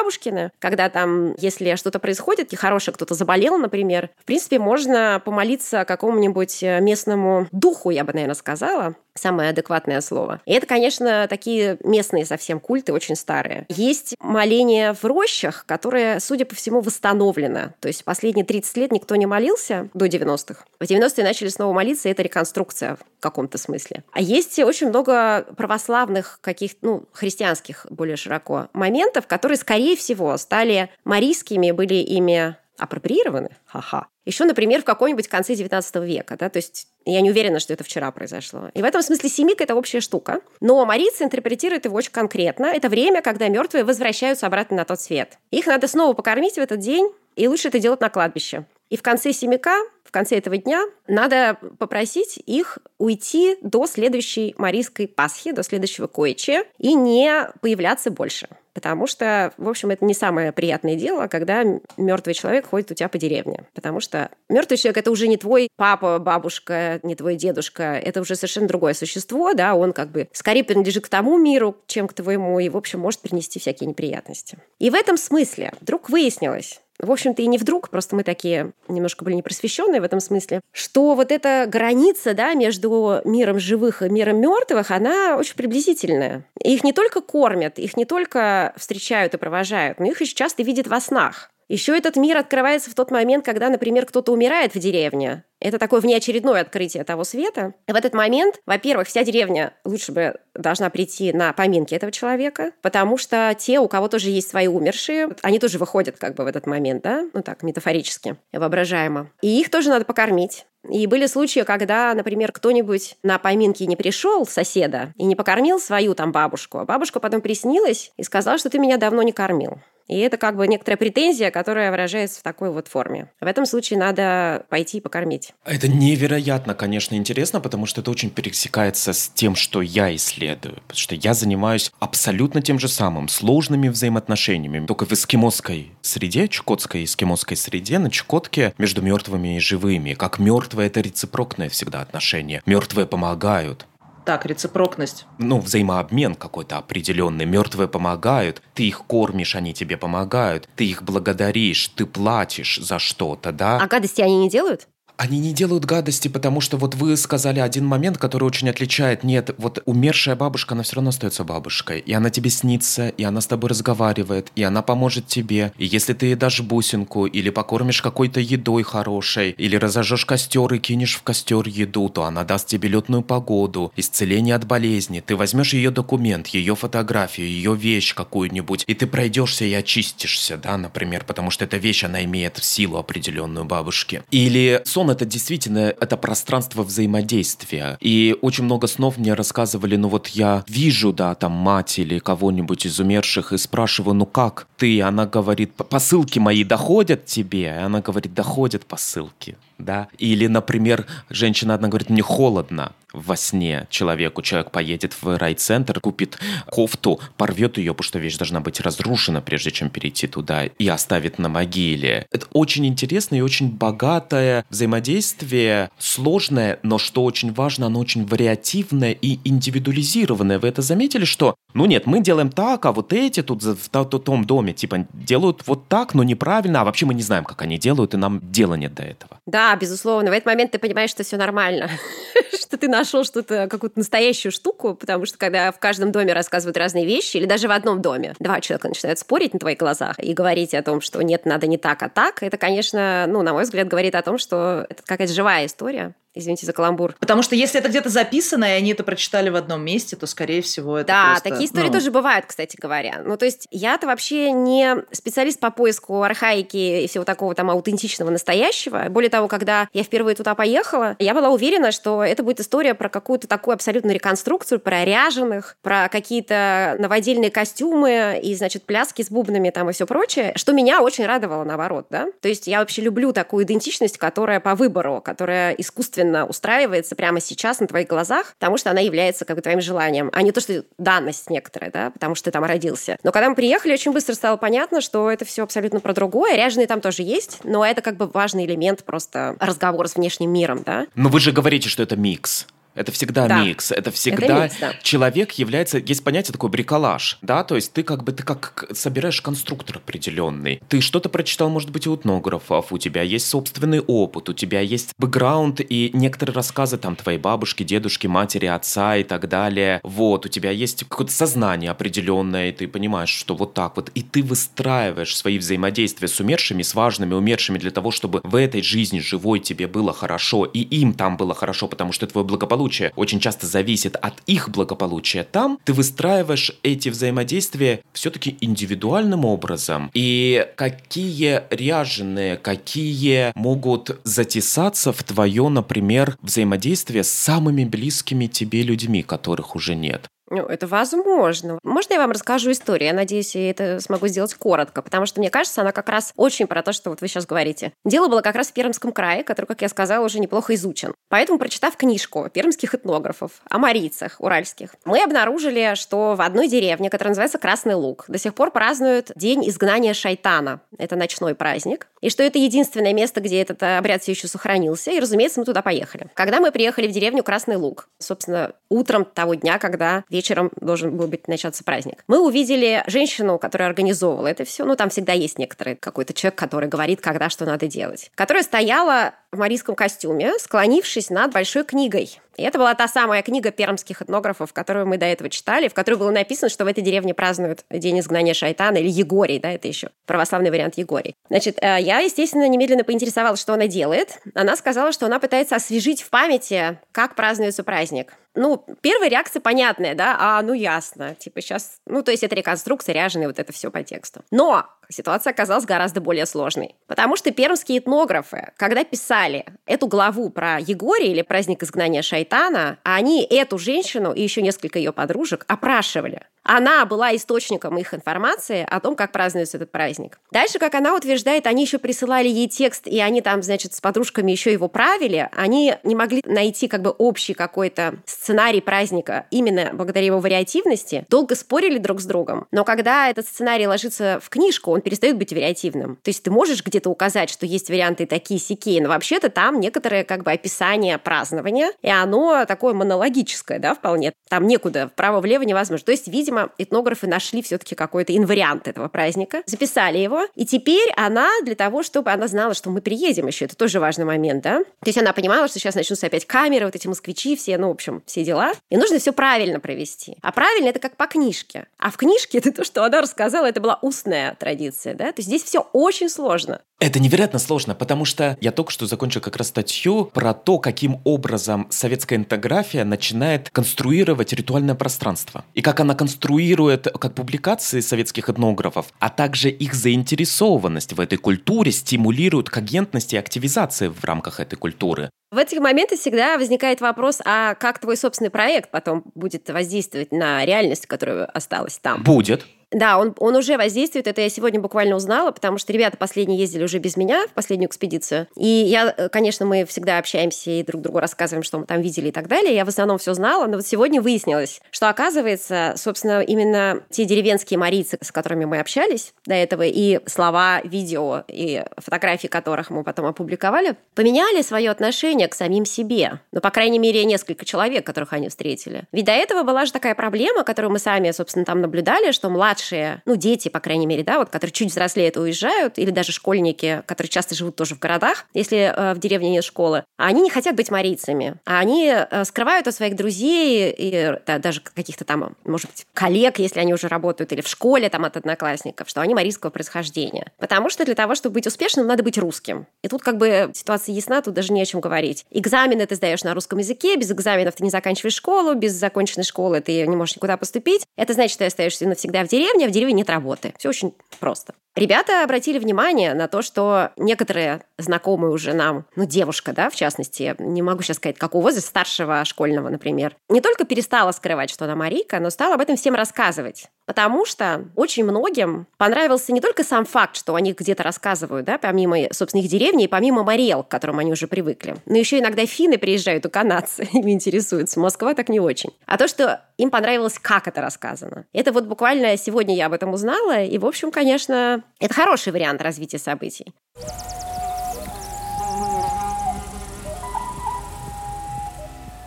бабушкины-прабабушкины, 0.10 0.52
когда 0.60 0.90
там, 0.90 1.36
если 1.38 1.76
что-то 1.76 2.00
происходит, 2.00 2.52
нехорошее, 2.52 2.94
кто-то 2.94 3.14
заболел, 3.14 3.58
например, 3.58 4.10
в 4.18 4.26
принципе, 4.26 4.60
можно 4.60 5.22
помолиться 5.24 5.86
какому-нибудь 5.86 6.64
э, 6.64 6.80
местному 6.82 7.48
духу, 7.52 7.90
я 7.90 8.04
бы, 8.04 8.14
наверное, 8.14 8.36
сказала, 8.36 8.96
самое 9.20 9.50
адекватное 9.50 10.02
слово. 10.02 10.42
И 10.46 10.54
это, 10.54 10.66
конечно, 10.66 11.28
такие 11.28 11.78
местные 11.84 12.26
совсем 12.26 12.60
культы, 12.60 12.94
очень 12.94 13.16
старые. 13.16 13.66
Есть 13.70 14.16
моление 14.20 14.94
в 14.94 15.04
рощах, 15.04 15.66
которое, 15.66 16.20
судя 16.20 16.46
по 16.46 16.56
всему, 16.56 16.82
восстановлено. 16.82 17.74
То 17.80 17.88
есть 17.88 18.04
последние 18.04 18.46
30 18.46 18.78
лет 18.78 18.92
никто 18.92 19.16
не 19.16 19.26
молился 19.26 19.90
до 19.94 20.06
90-х. 20.06 20.64
В 20.80 20.84
90-е 20.84 21.24
начали 21.24 21.50
снова 21.50 21.74
молиться, 21.74 22.08
и 22.08 22.12
это 22.12 22.24
реконструкция 22.24 22.96
в 22.96 23.22
каком-то 23.22 23.58
смысле. 23.58 24.04
А 24.12 24.22
есть 24.22 24.58
очень 24.60 24.90
много 24.90 25.46
православных 25.58 26.40
каких 26.42 26.72
ну, 26.82 27.04
христианских 27.12 27.86
более 27.90 28.16
широко 28.16 28.68
моментов, 28.74 29.28
которые, 29.28 29.58
скорее 29.58 29.96
всего, 30.00 30.36
стали 30.38 30.90
марийскими, 31.04 31.72
были 31.72 31.96
ими 31.96 32.56
апроприированы. 32.80 33.50
Ха-ха. 33.66 34.08
Еще, 34.26 34.46
например, 34.46 34.82
в 34.82 34.86
какой-нибудь 34.86 35.28
конце 35.28 35.56
19 35.56 35.96
века. 35.98 36.38
Да? 36.38 36.50
То 36.50 36.58
есть 36.58 36.88
я 37.06 37.22
не 37.22 37.30
уверена, 37.30 37.60
что 37.60 37.74
это 37.74 37.84
вчера 37.84 38.12
произошло. 38.12 38.70
И 38.74 38.82
в 38.82 38.86
этом 38.86 39.02
смысле 39.02 39.30
семик– 39.30 39.62
это 39.62 39.76
общая 39.76 40.02
штука. 40.02 40.42
Но 40.62 40.86
марийцы 40.86 41.24
интерпретируют 41.24 41.86
его 41.86 41.96
очень 41.96 42.12
конкретно. 42.12 42.68
Это 42.68 42.90
время, 42.90 43.22
когда 43.22 43.48
мертвые 43.48 43.84
возвращаются 43.84 44.48
обратно 44.48 44.78
на 44.78 44.86
тот 44.86 45.02
свет. 45.02 45.38
Их 45.52 45.68
надо 45.68 45.88
снова 45.88 46.14
покормить 46.14 46.56
в 46.56 46.60
этот 46.60 46.80
день, 46.80 47.12
и 47.36 47.48
лучше 47.48 47.68
это 47.70 47.80
делать 47.80 48.02
на 48.02 48.10
кладбище. 48.10 48.66
И 48.90 48.98
в 48.98 49.04
конце 49.04 49.34
семика, 49.34 49.76
в 50.04 50.12
конце 50.12 50.38
этого 50.38 50.58
дня, 50.58 50.84
надо 51.08 51.58
попросить 51.78 52.40
их 52.46 52.80
уйти 52.98 53.58
до 53.62 53.86
следующей 53.86 54.56
Марийской 54.58 55.08
Пасхи, 55.08 55.52
до 55.52 55.64
следующего 55.64 56.08
Коичи, 56.08 56.64
и 56.80 56.96
не 56.96 57.50
появляться 57.62 58.10
больше. 58.10 58.48
Потому 58.74 59.08
что, 59.08 59.54
в 59.58 59.68
общем, 59.68 59.90
это 59.90 60.06
не 60.06 60.14
самое 60.14 60.52
приятное 60.52 60.96
дело, 60.96 61.28
когда 61.28 61.64
мертвый 61.98 62.34
человек 62.34 62.68
ходит 62.68 62.92
у 62.92 62.94
тебя 62.94 63.10
по 63.10 63.18
деревне. 63.18 63.66
Потому 63.74 64.00
что 64.00 64.30
мертвый 64.50 64.78
человек 64.78 64.98
это 64.98 65.12
уже 65.12 65.28
не 65.28 65.38
твой 65.38 65.70
папа, 65.76 66.20
бабушка, 66.20 67.00
не 67.04 67.16
твой 67.16 67.36
дедушка, 67.36 67.84
это 67.94 68.22
уже 68.22 68.36
совершенно 68.36 68.68
другое 68.68 68.94
существо, 68.94 69.54
да, 69.54 69.76
он 69.76 69.94
как 69.94 70.12
бы 70.12 70.28
скорее 70.34 70.64
принадлежит 70.64 71.06
к 71.06 71.10
тому 71.10 71.38
миру, 71.38 71.78
чем 71.88 72.08
к 72.08 72.14
твоему, 72.14 72.60
и, 72.60 72.70
в 72.70 72.78
общем, 72.78 73.00
может 73.00 73.22
принести 73.22 73.60
всякие 73.60 73.88
неприятности. 73.88 74.58
И 74.80 74.90
в 74.90 74.94
этом 74.94 75.18
смысле 75.18 75.74
вдруг 75.82 76.10
выяснилось, 76.10 76.82
в 77.00 77.12
общем-то, 77.12 77.42
и 77.42 77.48
не 77.48 77.58
вдруг, 77.58 77.90
просто 77.90 78.16
мы 78.16 78.24
такие 78.24 78.74
немножко 78.88 79.24
были 79.24 79.36
непросвещенные 79.36 80.02
в 80.02 80.04
этом 80.04 80.20
смысле, 80.20 80.62
что 80.72 81.16
вот 81.16 81.32
эта 81.32 81.66
граница 81.68 82.34
да, 82.34 82.54
между 82.54 83.22
миром 83.26 83.60
живых 83.60 84.02
и 84.02 84.10
миром 84.10 84.42
мертвых, 84.42 84.92
она 84.92 85.38
очень 85.38 85.56
приблизительная. 85.56 86.46
И 86.64 86.74
их 86.74 86.84
не 86.84 86.94
только 86.94 87.22
кормят, 87.22 87.80
их 87.80 87.96
не 87.98 88.06
только 88.06 88.74
встречают 88.78 89.34
и 89.34 89.38
провожают, 89.38 90.00
но 90.00 90.06
их 90.06 90.20
еще 90.22 90.36
часто 90.36 90.64
видят 90.64 90.88
во 90.88 91.00
снах. 91.00 91.52
Еще 91.70 91.96
этот 91.96 92.16
мир 92.16 92.38
открывается 92.38 92.90
в 92.90 92.96
тот 92.96 93.12
момент, 93.12 93.46
когда, 93.46 93.70
например, 93.70 94.06
кто-то 94.08 94.34
умирает 94.34 94.74
в 94.74 94.80
деревне. 94.80 95.44
Это 95.60 95.78
такое 95.78 96.00
внеочередное 96.00 96.62
открытие 96.62 97.04
того 97.04 97.24
света. 97.24 97.74
В 97.88 97.96
этот 97.96 98.14
момент, 98.14 98.62
во-первых, 98.66 99.08
вся 99.08 99.24
деревня 99.24 99.74
лучше 99.84 100.12
бы 100.12 100.36
должна 100.54 100.90
прийти 100.90 101.34
на 101.34 101.52
поминки 101.54 101.94
этого 101.94 102.12
человека, 102.12 102.72
потому 102.82 103.18
что 103.18 103.56
те, 103.58 103.80
у 103.80 103.88
кого 103.88 104.08
тоже 104.08 104.30
есть 104.30 104.50
свои 104.50 104.68
умершие, 104.68 105.30
они 105.42 105.60
тоже 105.60 105.78
выходят 105.78 106.18
как 106.18 106.36
бы 106.36 106.44
в 106.44 106.48
этот 106.48 106.66
момент, 106.66 107.04
да, 107.04 107.26
ну 107.34 107.42
так, 107.42 107.64
метафорически, 107.64 108.38
воображаемо. 108.54 109.32
И 109.42 109.60
их 109.60 109.70
тоже 109.70 109.90
надо 109.90 110.06
покормить. 110.06 110.66
И 110.90 111.08
были 111.08 111.26
случаи, 111.26 111.62
когда, 111.62 112.14
например, 112.14 112.54
кто-нибудь 112.54 113.18
на 113.22 113.38
поминки 113.38 113.84
не 113.84 113.98
пришел 113.98 114.46
соседа 114.46 115.14
и 115.18 115.26
не 115.26 115.36
покормил 115.36 115.80
свою 115.80 116.16
там 116.16 116.32
бабушку, 116.32 116.80
а 116.80 116.86
бабушка 116.86 117.20
потом 117.20 117.42
приснилась 117.42 118.14
и 118.16 118.24
сказала, 118.24 118.58
что 118.58 118.70
ты 118.70 118.80
меня 118.80 118.98
давно 118.98 119.22
не 119.22 119.34
кормил. 119.34 119.80
И 120.10 120.18
это 120.20 120.38
как 120.38 120.56
бы 120.56 120.68
некоторая 120.68 120.98
претензия, 120.98 121.52
которая 121.52 121.92
выражается 121.92 122.40
в 122.40 122.44
такой 122.44 122.72
вот 122.72 122.88
форме. 122.88 123.32
В 123.40 123.46
этом 123.46 123.66
случае 123.68 124.00
надо 124.00 124.66
пойти 124.70 124.98
и 124.98 125.02
покормить. 125.02 125.49
Это 125.66 125.88
невероятно, 125.88 126.74
конечно, 126.74 127.16
интересно, 127.16 127.60
потому 127.60 127.86
что 127.86 128.02
это 128.02 128.12
очень 128.12 128.30
пересекается 128.30 129.14
с 129.14 129.30
тем, 129.30 129.56
что 129.56 129.82
я 129.82 130.16
исследую. 130.16 130.76
Потому 130.88 130.98
что 130.98 131.16
я 131.16 131.34
занимаюсь 131.34 131.92
абсолютно 132.00 132.62
тем 132.62 132.80
же 132.80 132.88
самым, 132.88 133.28
сложными 133.28 133.90
взаимоотношениями. 133.90 134.86
Только 134.86 135.06
в 135.06 135.12
эскимосской 135.12 135.92
среде, 136.02 136.48
чукотской 136.48 137.04
эскимосской 137.04 137.58
среде, 137.58 138.00
на 138.00 138.10
Чукотке 138.10 138.74
между 138.78 139.02
мертвыми 139.02 139.58
и 139.58 139.60
живыми. 139.60 140.14
Как 140.14 140.40
мертвые 140.40 140.88
это 140.88 141.02
рецепрокное 141.02 141.70
всегда 141.70 142.02
отношение. 142.02 142.62
Мертвые 142.66 143.06
помогают, 143.06 143.86
так, 144.30 144.46
рeciprocность. 144.46 145.26
Ну, 145.40 145.60
взаимообмен 145.60 146.36
какой-то 146.36 146.78
определенный. 146.78 147.46
Мертвые 147.46 147.88
помогают, 147.88 148.62
ты 148.76 148.88
их 148.88 149.06
кормишь, 149.08 149.56
они 149.56 149.74
тебе 149.74 149.98
помогают, 149.98 150.70
ты 150.76 150.86
их 150.86 151.02
благодаришь, 151.02 151.88
ты 151.88 152.06
платишь 152.06 152.78
за 152.78 153.00
что-то, 153.00 153.52
да? 153.52 153.80
А 153.82 153.88
гадости 153.88 154.22
они 154.22 154.38
не 154.38 154.48
делают? 154.48 154.88
Они 155.20 155.40
не 155.40 155.52
делают 155.52 155.84
гадости, 155.84 156.30
потому 156.30 156.62
что 156.62 156.78
вот 156.78 156.96
вы 156.96 157.18
сказали 157.18 157.60
один 157.60 157.86
момент, 157.86 158.18
который 158.18 158.46
очень 158.46 158.70
отличает. 158.70 159.26
Нет, 159.26 159.54
вот 159.58 159.84
умершая 159.84 160.38
бабушка, 160.38 160.76
она 160.76 160.84
все 160.84 160.96
равно 160.96 161.10
остается 161.10 161.44
бабушкой. 161.44 162.00
И 162.00 162.14
она 162.14 162.30
тебе 162.30 162.50
снится, 162.50 163.10
и 163.10 163.24
она 163.26 163.42
с 163.42 163.48
тобой 163.48 163.70
разговаривает, 163.72 164.50
и 164.56 164.64
она 164.64 164.82
поможет 164.82 165.28
тебе. 165.28 165.74
И 165.78 165.86
если 165.86 166.14
ты 166.14 166.28
ей 166.28 166.36
дашь 166.36 166.62
бусинку, 166.62 167.26
или 167.26 167.50
покормишь 167.50 168.02
какой-то 168.02 168.40
едой 168.40 168.84
хорошей, 168.84 169.52
или 169.58 169.76
разожжешь 169.76 170.24
костер 170.24 170.74
и 170.74 170.80
кинешь 170.80 171.16
в 171.16 171.24
костер 171.24 171.68
еду, 171.68 172.08
то 172.08 172.24
она 172.24 172.46
даст 172.46 172.68
тебе 172.68 172.88
летную 172.88 173.22
погоду, 173.22 173.92
исцеление 173.98 174.56
от 174.56 174.66
болезни. 174.66 175.20
Ты 175.20 175.36
возьмешь 175.36 175.74
ее 175.74 175.92
документ, 175.92 176.48
ее 176.48 176.78
фотографию, 176.78 177.46
ее 177.46 177.76
вещь 177.76 178.16
какую-нибудь, 178.16 178.86
и 178.88 178.94
ты 178.94 179.06
пройдешься 179.06 179.66
и 179.66 179.74
очистишься, 179.74 180.56
да, 180.56 180.78
например, 180.78 181.26
потому 181.26 181.52
что 181.52 181.66
эта 181.66 181.76
вещь, 181.76 182.06
она 182.06 182.24
имеет 182.24 182.58
силу 182.64 182.96
определенную 182.96 183.66
бабушки. 183.66 184.24
Или 184.32 184.82
сон 184.86 185.09
это 185.12 185.26
действительно 185.26 185.80
это 185.80 186.18
пространство 186.18 186.84
взаимодействия. 186.84 187.98
И 188.00 188.36
очень 188.42 188.64
много 188.64 188.88
снов 188.88 189.18
мне 189.18 189.34
рассказывали, 189.34 189.96
ну 189.96 190.10
вот 190.10 190.28
я 190.30 190.64
вижу, 190.68 191.14
да, 191.14 191.36
там 191.36 191.52
мать 191.52 192.00
или 192.00 192.20
кого-нибудь 192.20 192.86
из 192.86 193.00
умерших 193.00 193.54
и 193.54 193.58
спрашиваю, 193.58 194.14
ну 194.14 194.26
как 194.26 194.68
ты? 194.78 195.02
Она 195.02 195.26
говорит, 195.26 195.74
посылки 195.74 196.40
мои 196.40 196.64
доходят 196.64 197.26
тебе? 197.26 197.64
И 197.64 197.66
она 197.66 198.02
говорит, 198.02 198.34
доходят 198.34 198.86
посылки 198.86 199.58
да. 199.80 200.10
Или, 200.18 200.48
например, 200.48 201.08
женщина 201.30 201.74
одна 201.74 201.88
говорит, 201.88 202.10
мне 202.10 202.22
холодно 202.22 202.92
во 203.14 203.36
сне 203.36 203.88
человеку. 203.90 204.42
Человек 204.42 204.72
поедет 204.72 205.16
в 205.22 205.38
райцентр, 205.38 206.00
купит 206.00 206.38
кофту, 206.66 207.20
порвет 207.38 207.78
ее, 207.78 207.94
потому 207.94 208.08
что 208.08 208.20
вещь 208.20 208.38
должна 208.38 208.60
быть 208.60 208.80
разрушена, 208.80 209.42
прежде 209.42 209.72
чем 209.72 209.90
перейти 209.90 210.28
туда, 210.28 210.66
и 210.66 210.88
оставит 210.88 211.40
на 211.40 211.50
могиле. 211.50 212.26
Это 212.32 212.46
очень 212.54 212.86
интересное 212.86 213.40
и 213.40 213.42
очень 213.42 213.72
богатое 213.72 214.66
взаимодействие, 214.70 215.90
сложное, 215.98 216.80
но 216.84 216.98
что 216.98 217.24
очень 217.24 217.54
важно, 217.54 217.88
оно 217.88 218.00
очень 218.00 218.26
вариативное 218.26 219.12
и 219.12 219.40
индивидуализированное. 219.44 220.60
Вы 220.60 220.68
это 220.68 220.82
заметили, 220.82 221.26
что, 221.26 221.56
ну 221.74 221.86
нет, 221.86 222.06
мы 222.06 222.22
делаем 222.22 222.50
так, 222.50 222.86
а 222.86 222.92
вот 222.92 223.14
эти 223.14 223.42
тут 223.42 223.64
в 223.64 223.90
том 223.90 224.46
доме, 224.46 224.74
типа, 224.74 225.08
делают 225.14 225.64
вот 225.66 225.88
так, 225.88 226.14
но 226.14 226.24
неправильно, 226.24 226.82
а 226.82 226.86
вообще 226.86 227.06
мы 227.06 227.14
не 227.14 227.22
знаем, 227.22 227.44
как 227.44 227.62
они 227.62 227.78
делают, 227.78 228.14
и 228.14 228.18
нам 228.18 228.40
дела 228.52 228.76
нет 228.76 228.94
до 228.94 229.04
этого. 229.04 229.40
Да, 229.46 229.76
безусловно. 229.76 230.30
В 230.30 230.34
этот 230.34 230.46
момент 230.46 230.72
ты 230.72 230.80
понимаешь, 230.80 231.10
что 231.10 231.24
все 231.24 231.38
нормально, 231.38 231.90
что 232.60 232.78
ты 232.78 232.88
нашел 233.00 233.24
что-то, 233.24 233.68
какую-то 233.68 234.00
настоящую 234.00 234.52
штуку, 234.52 234.94
потому 234.94 235.26
что 235.26 235.38
когда 235.38 235.72
в 235.72 235.80
каждом 235.80 236.12
доме 236.12 236.34
рассказывают 236.34 236.78
разные 236.78 237.06
вещи, 237.06 237.38
или 237.38 237.46
даже 237.46 237.68
в 237.68 237.72
одном 237.72 238.02
доме 238.02 238.36
два 238.40 238.62
человека 238.62 238.90
начинают 238.90 239.20
спорить 239.20 239.54
на 239.54 239.60
твоих 239.60 239.78
глазах 239.78 240.20
и 240.20 240.34
говорить 240.34 240.74
о 240.74 240.84
том, 240.84 241.02
что 241.02 241.22
нет, 241.22 241.46
надо 241.46 241.68
не 241.68 241.78
так, 241.78 242.04
а 242.04 242.10
так, 242.10 242.44
это, 242.44 242.58
конечно, 242.58 243.26
ну, 243.28 243.42
на 243.42 243.54
мой 243.54 243.64
взгляд, 243.64 243.88
говорит 243.88 244.16
о 244.16 244.22
том, 244.22 244.38
что 244.38 244.86
это 244.90 245.02
какая-то 245.04 245.34
живая 245.34 245.66
история, 245.66 246.14
Извините 246.36 246.68
за 246.68 246.74
каламбур. 246.74 247.16
Потому 247.20 247.42
что 247.42 247.56
если 247.56 247.80
это 247.80 247.90
где-то 247.90 248.10
записано, 248.10 248.64
и 248.64 248.78
они 248.78 248.92
это 248.92 249.04
прочитали 249.04 249.50
в 249.50 249.56
одном 249.56 249.84
месте, 249.84 250.16
то, 250.16 250.28
скорее 250.28 250.62
всего, 250.62 251.00
это 251.00 251.08
Да, 251.08 251.26
просто, 251.32 251.50
такие 251.50 251.66
истории 251.66 251.88
ну... 251.88 251.94
тоже 251.94 252.12
бывают, 252.12 252.46
кстати 252.46 252.78
говоря. 252.80 253.22
Ну, 253.26 253.36
то 253.36 253.46
есть 253.46 253.68
я-то 253.72 254.06
вообще 254.06 254.52
не 254.52 255.04
специалист 255.12 255.60
по 255.60 255.72
поиску 255.72 256.22
архаики 256.22 257.04
и 257.04 257.08
всего 257.08 257.24
такого 257.24 257.56
там 257.56 257.72
аутентичного 257.72 258.30
настоящего. 258.30 259.08
Более 259.10 259.30
того, 259.30 259.48
когда 259.48 259.90
я 259.92 260.04
впервые 260.04 260.36
туда 260.36 260.54
поехала, 260.54 261.16
я 261.18 261.34
была 261.34 261.50
уверена, 261.50 261.92
что 261.92 262.24
это 262.24 262.44
будет 262.44 262.60
история 262.60 262.89
про 262.94 263.10
какую-то 263.10 263.48
такую 263.48 263.74
абсолютную 263.74 264.16
реконструкцию, 264.16 264.80
про 264.80 265.04
ряженых, 265.06 265.76
про 265.82 266.10
какие-то 266.10 266.96
новодельные 267.00 267.52
костюмы 267.52 268.40
и, 268.42 268.56
значит, 268.56 268.86
пляски 268.86 269.22
с 269.22 269.30
бубнами 269.30 269.70
там 269.70 269.90
и 269.90 269.94
все 269.94 270.06
прочее, 270.06 270.54
что 270.56 270.74
меня 270.74 271.02
очень 271.02 271.26
радовало, 271.26 271.64
наоборот, 271.64 272.08
да. 272.10 272.28
То 272.42 272.48
есть 272.48 272.68
я 272.68 272.80
вообще 272.80 273.02
люблю 273.02 273.34
такую 273.34 273.66
идентичность, 273.66 274.18
которая 274.18 274.60
по 274.60 274.76
выбору, 274.76 275.22
которая 275.22 275.74
искусственно 275.74 276.46
устраивается 276.46 277.16
прямо 277.16 277.40
сейчас 277.40 277.80
на 277.80 277.88
твоих 277.88 278.08
глазах, 278.08 278.54
потому 278.60 278.78
что 278.78 278.92
она 278.92 279.02
является 279.02 279.46
как 279.46 279.56
бы 279.56 279.62
твоим 279.62 279.82
желанием, 279.82 280.30
а 280.34 280.42
не 280.42 280.52
то, 280.52 280.62
что 280.62 280.84
данность 280.98 281.50
некоторая, 281.50 281.92
да, 281.92 282.10
потому 282.12 282.36
что 282.36 282.46
ты 282.46 282.52
там 282.52 282.64
родился. 282.64 283.18
Но 283.24 283.32
когда 283.32 283.50
мы 283.50 283.56
приехали, 283.56 283.94
очень 283.94 284.12
быстро 284.12 284.34
стало 284.34 284.58
понятно, 284.58 285.02
что 285.02 285.30
это 285.30 285.46
все 285.46 285.64
абсолютно 285.64 286.00
про 286.00 286.14
другое. 286.14 286.56
Ряженые 286.56 286.88
там 286.88 287.02
тоже 287.02 287.24
есть, 287.24 287.60
но 287.64 287.86
это 287.86 288.02
как 288.02 288.18
бы 288.18 288.28
важный 288.28 288.66
элемент 288.66 289.04
просто 289.04 289.56
разговора 289.60 290.08
с 290.08 290.16
внешним 290.16 290.52
миром, 290.52 290.84
да. 290.86 291.08
Но 291.16 291.30
вы 291.30 291.40
же 291.40 291.52
говорите, 291.52 291.90
что 291.90 292.04
это 292.04 292.16
микс. 292.16 292.68
Это 293.00 293.14
всегда 293.14 293.48
да. 293.48 293.64
микс. 293.64 293.94
Это 293.94 294.12
всегда 294.12 294.46
это 294.46 294.64
микс, 294.64 294.76
да. 294.82 294.94
человек 295.04 295.54
является. 295.54 296.00
Есть 296.00 296.22
понятие 296.22 296.52
такое 296.52 296.70
бриколаж, 296.70 297.38
да, 297.42 297.64
то 297.64 297.76
есть 297.76 297.94
ты 297.94 298.04
как 298.04 298.26
бы 298.26 298.34
ты 298.34 298.44
как 298.44 298.90
собираешь 298.92 299.42
конструктор 299.42 299.98
определенный. 299.98 300.82
Ты 300.90 301.00
что-то 301.00 301.30
прочитал, 301.30 301.70
может 301.70 301.92
быть, 301.92 302.08
у 302.08 302.16
этнографов, 302.18 302.92
у 302.92 302.98
тебя 302.98 303.22
есть 303.22 303.48
собственный 303.48 304.02
опыт, 304.02 304.50
у 304.50 304.54
тебя 304.54 304.82
есть 304.82 305.14
бэкграунд 305.18 305.80
и 305.80 306.12
некоторые 306.14 306.54
рассказы 306.54 306.98
там 306.98 307.16
твоей 307.16 307.40
бабушки, 307.40 307.84
дедушки, 307.84 308.28
матери, 308.28 308.66
отца 308.66 309.16
и 309.16 309.24
так 309.24 309.48
далее. 309.48 310.02
Вот, 310.04 310.46
у 310.46 310.50
тебя 310.50 310.72
есть 310.72 311.06
какое-то 311.08 311.32
сознание 311.32 311.92
определенное, 311.92 312.68
и 312.68 312.74
ты 312.74 312.90
понимаешь, 312.90 313.30
что 313.30 313.56
вот 313.56 313.74
так 313.74 313.96
вот. 313.96 314.10
И 314.14 314.24
ты 314.24 314.44
выстраиваешь 314.44 315.38
свои 315.38 315.58
взаимодействия 315.58 316.28
с 316.28 316.38
умершими, 316.42 316.82
с 316.82 316.94
важными 316.94 317.34
умершими 317.34 317.78
для 317.78 317.92
того, 317.92 318.12
чтобы 318.12 318.42
в 318.44 318.56
этой 318.58 318.82
жизни 318.82 319.20
живой 319.20 319.62
тебе 319.62 319.88
было 319.88 320.12
хорошо, 320.12 320.66
и 320.66 320.80
им 320.80 321.14
там 321.14 321.38
было 321.38 321.56
хорошо, 321.56 321.88
потому 321.88 322.12
что 322.12 322.28
твое 322.28 322.46
благополучие 322.46 322.89
благополучие 322.90 323.12
очень 323.16 323.40
часто 323.40 323.68
зависит 323.68 324.16
от 324.16 324.42
их 324.48 324.70
благополучия 324.70 325.44
там, 325.44 325.80
ты 325.84 325.94
выстраиваешь 325.94 326.72
эти 326.84 327.10
взаимодействия 327.10 328.02
все-таки 328.14 328.58
индивидуальным 328.62 329.46
образом. 329.46 330.10
И 330.14 330.68
какие 330.76 331.64
ряженые, 331.70 332.58
какие 332.58 333.52
могут 333.56 334.20
затесаться 334.24 335.14
в 335.14 335.24
твое, 335.24 335.70
например, 335.70 336.38
взаимодействие 336.42 337.24
с 337.24 337.30
самыми 337.30 337.86
близкими 337.86 338.48
тебе 338.48 338.84
людьми, 338.84 339.24
которых 339.24 339.76
уже 339.76 339.96
нет. 339.96 340.28
Ну, 340.50 340.66
это 340.66 340.88
возможно. 340.88 341.80
Можно 341.84 342.14
я 342.14 342.20
вам 342.20 342.32
расскажу 342.32 342.72
историю? 342.72 343.10
Я 343.10 343.14
надеюсь, 343.14 343.56
я 343.56 343.70
это 343.70 344.00
смогу 344.00 344.28
сделать 344.28 344.54
коротко, 344.56 345.02
потому 345.02 345.26
что, 345.26 345.40
мне 345.40 345.50
кажется, 345.50 345.82
она 345.82 345.92
как 345.92 346.10
раз 346.10 346.34
очень 346.36 346.68
про 346.68 346.82
то, 346.82 346.92
что 346.92 347.12
вот 347.12 347.22
вы 347.22 347.28
сейчас 347.28 347.46
говорите. 347.46 347.94
Дело 348.04 348.28
было 348.28 348.42
как 348.42 348.56
раз 348.56 348.70
в 348.70 348.74
Пермском 348.74 349.12
крае, 349.12 349.44
который, 349.44 349.68
как 349.68 349.82
я 349.82 349.90
сказала, 349.90 350.26
уже 350.26 350.40
неплохо 350.40 350.74
изучен. 350.76 351.14
Поэтому, 351.30 351.60
прочитав 351.60 351.96
книжку 351.96 352.50
пермских 352.52 352.96
этнографов 352.96 353.62
о 353.70 353.78
марийцах 353.78 354.38
уральских, 354.40 354.96
мы 355.06 355.24
обнаружили, 355.24 355.94
что 355.96 356.36
в 356.36 356.42
одной 356.42 356.68
деревне, 356.68 357.10
которая 357.10 357.32
называется 357.32 357.60
Красный 357.60 357.96
Луг, 357.96 358.26
до 358.28 358.38
сих 358.38 358.54
пор 358.54 358.72
празднуют 358.72 359.32
День 359.36 359.68
изгнания 359.70 360.14
шайтана. 360.14 360.82
Это 360.98 361.16
ночной 361.16 361.54
праздник. 361.56 362.08
И 362.22 362.30
что 362.30 362.44
это 362.44 362.58
единственное 362.58 363.14
место, 363.14 363.40
где 363.40 363.62
этот 363.62 363.82
обряд 363.84 364.22
все 364.24 364.32
еще 364.32 364.48
сохранился. 364.48 365.12
И, 365.12 365.20
разумеется, 365.20 365.60
мы 365.60 365.66
туда 365.66 365.82
поехали. 365.82 366.30
Когда 366.34 366.60
мы 366.60 366.72
приехали 366.72 367.08
в 367.08 367.12
деревню 367.12 367.44
Красный 367.44 367.78
Луг, 367.78 368.10
собственно, 368.18 368.74
утром 368.90 369.26
того 369.26 369.54
дня, 369.54 369.80
когда 369.80 370.24
вечером 370.40 370.72
должен 370.80 371.18
был 371.18 371.28
быть 371.28 371.50
начаться 371.50 371.84
праздник. 371.84 372.24
Мы 372.28 372.40
увидели 372.40 373.04
женщину, 373.08 373.60
которая 373.60 373.90
организовывала 373.90 374.48
это 374.48 374.64
все. 374.64 374.86
Ну, 374.86 374.96
там 374.96 375.10
всегда 375.10 375.34
есть 375.34 375.60
некоторый 375.60 375.96
какой-то 375.96 376.34
человек, 376.34 376.58
который 376.58 376.88
говорит, 376.88 377.20
когда 377.20 377.50
что 377.50 377.66
надо 377.66 377.88
делать. 377.88 378.32
Которая 378.36 378.64
стояла 378.64 379.34
в 379.52 379.58
марийском 379.58 379.96
костюме, 379.96 380.58
склонившись 380.60 381.30
над 381.30 381.52
большой 381.52 381.84
книгой. 381.84 382.40
И 382.60 382.62
это 382.62 382.78
была 382.78 382.94
та 382.94 383.08
самая 383.08 383.42
книга 383.42 383.72
пермских 383.72 384.22
этнографов, 384.22 384.74
которую 384.74 385.08
мы 385.08 385.18
до 385.18 385.26
этого 385.26 385.50
читали, 385.50 385.88
в 385.88 385.94
которой 385.94 386.16
было 386.16 386.30
написано, 386.30 386.68
что 386.68 386.84
в 386.84 386.88
этой 386.88 387.02
деревне 387.02 387.34
празднуют 387.34 387.86
День 387.90 388.20
изгнания 388.20 388.54
шайтана 388.54 388.98
или 388.98 389.08
Егорий, 389.08 389.60
да, 389.60 389.72
это 389.72 389.88
еще 389.88 390.10
православный 390.26 390.70
вариант 390.70 390.98
Егорий. 390.98 391.36
Значит, 391.50 391.78
э, 391.82 391.98
я, 392.02 392.20
естественно, 392.20 392.68
немедленно 392.68 393.06
поинтересовалась, 393.06 393.62
что 393.62 393.74
она 393.74 393.88
делает. 393.88 394.40
Она 394.56 394.76
сказала, 394.76 395.14
что 395.14 395.28
она 395.28 395.40
пытается 395.40 395.78
освежить 395.78 396.22
в 396.22 396.30
памяти, 396.30 397.00
как 397.14 397.36
празднуется 397.36 397.84
праздник. 397.84 398.34
Ну, 398.56 398.84
первая 399.00 399.30
реакция 399.30 399.62
понятная, 399.62 400.16
да, 400.16 400.36
а, 400.38 400.62
ну 400.62 400.74
ясно, 400.74 401.36
типа 401.36 401.62
сейчас, 401.62 402.00
ну, 402.06 402.24
то 402.24 402.32
есть 402.32 402.44
это 402.44 402.56
реконструкция, 402.56 403.14
ряженые, 403.14 403.48
вот 403.48 403.60
это 403.60 403.72
все 403.72 403.90
по 403.90 404.04
тексту. 404.04 404.42
Но 404.52 404.86
ситуация 405.10 405.52
оказалась 405.52 405.86
гораздо 405.86 406.22
более 406.22 406.46
сложной. 406.46 406.96
Потому 407.08 407.36
что 407.36 407.52
пермские 407.52 408.00
этнографы, 408.00 408.72
когда 408.78 409.04
писали 409.04 409.66
эту 409.86 410.08
главу 410.08 410.50
про 410.50 410.80
Егория 410.80 411.32
или 411.32 411.42
праздник 411.42 411.84
изгнания 411.84 412.22
шайтана, 412.22 413.00
они 413.04 413.44
эту 413.44 413.78
женщину 413.78 414.34
и 414.34 414.42
еще 414.42 414.62
несколько 414.62 415.00
ее 415.00 415.12
подружек 415.12 415.66
опрашивали. 415.68 416.44
Она 416.64 417.06
была 417.06 417.36
источником 417.36 417.98
их 417.98 418.14
информации 418.14 418.86
о 418.88 419.00
том, 419.00 419.16
как 419.16 419.32
празднуется 419.32 419.78
этот 419.78 419.92
праздник. 419.92 420.40
Дальше, 420.52 420.78
как 420.78 420.94
она 420.94 421.16
утверждает, 421.16 421.66
они 421.66 421.84
еще 421.84 421.98
присылали 421.98 422.48
ей 422.48 422.68
текст, 422.68 423.08
и 423.08 423.20
они 423.20 423.42
там, 423.42 423.64
значит, 423.64 423.96
с 423.96 424.02
подружками 424.02 424.52
еще 424.52 424.72
его 424.72 424.88
правили. 424.88 425.50
Они 425.56 425.96
не 426.04 426.16
могли 426.16 426.44
найти 426.46 426.88
как 426.88 427.02
бы 427.02 427.10
общий 427.10 427.56
какой-то 427.56 428.16
сценарий 428.26 428.82
праздника 428.82 429.48
именно 429.50 429.92
благодаря 429.94 430.28
его 430.28 430.40
вариативности. 430.40 431.26
Долго 431.30 431.56
спорили 431.56 431.98
друг 431.98 432.22
с 432.22 432.26
другом. 432.26 432.68
Но 432.72 432.84
когда 432.84 433.30
этот 433.30 433.48
сценарий 433.48 433.88
ложится 433.88 434.40
в 434.40 434.50
книжку, 434.50 434.99
он 435.00 435.02
перестает 435.02 435.38
быть 435.38 435.52
вариативным. 435.52 436.18
То 436.18 436.30
есть 436.30 436.44
ты 436.44 436.52
можешь 436.52 436.84
где-то 436.84 437.10
указать, 437.10 437.50
что 437.50 437.66
есть 437.66 437.90
варианты 437.90 438.26
такие 438.26 438.60
сякие, 438.60 439.02
но 439.02 439.10
вообще-то 439.10 439.50
там 439.50 439.80
некоторое 439.80 440.24
как 440.24 440.44
бы 440.44 440.52
описание 440.52 441.18
празднования, 441.18 441.92
и 442.02 442.10
оно 442.10 442.66
такое 442.66 442.94
монологическое, 442.94 443.80
да, 443.80 443.96
вполне. 443.96 444.34
Там 444.50 444.68
некуда, 444.68 445.10
вправо-влево 445.14 445.64
невозможно. 445.64 446.06
То 446.06 446.12
есть, 446.12 446.28
видимо, 446.28 446.72
этнографы 446.78 447.28
нашли 447.28 447.62
все-таки 447.62 447.96
какой-то 447.96 448.36
инвариант 448.36 448.88
этого 448.88 449.08
праздника, 449.08 449.64
записали 449.66 450.18
его, 450.18 450.48
и 450.56 450.66
теперь 450.66 451.10
она 451.16 451.50
для 451.64 451.76
того, 451.76 452.04
чтобы 452.04 452.32
она 452.32 452.48
знала, 452.48 452.74
что 452.74 452.90
мы 452.90 453.02
приедем 453.02 453.48
еще, 453.48 453.66
это 453.66 453.78
тоже 453.78 454.00
важный 454.00 454.26
момент, 454.26 454.64
да? 454.64 454.80
То 454.80 455.08
есть 455.08 455.18
она 455.18 455.32
понимала, 455.34 455.68
что 455.68 455.80
сейчас 455.80 455.96
начнутся 455.96 456.28
опять 456.28 456.46
камеры, 456.46 456.86
вот 456.86 456.96
эти 456.96 457.08
москвичи 457.08 457.56
все, 457.56 457.78
ну, 457.78 457.88
в 457.88 457.92
общем, 457.92 458.22
все 458.26 458.44
дела, 458.44 458.74
и 458.90 458.98
нужно 458.98 459.20
все 459.20 459.32
правильно 459.32 459.80
провести. 459.80 460.38
А 460.42 460.52
правильно 460.52 460.90
это 460.90 461.00
как 461.00 461.16
по 461.16 461.28
книжке. 461.28 461.86
А 461.98 462.12
в 462.12 462.18
книжке 462.18 462.58
это 462.58 462.72
то, 462.72 462.84
что 462.84 463.04
она 463.04 463.22
рассказала, 463.22 463.66
это 463.66 463.80
была 463.80 464.00
устная 464.02 464.56
традиция, 464.56 464.89
да? 465.14 465.32
То 465.32 465.40
есть 465.40 465.48
здесь 465.48 465.64
все 465.64 465.82
очень 465.94 466.30
сложно. 466.30 466.82
Это 467.00 467.20
невероятно 467.20 467.60
сложно, 467.60 467.96
потому 467.96 468.26
что 468.26 468.58
я 468.60 468.72
только 468.72 468.92
что 468.92 469.06
закончил 469.06 469.40
как 469.40 469.56
раз 469.56 469.70
статью 469.70 470.26
про 470.26 470.54
то, 470.54 470.80
каким 470.80 471.22
образом 471.24 471.88
советская 471.90 472.38
интография 472.38 473.06
начинает 473.06 473.70
конструировать 473.70 474.52
ритуальное 474.52 474.96
пространство. 474.96 475.64
И 475.76 475.82
как 475.82 476.02
она 476.02 476.14
конструирует 476.14 477.08
как 477.20 477.36
публикации 477.36 478.02
советских 478.02 478.50
этнографов, 478.50 479.14
а 479.20 479.30
также 479.30 479.70
их 479.70 479.94
заинтересованность 479.94 481.14
в 481.14 481.22
этой 481.22 481.38
культуре 481.38 481.92
стимулирует 481.92 482.70
к 482.70 482.78
агентности 482.78 483.36
и 483.36 483.38
активизации 483.38 484.10
в 484.10 484.24
рамках 484.26 484.60
этой 484.60 484.76
культуры. 484.76 485.30
В 485.52 485.58
этих 485.58 485.80
моментах 485.80 486.20
всегда 486.20 486.58
возникает 486.58 487.02
вопрос, 487.02 487.42
а 487.44 487.74
как 487.74 488.00
твой 488.00 488.18
собственный 488.18 488.52
проект 488.52 488.92
потом 488.92 489.24
будет 489.34 489.68
воздействовать 489.70 490.32
на 490.32 490.64
реальность, 490.64 491.08
которая 491.08 491.46
осталась 491.46 491.98
там? 491.98 492.24
Будет. 492.24 492.68
Да, 492.92 493.20
он, 493.20 493.36
он 493.40 493.56
уже 493.56 493.78
воздействует. 493.78 494.28
Это 494.28 494.42
я 494.42 494.50
сегодня 494.50 494.80
буквально 494.80 495.16
узнала, 495.16 495.52
потому 495.52 495.78
что 495.78 495.94
ребята 495.94 496.18
последние 496.18 496.60
ездили 496.60 496.84
уже 496.84 496.98
без 496.98 497.18
меня 497.18 497.46
в 497.48 497.52
последнюю 497.52 497.88
экспедицию. 497.88 498.48
И 498.56 498.68
я, 498.68 499.14
э, 499.16 499.30
конечно, 499.30 499.66
мы 499.66 499.86
всегда 499.86 500.18
общаемся 500.18 500.72
и 500.72 500.84
друг 500.84 501.02
другу 501.02 501.20
рассказываем, 501.20 501.64
что 501.64 501.78
мы 501.78 501.86
там 501.86 502.02
видели 502.02 502.30
и 502.30 502.32
так 502.32 502.48
далее. 502.48 502.74
Я 502.74 502.86
в 502.86 502.88
основном 502.88 503.20
все 503.20 503.34
знала, 503.34 503.68
но 503.68 503.78
вот 503.78 503.86
сегодня 503.86 504.22
выяснилось, 504.22 504.82
что 504.90 505.10
оказывается, 505.10 505.94
собственно, 505.98 506.42
именно 506.42 507.04
те 507.12 507.26
деревенские 507.26 507.78
марийцы, 507.78 508.18
с 508.22 508.32
которыми 508.32 508.66
мы 508.66 508.80
общались 508.80 509.34
до 509.46 509.54
этого, 509.54 509.84
и 509.84 510.20
слова, 510.26 510.82
видео 510.84 511.44
и 511.48 511.84
фотографии 511.98 512.48
которых 512.48 512.90
мы 512.90 513.04
потом 513.04 513.28
опубликовали, 513.28 513.96
поменяли 514.16 514.64
свое 514.64 514.90
отношение 514.90 515.48
к 515.48 515.54
самим 515.54 515.86
себе. 515.86 516.40
Ну, 516.52 516.60
по 516.60 516.72
крайней 516.72 517.00
мере, 517.00 517.24
несколько 517.26 517.66
человек, 517.66 518.06
которых 518.06 518.34
они 518.34 518.50
встретили. 518.50 519.04
Ведь 519.12 519.26
до 519.26 519.32
этого 519.32 519.64
была 519.64 519.86
же 519.86 519.92
такая 519.92 520.16
проблема, 520.16 520.64
которую 520.64 520.92
мы 520.92 521.00
сами, 521.00 521.30
собственно, 521.32 521.66
там 521.66 521.82
наблюдали, 521.82 522.32
что 522.32 522.50
младшие 522.50 522.79
младшие, 522.80 523.22
ну, 523.26 523.36
дети, 523.36 523.70
по 523.70 523.80
крайней 523.80 524.06
мере, 524.06 524.24
да, 524.24 524.40
вот, 524.40 524.50
которые 524.50 524.72
чуть 524.72 524.90
взрослеют 524.90 525.38
уезжают, 525.38 525.98
или 525.98 526.12
даже 526.12 526.32
школьники, 526.32 527.04
которые 527.06 527.30
часто 527.30 527.56
живут 527.56 527.76
тоже 527.76 527.96
в 527.96 528.00
городах, 528.00 528.46
если 528.54 528.94
э, 528.96 529.14
в 529.14 529.20
деревне 529.20 529.50
нет 529.50 529.64
школы, 529.64 530.04
они 530.18 530.42
не 530.42 530.50
хотят 530.50 530.76
быть 530.76 530.92
марийцами, 530.92 531.56
а 531.66 531.80
они 531.80 532.12
э, 532.14 532.46
скрывают 532.46 532.88
от 532.88 532.96
своих 532.96 533.16
друзей 533.16 533.94
и 533.98 534.34
да, 534.46 534.60
даже 534.60 534.82
каких-то 534.82 535.26
там, 535.26 535.56
может 535.66 535.90
быть, 535.90 536.06
коллег, 536.14 536.60
если 536.60 536.80
они 536.80 536.94
уже 536.94 537.08
работают, 537.08 537.52
или 537.52 537.62
в 537.62 537.68
школе 537.68 538.10
там 538.10 538.26
от 538.26 538.38
одноклассников, 538.38 539.10
что 539.10 539.22
они 539.22 539.34
марийского 539.34 539.70
происхождения. 539.70 540.52
Потому 540.58 540.90
что 540.90 541.06
для 541.06 541.16
того, 541.16 541.36
чтобы 541.36 541.56
быть 541.56 541.68
успешным, 541.68 542.08
надо 542.08 542.24
быть 542.24 542.38
русским. 542.38 542.88
И 543.04 543.08
тут 543.08 543.22
как 543.22 543.38
бы 543.38 543.72
ситуация 543.74 544.14
ясна, 544.16 544.42
тут 544.42 544.54
даже 544.54 544.74
не 544.74 544.82
о 544.82 544.86
чем 544.86 545.02
говорить. 545.02 545.46
Экзамены 545.52 546.06
ты 546.06 546.16
сдаешь 546.16 546.44
на 546.44 546.54
русском 546.54 546.80
языке, 546.80 547.16
без 547.16 547.32
экзаменов 547.32 547.76
ты 547.76 547.84
не 547.84 547.90
заканчиваешь 547.90 548.34
школу, 548.34 548.74
без 548.76 548.94
законченной 548.94 549.44
школы 549.44 549.82
ты 549.82 550.06
не 550.06 550.16
можешь 550.16 550.36
никуда 550.36 550.58
поступить. 550.58 551.06
Это 551.18 551.34
значит, 551.34 551.52
что 551.52 551.60
ты 551.60 551.66
остаешься 551.66 552.08
навсегда 552.08 552.44
в 552.44 552.48
деревне, 552.48 552.69
деревне, 552.70 552.86
а 552.86 552.90
в 552.90 552.92
деревне 552.92 553.14
нет 553.14 553.30
работы. 553.30 553.74
Все 553.78 553.90
очень 553.90 554.14
просто. 554.40 554.74
Ребята 554.96 555.44
обратили 555.44 555.80
внимание 555.80 556.34
на 556.34 556.48
то, 556.48 556.62
что 556.62 557.12
некоторые 557.16 557.84
знакомые 557.98 558.52
уже 558.52 558.74
нам, 558.74 559.06
ну, 559.16 559.26
девушка, 559.26 559.72
да, 559.72 559.90
в 559.90 559.96
частности, 559.96 560.56
не 560.60 560.82
могу 560.82 561.04
сейчас 561.04 561.18
сказать, 561.18 561.38
какого 561.38 561.64
возраста, 561.64 561.90
старшего 561.90 562.44
школьного, 562.44 562.90
например, 562.90 563.36
не 563.48 563.62
только 563.62 563.86
перестала 563.86 564.32
скрывать, 564.32 564.70
что 564.70 564.86
она 564.86 564.96
Марийка, 564.96 565.40
но 565.40 565.52
стала 565.52 565.76
об 565.76 565.82
этом 565.82 565.96
всем 565.96 566.16
рассказывать. 566.16 566.88
Потому 567.06 567.46
что 567.46 567.86
очень 567.96 568.24
многим 568.24 568.88
понравился 568.98 569.54
не 569.54 569.62
только 569.62 569.84
сам 569.84 570.06
факт, 570.06 570.36
что 570.36 570.54
о 570.54 570.62
них 570.62 570.76
где-то 570.76 571.02
рассказывают, 571.02 571.66
да, 571.66 571.78
помимо 571.78 572.18
собственных 572.32 572.68
деревни 572.68 573.06
и 573.06 573.08
помимо 573.08 573.44
Мариэл, 573.44 573.84
к 573.84 573.88
которым 573.88 574.20
они 574.20 574.32
уже 574.32 574.48
привыкли, 574.48 574.98
но 575.06 575.18
еще 575.18 575.40
иногда 575.40 575.66
финны 575.66 575.98
приезжают 575.98 576.46
у 576.46 576.50
канадцы, 576.50 577.08
ими 577.14 577.32
интересуются. 577.32 578.00
Москва 578.00 578.34
так 578.34 578.50
не 578.50 578.60
очень. 578.60 578.92
А 579.06 579.18
то, 579.18 579.28
что 579.28 579.62
им 579.78 579.92
понравилось, 579.92 580.38
как 580.40 580.68
это 580.68 580.82
рассказано. 580.82 581.46
Это 581.54 581.72
вот 581.72 581.86
буквально 581.86 582.36
сегодня 582.38 582.59
я 582.68 582.88
об 582.88 582.94
этом 582.94 583.14
узнала, 583.14 583.64
и, 583.64 583.78
в 583.78 583.86
общем, 583.86 584.12
конечно, 584.12 584.84
это 585.00 585.14
хороший 585.14 585.54
вариант 585.54 585.82
развития 585.82 586.20
событий. 586.20 586.74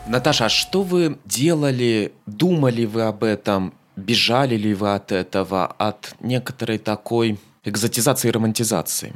Наташа, 0.07 0.47
а 0.47 0.49
что 0.49 0.83
вы 0.83 1.18
делали, 1.24 2.12
думали 2.26 2.85
вы 2.85 3.03
об 3.03 3.24
этом, 3.24 3.72
бежали 3.97 4.57
ли 4.57 4.74
вы 4.74 4.95
от 4.95 5.12
этого, 5.12 5.66
от 5.66 6.14
некоторой 6.20 6.78
такой 6.78 7.39
экзотизации 7.64 8.28
и 8.28 8.30
романтизации? 8.30 9.12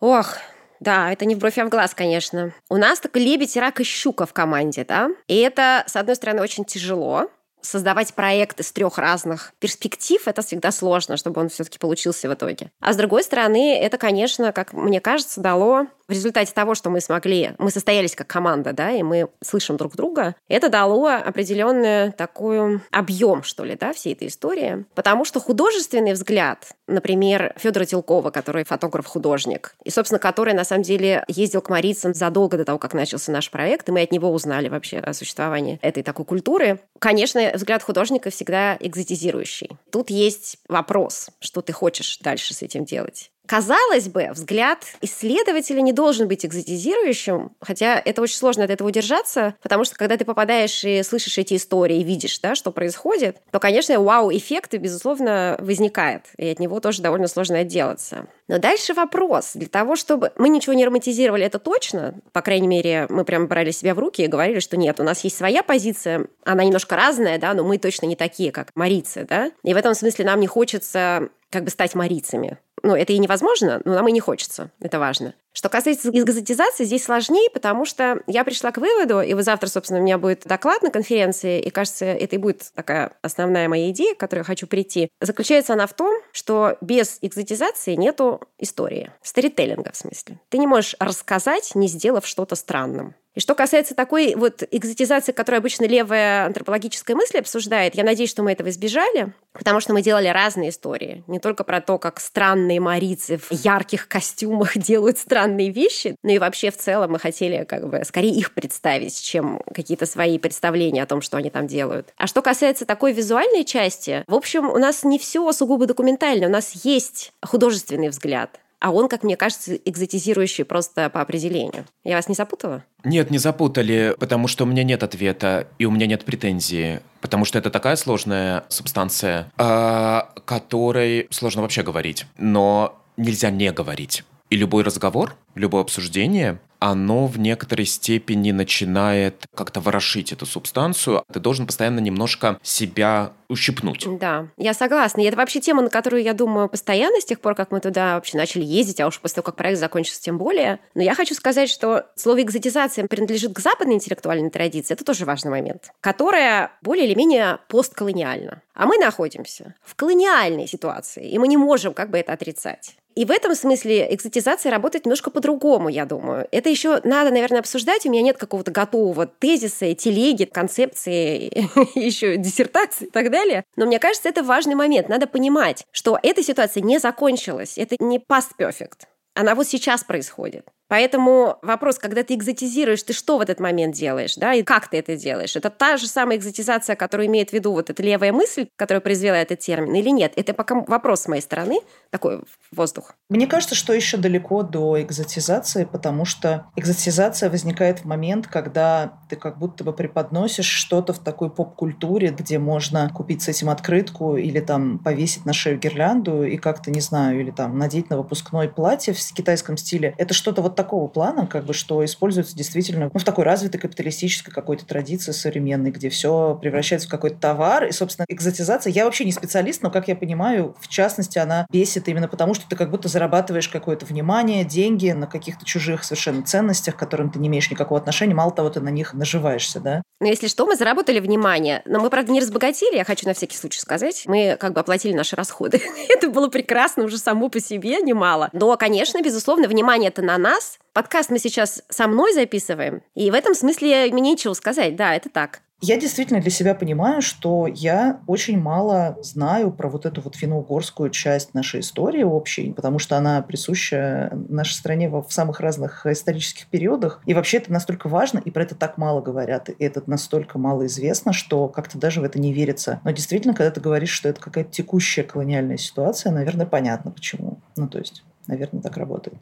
Ох, 0.00 0.36
да, 0.80 1.12
это 1.12 1.24
не 1.24 1.34
в 1.34 1.38
бровь, 1.38 1.58
а 1.58 1.64
в 1.64 1.68
глаз, 1.68 1.92
конечно. 1.94 2.52
У 2.70 2.76
нас 2.76 3.00
такой 3.00 3.22
лебедь, 3.22 3.56
рак 3.56 3.80
и 3.80 3.84
щука 3.84 4.26
в 4.26 4.32
команде, 4.32 4.84
да? 4.84 5.10
И 5.26 5.36
это, 5.36 5.82
с 5.86 5.96
одной 5.96 6.14
стороны, 6.14 6.40
очень 6.40 6.64
тяжело, 6.64 7.28
создавать 7.60 8.14
проект 8.14 8.60
из 8.60 8.72
трех 8.72 8.98
разных 8.98 9.52
перспектив, 9.58 10.20
это 10.26 10.42
всегда 10.42 10.70
сложно, 10.70 11.16
чтобы 11.16 11.40
он 11.40 11.48
все-таки 11.48 11.78
получился 11.78 12.28
в 12.28 12.34
итоге. 12.34 12.70
А 12.80 12.92
с 12.92 12.96
другой 12.96 13.22
стороны, 13.24 13.78
это, 13.78 13.98
конечно, 13.98 14.52
как 14.52 14.72
мне 14.72 15.00
кажется, 15.00 15.40
дало 15.40 15.86
в 16.08 16.12
результате 16.12 16.52
того, 16.54 16.74
что 16.74 16.88
мы 16.88 17.00
смогли, 17.00 17.52
мы 17.58 17.70
состоялись 17.70 18.16
как 18.16 18.26
команда, 18.26 18.72
да, 18.72 18.90
и 18.90 19.02
мы 19.02 19.28
слышим 19.42 19.76
друг 19.76 19.94
друга, 19.94 20.34
это 20.48 20.70
дало 20.70 21.08
определенный 21.08 22.12
такой 22.12 22.80
объем, 22.90 23.42
что 23.42 23.64
ли, 23.64 23.76
да, 23.76 23.92
всей 23.92 24.14
этой 24.14 24.28
истории. 24.28 24.86
Потому 24.94 25.26
что 25.26 25.38
художественный 25.38 26.14
взгляд, 26.14 26.68
например, 26.86 27.52
Федора 27.58 27.84
Телкова, 27.84 28.30
который 28.30 28.64
фотограф-художник, 28.64 29.74
и, 29.84 29.90
собственно, 29.90 30.18
который, 30.18 30.54
на 30.54 30.64
самом 30.64 30.82
деле, 30.82 31.24
ездил 31.28 31.60
к 31.60 31.68
Марицам 31.68 32.14
задолго 32.14 32.56
до 32.56 32.64
того, 32.64 32.78
как 32.78 32.94
начался 32.94 33.30
наш 33.30 33.50
проект, 33.50 33.88
и 33.88 33.92
мы 33.92 34.02
от 34.02 34.10
него 34.10 34.32
узнали 34.32 34.68
вообще 34.68 34.98
о 34.98 35.12
существовании 35.12 35.78
этой 35.82 36.02
такой 36.02 36.24
культуры. 36.24 36.80
Конечно, 36.98 37.47
взгляд 37.54 37.82
художника 37.82 38.30
всегда 38.30 38.76
экзотизирующий. 38.80 39.70
Тут 39.90 40.10
есть 40.10 40.58
вопрос, 40.68 41.30
что 41.40 41.62
ты 41.62 41.72
хочешь 41.72 42.18
дальше 42.18 42.54
с 42.54 42.62
этим 42.62 42.84
делать. 42.84 43.30
Казалось 43.48 44.08
бы, 44.08 44.28
взгляд 44.34 44.84
исследователя 45.00 45.80
не 45.80 45.94
должен 45.94 46.28
быть 46.28 46.44
экзотизирующим, 46.44 47.52
хотя 47.62 47.98
это 47.98 48.20
очень 48.20 48.36
сложно 48.36 48.64
от 48.64 48.70
этого 48.70 48.88
удержаться, 48.88 49.54
потому 49.62 49.84
что 49.84 49.96
когда 49.96 50.18
ты 50.18 50.26
попадаешь 50.26 50.84
и 50.84 51.02
слышишь 51.02 51.38
эти 51.38 51.56
истории, 51.56 52.02
видишь, 52.02 52.38
да, 52.40 52.54
что 52.54 52.72
происходит, 52.72 53.38
то, 53.50 53.58
конечно, 53.58 53.98
вау-эффект, 53.98 54.74
безусловно, 54.74 55.56
возникает, 55.60 56.26
и 56.36 56.46
от 56.46 56.58
него 56.58 56.78
тоже 56.80 57.00
довольно 57.00 57.26
сложно 57.26 57.60
отделаться. 57.60 58.26
Но 58.48 58.58
дальше 58.58 58.92
вопрос. 58.92 59.52
Для 59.54 59.68
того, 59.68 59.96
чтобы... 59.96 60.30
Мы 60.36 60.50
ничего 60.50 60.74
не 60.74 60.84
романтизировали, 60.84 61.44
это 61.44 61.58
точно. 61.58 62.14
По 62.32 62.42
крайней 62.42 62.68
мере, 62.68 63.06
мы 63.08 63.24
прям 63.24 63.46
брали 63.46 63.70
себя 63.70 63.94
в 63.94 63.98
руки 63.98 64.22
и 64.22 64.26
говорили, 64.26 64.60
что 64.60 64.76
нет, 64.76 65.00
у 65.00 65.04
нас 65.04 65.24
есть 65.24 65.38
своя 65.38 65.62
позиция, 65.62 66.26
она 66.44 66.64
немножко 66.64 66.96
разная, 66.96 67.38
да, 67.38 67.54
но 67.54 67.64
мы 67.64 67.78
точно 67.78 68.04
не 68.04 68.16
такие, 68.16 68.52
как 68.52 68.72
марицы, 68.74 69.26
да. 69.26 69.52
И 69.62 69.72
в 69.72 69.76
этом 69.78 69.94
смысле 69.94 70.26
нам 70.26 70.40
не 70.40 70.46
хочется 70.46 71.30
как 71.50 71.64
бы 71.64 71.70
стать 71.70 71.94
марицами. 71.94 72.58
Ну, 72.82 72.94
это 72.94 73.12
и 73.12 73.18
невозможно, 73.18 73.80
но 73.84 73.94
нам 73.94 74.08
и 74.08 74.12
не 74.12 74.20
хочется. 74.20 74.70
Это 74.80 74.98
важно. 74.98 75.34
Что 75.52 75.68
касается 75.68 76.10
экзотизации, 76.10 76.84
здесь 76.84 77.04
сложнее, 77.04 77.50
потому 77.50 77.84
что 77.84 78.22
я 78.28 78.44
пришла 78.44 78.70
к 78.70 78.78
выводу, 78.78 79.20
и 79.20 79.34
вот 79.34 79.44
завтра, 79.44 79.66
собственно, 79.68 79.98
у 79.98 80.02
меня 80.04 80.18
будет 80.18 80.44
доклад 80.44 80.82
на 80.82 80.90
конференции, 80.90 81.60
и, 81.60 81.70
кажется, 81.70 82.04
это 82.04 82.36
и 82.36 82.38
будет 82.38 82.70
такая 82.74 83.12
основная 83.22 83.68
моя 83.68 83.90
идея, 83.90 84.14
к 84.14 84.18
которой 84.18 84.40
я 84.40 84.44
хочу 84.44 84.68
прийти. 84.68 85.08
Заключается 85.20 85.72
она 85.72 85.88
в 85.88 85.94
том, 85.94 86.14
что 86.30 86.76
без 86.80 87.18
экзотизации 87.22 87.96
нету 87.96 88.40
истории. 88.58 89.10
Сторителлинга, 89.22 89.90
в 89.92 89.96
смысле. 89.96 90.38
Ты 90.48 90.58
не 90.58 90.68
можешь 90.68 90.94
рассказать, 91.00 91.74
не 91.74 91.88
сделав 91.88 92.26
что-то 92.26 92.54
странным. 92.54 93.14
И 93.38 93.40
что 93.40 93.54
касается 93.54 93.94
такой 93.94 94.34
вот 94.34 94.64
экзотизации, 94.68 95.30
которую 95.30 95.60
обычно 95.60 95.84
левая 95.84 96.46
антропологическая 96.46 97.14
мысль 97.14 97.38
обсуждает, 97.38 97.94
я 97.94 98.02
надеюсь, 98.02 98.30
что 98.30 98.42
мы 98.42 98.50
этого 98.50 98.68
избежали, 98.68 99.32
потому 99.52 99.78
что 99.78 99.92
мы 99.92 100.02
делали 100.02 100.26
разные 100.26 100.70
истории. 100.70 101.22
Не 101.28 101.38
только 101.38 101.62
про 101.62 101.80
то, 101.80 101.98
как 101.98 102.18
странные 102.18 102.80
марицы 102.80 103.38
в 103.38 103.52
ярких 103.52 104.08
костюмах 104.08 104.72
делают 104.76 105.18
странные 105.18 105.70
вещи, 105.70 106.16
но 106.24 106.32
и 106.32 106.40
вообще 106.40 106.72
в 106.72 106.78
целом 106.78 107.12
мы 107.12 107.20
хотели 107.20 107.62
как 107.62 107.88
бы 107.88 108.02
скорее 108.04 108.34
их 108.34 108.54
представить, 108.54 109.22
чем 109.22 109.62
какие-то 109.72 110.06
свои 110.06 110.40
представления 110.40 111.04
о 111.04 111.06
том, 111.06 111.22
что 111.22 111.36
они 111.36 111.50
там 111.50 111.68
делают. 111.68 112.12
А 112.16 112.26
что 112.26 112.42
касается 112.42 112.86
такой 112.86 113.12
визуальной 113.12 113.64
части, 113.64 114.24
в 114.26 114.34
общем, 114.34 114.68
у 114.68 114.78
нас 114.78 115.04
не 115.04 115.16
все 115.16 115.52
сугубо 115.52 115.86
документально, 115.86 116.48
у 116.48 116.50
нас 116.50 116.72
есть 116.84 117.30
художественный 117.44 118.08
взгляд 118.08 118.58
а 118.80 118.90
он, 118.90 119.08
как 119.08 119.22
мне 119.22 119.36
кажется, 119.36 119.74
экзотизирующий 119.74 120.64
просто 120.64 121.10
по 121.10 121.20
определению. 121.20 121.84
Я 122.04 122.16
вас 122.16 122.28
не 122.28 122.34
запутала? 122.34 122.84
Нет, 123.04 123.30
не 123.30 123.38
запутали, 123.38 124.14
потому 124.18 124.48
что 124.48 124.64
у 124.64 124.66
меня 124.66 124.84
нет 124.84 125.02
ответа 125.02 125.68
и 125.78 125.84
у 125.84 125.90
меня 125.90 126.06
нет 126.06 126.24
претензии, 126.24 127.00
потому 127.20 127.44
что 127.44 127.58
это 127.58 127.70
такая 127.70 127.96
сложная 127.96 128.64
субстанция, 128.68 129.50
о 129.56 130.28
которой 130.44 131.26
сложно 131.30 131.62
вообще 131.62 131.82
говорить, 131.82 132.26
но 132.36 133.00
нельзя 133.16 133.50
не 133.50 133.72
говорить. 133.72 134.24
И 134.50 134.56
любой 134.56 134.82
разговор, 134.82 135.36
любое 135.54 135.82
обсуждение, 135.82 136.58
оно 136.78 137.26
в 137.26 137.38
некоторой 137.38 137.86
степени 137.86 138.52
начинает 138.52 139.46
как-то 139.54 139.80
ворошить 139.80 140.32
эту 140.32 140.46
субстанцию. 140.46 141.24
Ты 141.32 141.40
должен 141.40 141.66
постоянно 141.66 141.98
немножко 141.98 142.58
себя 142.62 143.32
ущипнуть. 143.48 144.06
Да, 144.18 144.48
я 144.56 144.74
согласна. 144.74 145.22
И 145.22 145.24
это 145.24 145.36
вообще 145.36 145.60
тема, 145.60 145.82
на 145.82 145.90
которую 145.90 146.22
я 146.22 146.34
думаю 146.34 146.68
постоянно 146.68 147.20
с 147.20 147.24
тех 147.24 147.40
пор, 147.40 147.54
как 147.54 147.72
мы 147.72 147.80
туда 147.80 148.14
вообще 148.14 148.36
начали 148.36 148.64
ездить, 148.64 149.00
а 149.00 149.06
уж 149.06 149.18
после 149.20 149.36
того, 149.36 149.46
как 149.46 149.56
проект 149.56 149.80
закончился, 149.80 150.22
тем 150.22 150.38
более. 150.38 150.78
Но 150.94 151.02
я 151.02 151.14
хочу 151.14 151.34
сказать, 151.34 151.70
что 151.70 152.06
слово 152.14 152.42
экзотизация 152.42 153.06
принадлежит 153.06 153.54
к 153.54 153.58
западной 153.58 153.94
интеллектуальной 153.94 154.50
традиции. 154.50 154.94
Это 154.94 155.04
тоже 155.04 155.24
важный 155.24 155.50
момент, 155.50 155.90
которая 156.00 156.72
более 156.82 157.06
или 157.06 157.14
менее 157.14 157.58
постколониальна. 157.68 158.62
А 158.74 158.86
мы 158.86 158.98
находимся 158.98 159.74
в 159.82 159.96
колониальной 159.96 160.68
ситуации, 160.68 161.28
и 161.28 161.38
мы 161.38 161.48
не 161.48 161.56
можем 161.56 161.94
как 161.94 162.10
бы 162.10 162.18
это 162.18 162.32
отрицать. 162.32 162.97
И 163.18 163.24
в 163.24 163.32
этом 163.32 163.56
смысле 163.56 164.14
экзотизация 164.14 164.70
работает 164.70 165.04
немножко 165.04 165.32
по-другому, 165.32 165.88
я 165.88 166.04
думаю. 166.04 166.46
Это 166.52 166.70
еще 166.70 167.00
надо, 167.02 167.32
наверное, 167.32 167.58
обсуждать. 167.58 168.06
У 168.06 168.10
меня 168.12 168.22
нет 168.22 168.38
какого-то 168.38 168.70
готового 168.70 169.26
тезиса, 169.26 169.92
телеги, 169.96 170.44
концепции, 170.44 171.50
еще 171.98 172.36
диссертации 172.36 173.06
и 173.06 173.10
так 173.10 173.32
далее. 173.32 173.64
Но 173.74 173.86
мне 173.86 173.98
кажется, 173.98 174.28
это 174.28 174.44
важный 174.44 174.76
момент. 174.76 175.08
Надо 175.08 175.26
понимать, 175.26 175.84
что 175.90 176.16
эта 176.22 176.44
ситуация 176.44 176.80
не 176.80 177.00
закончилась. 177.00 177.76
Это 177.76 177.96
не 177.98 178.18
past 178.18 178.50
perfect. 178.56 179.08
Она 179.34 179.56
вот 179.56 179.66
сейчас 179.66 180.04
происходит. 180.04 180.64
Поэтому 180.88 181.58
вопрос, 181.62 181.98
когда 181.98 182.22
ты 182.22 182.34
экзотизируешь, 182.34 183.02
ты 183.02 183.12
что 183.12 183.38
в 183.38 183.40
этот 183.42 183.60
момент 183.60 183.94
делаешь, 183.94 184.34
да, 184.36 184.54
и 184.54 184.62
как 184.62 184.88
ты 184.88 184.98
это 184.98 185.16
делаешь? 185.16 185.54
Это 185.54 185.70
та 185.70 185.96
же 185.98 186.06
самая 186.06 186.38
экзотизация, 186.38 186.96
которую 186.96 187.26
имеет 187.28 187.50
в 187.50 187.52
виду 187.52 187.72
вот 187.72 187.90
эта 187.90 188.02
левая 188.02 188.32
мысль, 188.32 188.68
которая 188.76 189.00
произвела 189.00 189.36
этот 189.36 189.58
термин, 189.58 189.94
или 189.94 190.08
нет? 190.08 190.32
Это 190.36 190.54
пока 190.54 190.76
вопрос 190.86 191.22
с 191.22 191.28
моей 191.28 191.42
стороны, 191.42 191.80
такой 192.10 192.40
воздух. 192.72 193.14
Мне 193.28 193.46
кажется, 193.46 193.74
что 193.74 193.92
еще 193.92 194.16
далеко 194.16 194.62
до 194.62 195.00
экзотизации, 195.02 195.84
потому 195.84 196.24
что 196.24 196.66
экзотизация 196.76 197.50
возникает 197.50 198.00
в 198.00 198.04
момент, 198.06 198.46
когда 198.46 199.18
ты 199.28 199.36
как 199.36 199.58
будто 199.58 199.84
бы 199.84 199.92
преподносишь 199.92 200.66
что-то 200.66 201.12
в 201.12 201.18
такой 201.18 201.50
поп-культуре, 201.50 202.28
где 202.28 202.58
можно 202.58 203.10
купить 203.10 203.42
с 203.42 203.48
этим 203.48 203.68
открытку 203.68 204.36
или 204.36 204.60
там 204.60 204.98
повесить 204.98 205.44
на 205.44 205.52
шею 205.52 205.78
гирлянду 205.78 206.44
и 206.44 206.56
как-то, 206.56 206.90
не 206.90 207.00
знаю, 207.00 207.40
или 207.40 207.50
там 207.50 207.76
надеть 207.76 208.08
на 208.08 208.16
выпускной 208.16 208.68
платье 208.68 209.12
в 209.12 209.34
китайском 209.34 209.76
стиле. 209.76 210.14
Это 210.16 210.32
что-то 210.32 210.62
вот 210.62 210.77
такого 210.78 211.08
плана, 211.08 211.48
как 211.48 211.64
бы, 211.64 211.74
что 211.74 212.04
используется 212.04 212.56
действительно 212.56 213.10
ну, 213.12 213.18
в 213.18 213.24
такой 213.24 213.44
развитой 213.44 213.80
капиталистической 213.80 214.52
какой-то 214.52 214.86
традиции 214.86 215.32
современной, 215.32 215.90
где 215.90 216.08
все 216.08 216.56
превращается 216.62 217.08
в 217.08 217.10
какой-то 217.10 217.36
товар. 217.36 217.86
И, 217.86 217.90
собственно, 217.90 218.26
экзотизация, 218.28 218.92
я 218.92 219.04
вообще 219.04 219.24
не 219.24 219.32
специалист, 219.32 219.82
но, 219.82 219.90
как 219.90 220.06
я 220.06 220.14
понимаю, 220.14 220.76
в 220.80 220.86
частности, 220.86 221.36
она 221.38 221.66
бесит 221.72 222.06
именно 222.06 222.28
потому, 222.28 222.54
что 222.54 222.68
ты 222.68 222.76
как 222.76 222.92
будто 222.92 223.08
зарабатываешь 223.08 223.68
какое-то 223.68 224.06
внимание, 224.06 224.64
деньги 224.64 225.10
на 225.10 225.26
каких-то 225.26 225.64
чужих 225.64 226.04
совершенно 226.04 226.44
ценностях, 226.44 226.94
к 226.94 226.98
которым 226.98 227.32
ты 227.32 227.40
не 227.40 227.48
имеешь 227.48 227.70
никакого 227.72 227.98
отношения. 227.98 228.36
Мало 228.36 228.52
того, 228.52 228.70
ты 228.70 228.80
на 228.80 228.90
них 228.90 229.14
наживаешься, 229.14 229.80
да? 229.80 230.02
Но 230.20 230.28
если 230.28 230.46
что, 230.46 230.64
мы 230.64 230.76
заработали 230.76 231.18
внимание. 231.18 231.82
Но 231.86 231.98
мы, 231.98 232.08
правда, 232.08 232.30
не 232.30 232.40
разбогатели, 232.40 232.96
я 232.96 233.04
хочу 233.04 233.26
на 233.26 233.34
всякий 233.34 233.56
случай 233.56 233.80
сказать. 233.80 234.24
Мы 234.26 234.56
как 234.58 234.74
бы 234.74 234.80
оплатили 234.80 235.12
наши 235.12 235.34
расходы. 235.34 235.80
Это 236.08 236.28
было 236.28 236.48
прекрасно 236.48 237.04
уже 237.04 237.18
само 237.18 237.48
по 237.48 237.60
себе, 237.60 238.00
немало. 238.00 238.48
Но, 238.52 238.76
конечно, 238.76 239.20
безусловно, 239.22 239.66
внимание 239.66 240.08
это 240.08 240.22
на 240.22 240.38
нас, 240.38 240.67
Подкаст 240.92 241.30
мы 241.30 241.38
сейчас 241.38 241.82
со 241.88 242.08
мной 242.08 242.34
записываем, 242.34 243.02
и 243.14 243.30
в 243.30 243.34
этом 243.34 243.54
смысле 243.54 244.10
мне 244.12 244.32
нечего 244.32 244.52
сказать. 244.54 244.96
Да, 244.96 245.14
это 245.14 245.30
так. 245.30 245.60
Я 245.80 245.96
действительно 245.96 246.40
для 246.40 246.50
себя 246.50 246.74
понимаю, 246.74 247.22
что 247.22 247.68
я 247.68 248.20
очень 248.26 248.60
мало 248.60 249.16
знаю 249.22 249.70
про 249.70 249.88
вот 249.88 250.06
эту 250.06 250.20
вот 250.20 250.34
финно-угорскую 250.34 251.10
часть 251.10 251.54
нашей 251.54 251.80
истории 251.80 252.24
общей, 252.24 252.72
потому 252.72 252.98
что 252.98 253.16
она 253.16 253.40
присуща 253.42 254.30
нашей 254.48 254.72
стране 254.72 255.08
в 255.08 255.26
самых 255.28 255.60
разных 255.60 256.04
исторических 256.04 256.66
периодах. 256.66 257.22
И 257.26 257.34
вообще 257.34 257.58
это 257.58 257.72
настолько 257.72 258.08
важно, 258.08 258.40
и 258.44 258.50
про 258.50 258.64
это 258.64 258.74
так 258.74 258.98
мало 258.98 259.20
говорят, 259.20 259.68
и 259.68 259.84
это 259.84 260.02
настолько 260.06 260.58
мало 260.58 260.86
известно, 260.86 261.32
что 261.32 261.68
как-то 261.68 261.96
даже 261.96 262.20
в 262.20 262.24
это 262.24 262.40
не 262.40 262.52
верится. 262.52 263.00
Но 263.04 263.12
действительно, 263.12 263.54
когда 263.54 263.70
ты 263.70 263.80
говоришь, 263.80 264.10
что 264.10 264.28
это 264.28 264.40
какая-то 264.40 264.72
текущая 264.72 265.22
колониальная 265.22 265.76
ситуация, 265.76 266.32
наверное, 266.32 266.66
понятно 266.66 267.12
почему. 267.12 267.60
Ну, 267.76 267.88
то 267.88 267.98
есть, 267.98 268.24
наверное, 268.48 268.82
так 268.82 268.96
работает. 268.96 269.38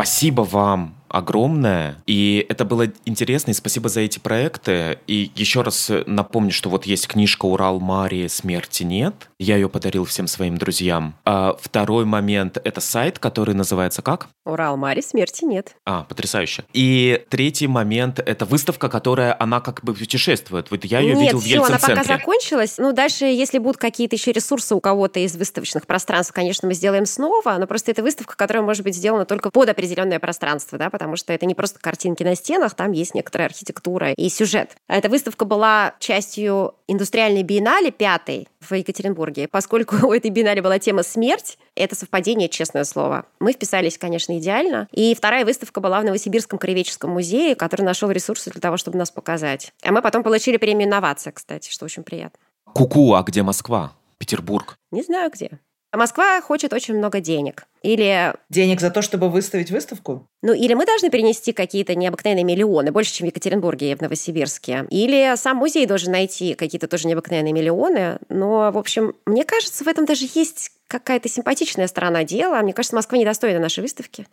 Спасибо 0.00 0.44
вам 0.44 0.99
огромное, 1.10 1.96
и 2.06 2.46
это 2.48 2.64
было 2.64 2.86
интересно, 3.04 3.50
и 3.50 3.54
спасибо 3.54 3.88
за 3.88 4.00
эти 4.00 4.18
проекты. 4.18 4.98
И 5.06 5.30
еще 5.34 5.62
раз 5.62 5.90
напомню, 6.06 6.52
что 6.52 6.70
вот 6.70 6.86
есть 6.86 7.08
книжка 7.08 7.46
«Урал 7.46 7.80
Марии. 7.80 8.26
Смерти 8.28 8.84
нет». 8.84 9.14
Я 9.38 9.56
ее 9.56 9.68
подарил 9.68 10.04
всем 10.04 10.26
своим 10.26 10.56
друзьям. 10.56 11.14
А 11.24 11.56
второй 11.60 12.04
момент— 12.04 12.58
это 12.64 12.80
сайт, 12.80 13.18
который 13.18 13.54
называется 13.54 14.02
как? 14.02 14.28
«Урал 14.44 14.76
Марии. 14.76 15.02
Смерти 15.02 15.44
нет». 15.44 15.76
А, 15.84 16.04
потрясающе. 16.04 16.64
И 16.72 17.24
третий 17.28 17.66
момент— 17.66 18.18
это 18.24 18.44
выставка, 18.44 18.88
которая, 18.88 19.36
она 19.38 19.60
как 19.60 19.82
бы 19.84 19.94
путешествует. 19.94 20.70
Вот 20.70 20.84
я 20.84 21.00
ее 21.00 21.14
нет, 21.14 21.34
видел 21.34 21.38
в 21.38 21.44
все, 21.44 21.62
она 21.62 21.78
пока 21.78 22.04
закончилась. 22.04 22.78
Ну, 22.78 22.92
дальше, 22.92 23.24
если 23.24 23.58
будут 23.58 23.76
какие-то 23.76 24.16
еще 24.16 24.32
ресурсы 24.32 24.74
у 24.74 24.80
кого-то 24.80 25.20
из 25.20 25.36
выставочных 25.36 25.86
пространств, 25.86 26.32
конечно, 26.32 26.68
мы 26.68 26.74
сделаем 26.74 27.06
снова, 27.06 27.56
но 27.58 27.66
просто 27.66 27.90
это 27.90 28.02
выставка, 28.02 28.36
которая 28.36 28.62
может 28.62 28.84
быть 28.84 28.94
сделана 28.94 29.24
только 29.24 29.50
под 29.50 29.68
определенное 29.68 30.18
пространство, 30.18 30.78
да, 30.78 30.90
потому 31.00 31.16
что 31.16 31.32
это 31.32 31.46
не 31.46 31.54
просто 31.54 31.78
картинки 31.78 32.22
на 32.22 32.34
стенах, 32.34 32.74
там 32.74 32.92
есть 32.92 33.14
некоторая 33.14 33.48
архитектура 33.48 34.12
и 34.12 34.28
сюжет. 34.28 34.76
А 34.86 34.98
эта 34.98 35.08
выставка 35.08 35.46
была 35.46 35.94
частью 35.98 36.74
индустриальной 36.88 37.42
биеннале 37.42 37.90
пятой 37.90 38.48
в 38.60 38.74
Екатеринбурге. 38.74 39.48
Поскольку 39.48 39.96
у 40.06 40.12
этой 40.12 40.30
биеннале 40.30 40.60
была 40.60 40.78
тема 40.78 41.02
«Смерть», 41.02 41.56
это 41.74 41.96
совпадение, 41.96 42.50
честное 42.50 42.84
слово. 42.84 43.24
Мы 43.38 43.52
вписались, 43.54 43.96
конечно, 43.96 44.38
идеально. 44.38 44.88
И 44.92 45.14
вторая 45.14 45.46
выставка 45.46 45.80
была 45.80 46.02
в 46.02 46.04
Новосибирском 46.04 46.58
краеведческом 46.58 47.12
музее, 47.12 47.54
который 47.54 47.82
нашел 47.82 48.10
ресурсы 48.10 48.50
для 48.50 48.60
того, 48.60 48.76
чтобы 48.76 48.98
нас 48.98 49.10
показать. 49.10 49.72
А 49.82 49.92
мы 49.92 50.02
потом 50.02 50.22
получили 50.22 50.58
премию 50.58 50.86
«Инновация», 50.86 51.32
кстати, 51.32 51.70
что 51.70 51.86
очень 51.86 52.02
приятно. 52.02 52.38
Куку, 52.74 53.12
-ку, 53.12 53.18
а 53.18 53.22
где 53.22 53.42
Москва? 53.42 53.92
Петербург? 54.18 54.76
Не 54.90 55.02
знаю 55.02 55.30
где. 55.30 55.60
А 55.92 55.96
Москва 55.96 56.40
хочет 56.40 56.72
очень 56.72 56.94
много 56.94 57.20
денег. 57.20 57.64
Или... 57.82 58.32
Денег 58.48 58.80
за 58.80 58.90
то, 58.90 59.02
чтобы 59.02 59.28
выставить 59.28 59.70
выставку? 59.70 60.28
Ну, 60.42 60.52
или 60.52 60.74
мы 60.74 60.86
должны 60.86 61.10
перенести 61.10 61.52
какие-то 61.52 61.96
необыкновенные 61.96 62.44
миллионы, 62.44 62.92
больше, 62.92 63.12
чем 63.12 63.26
в 63.26 63.30
Екатеринбурге 63.30 63.90
и 63.90 63.94
в 63.96 64.00
Новосибирске. 64.00 64.86
Или 64.90 65.34
сам 65.36 65.56
музей 65.56 65.86
должен 65.86 66.12
найти 66.12 66.54
какие-то 66.54 66.86
тоже 66.86 67.08
необыкновенные 67.08 67.52
миллионы. 67.52 68.18
Но, 68.28 68.70
в 68.70 68.78
общем, 68.78 69.14
мне 69.26 69.44
кажется, 69.44 69.82
в 69.82 69.88
этом 69.88 70.04
даже 70.04 70.26
есть 70.32 70.70
какая-то 70.86 71.28
симпатичная 71.28 71.88
сторона 71.88 72.22
дела. 72.22 72.60
Мне 72.62 72.72
кажется, 72.72 72.94
Москва 72.94 73.18
недостойна 73.18 73.58
нашей 73.58 73.80
выставки. 73.80 74.26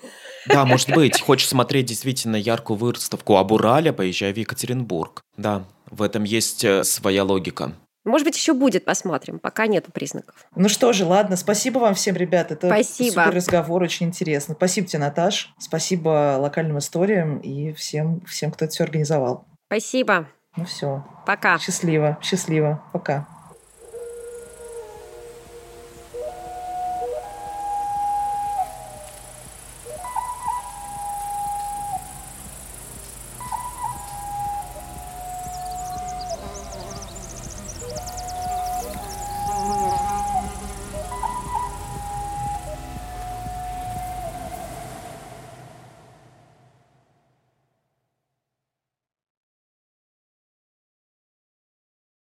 Да, 0.48 0.64
может 0.66 0.90
быть. 0.92 1.20
Хочешь 1.22 1.48
смотреть 1.48 1.86
действительно 1.86 2.36
яркую 2.36 2.78
выставку 2.78 3.38
об 3.38 3.52
Урале, 3.52 3.94
поезжай 3.94 4.32
в 4.32 4.38
Екатеринбург. 4.38 5.22
Да, 5.38 5.66
в 5.90 6.02
этом 6.02 6.24
есть 6.24 6.64
э, 6.64 6.84
своя 6.84 7.24
логика. 7.24 7.74
Может 8.08 8.26
быть, 8.26 8.38
еще 8.38 8.54
будет, 8.54 8.86
посмотрим. 8.86 9.40
Пока 9.40 9.68
нету 9.68 9.92
признаков. 9.92 10.36
Ну 10.56 10.70
что 10.70 10.94
же, 10.94 11.06
ладно. 11.06 11.36
Спасибо 11.36 11.80
вам 11.80 11.94
всем, 11.94 12.16
ребят. 12.16 12.52
Это 12.52 12.68
Спасибо. 12.68 13.22
супер 13.22 13.36
разговор, 13.36 13.84
очень 13.84 14.08
интересно. 14.08 14.56
Спасибо 14.56 14.88
тебе, 14.88 15.00
Наташ. 15.00 15.54
Спасибо 15.60 16.38
локальным 16.40 16.78
историям 16.78 17.40
и 17.40 17.74
всем, 17.74 18.22
всем, 18.22 18.52
кто 18.52 18.66
это 18.66 18.74
все 18.74 18.86
организовал. 18.86 19.46
Спасибо. 19.68 20.28
Ну 20.56 20.66
все. 20.66 21.06
Пока. 21.26 21.60
Счастливо, 21.60 22.18
счастливо. 22.22 22.84
Пока. 22.94 23.28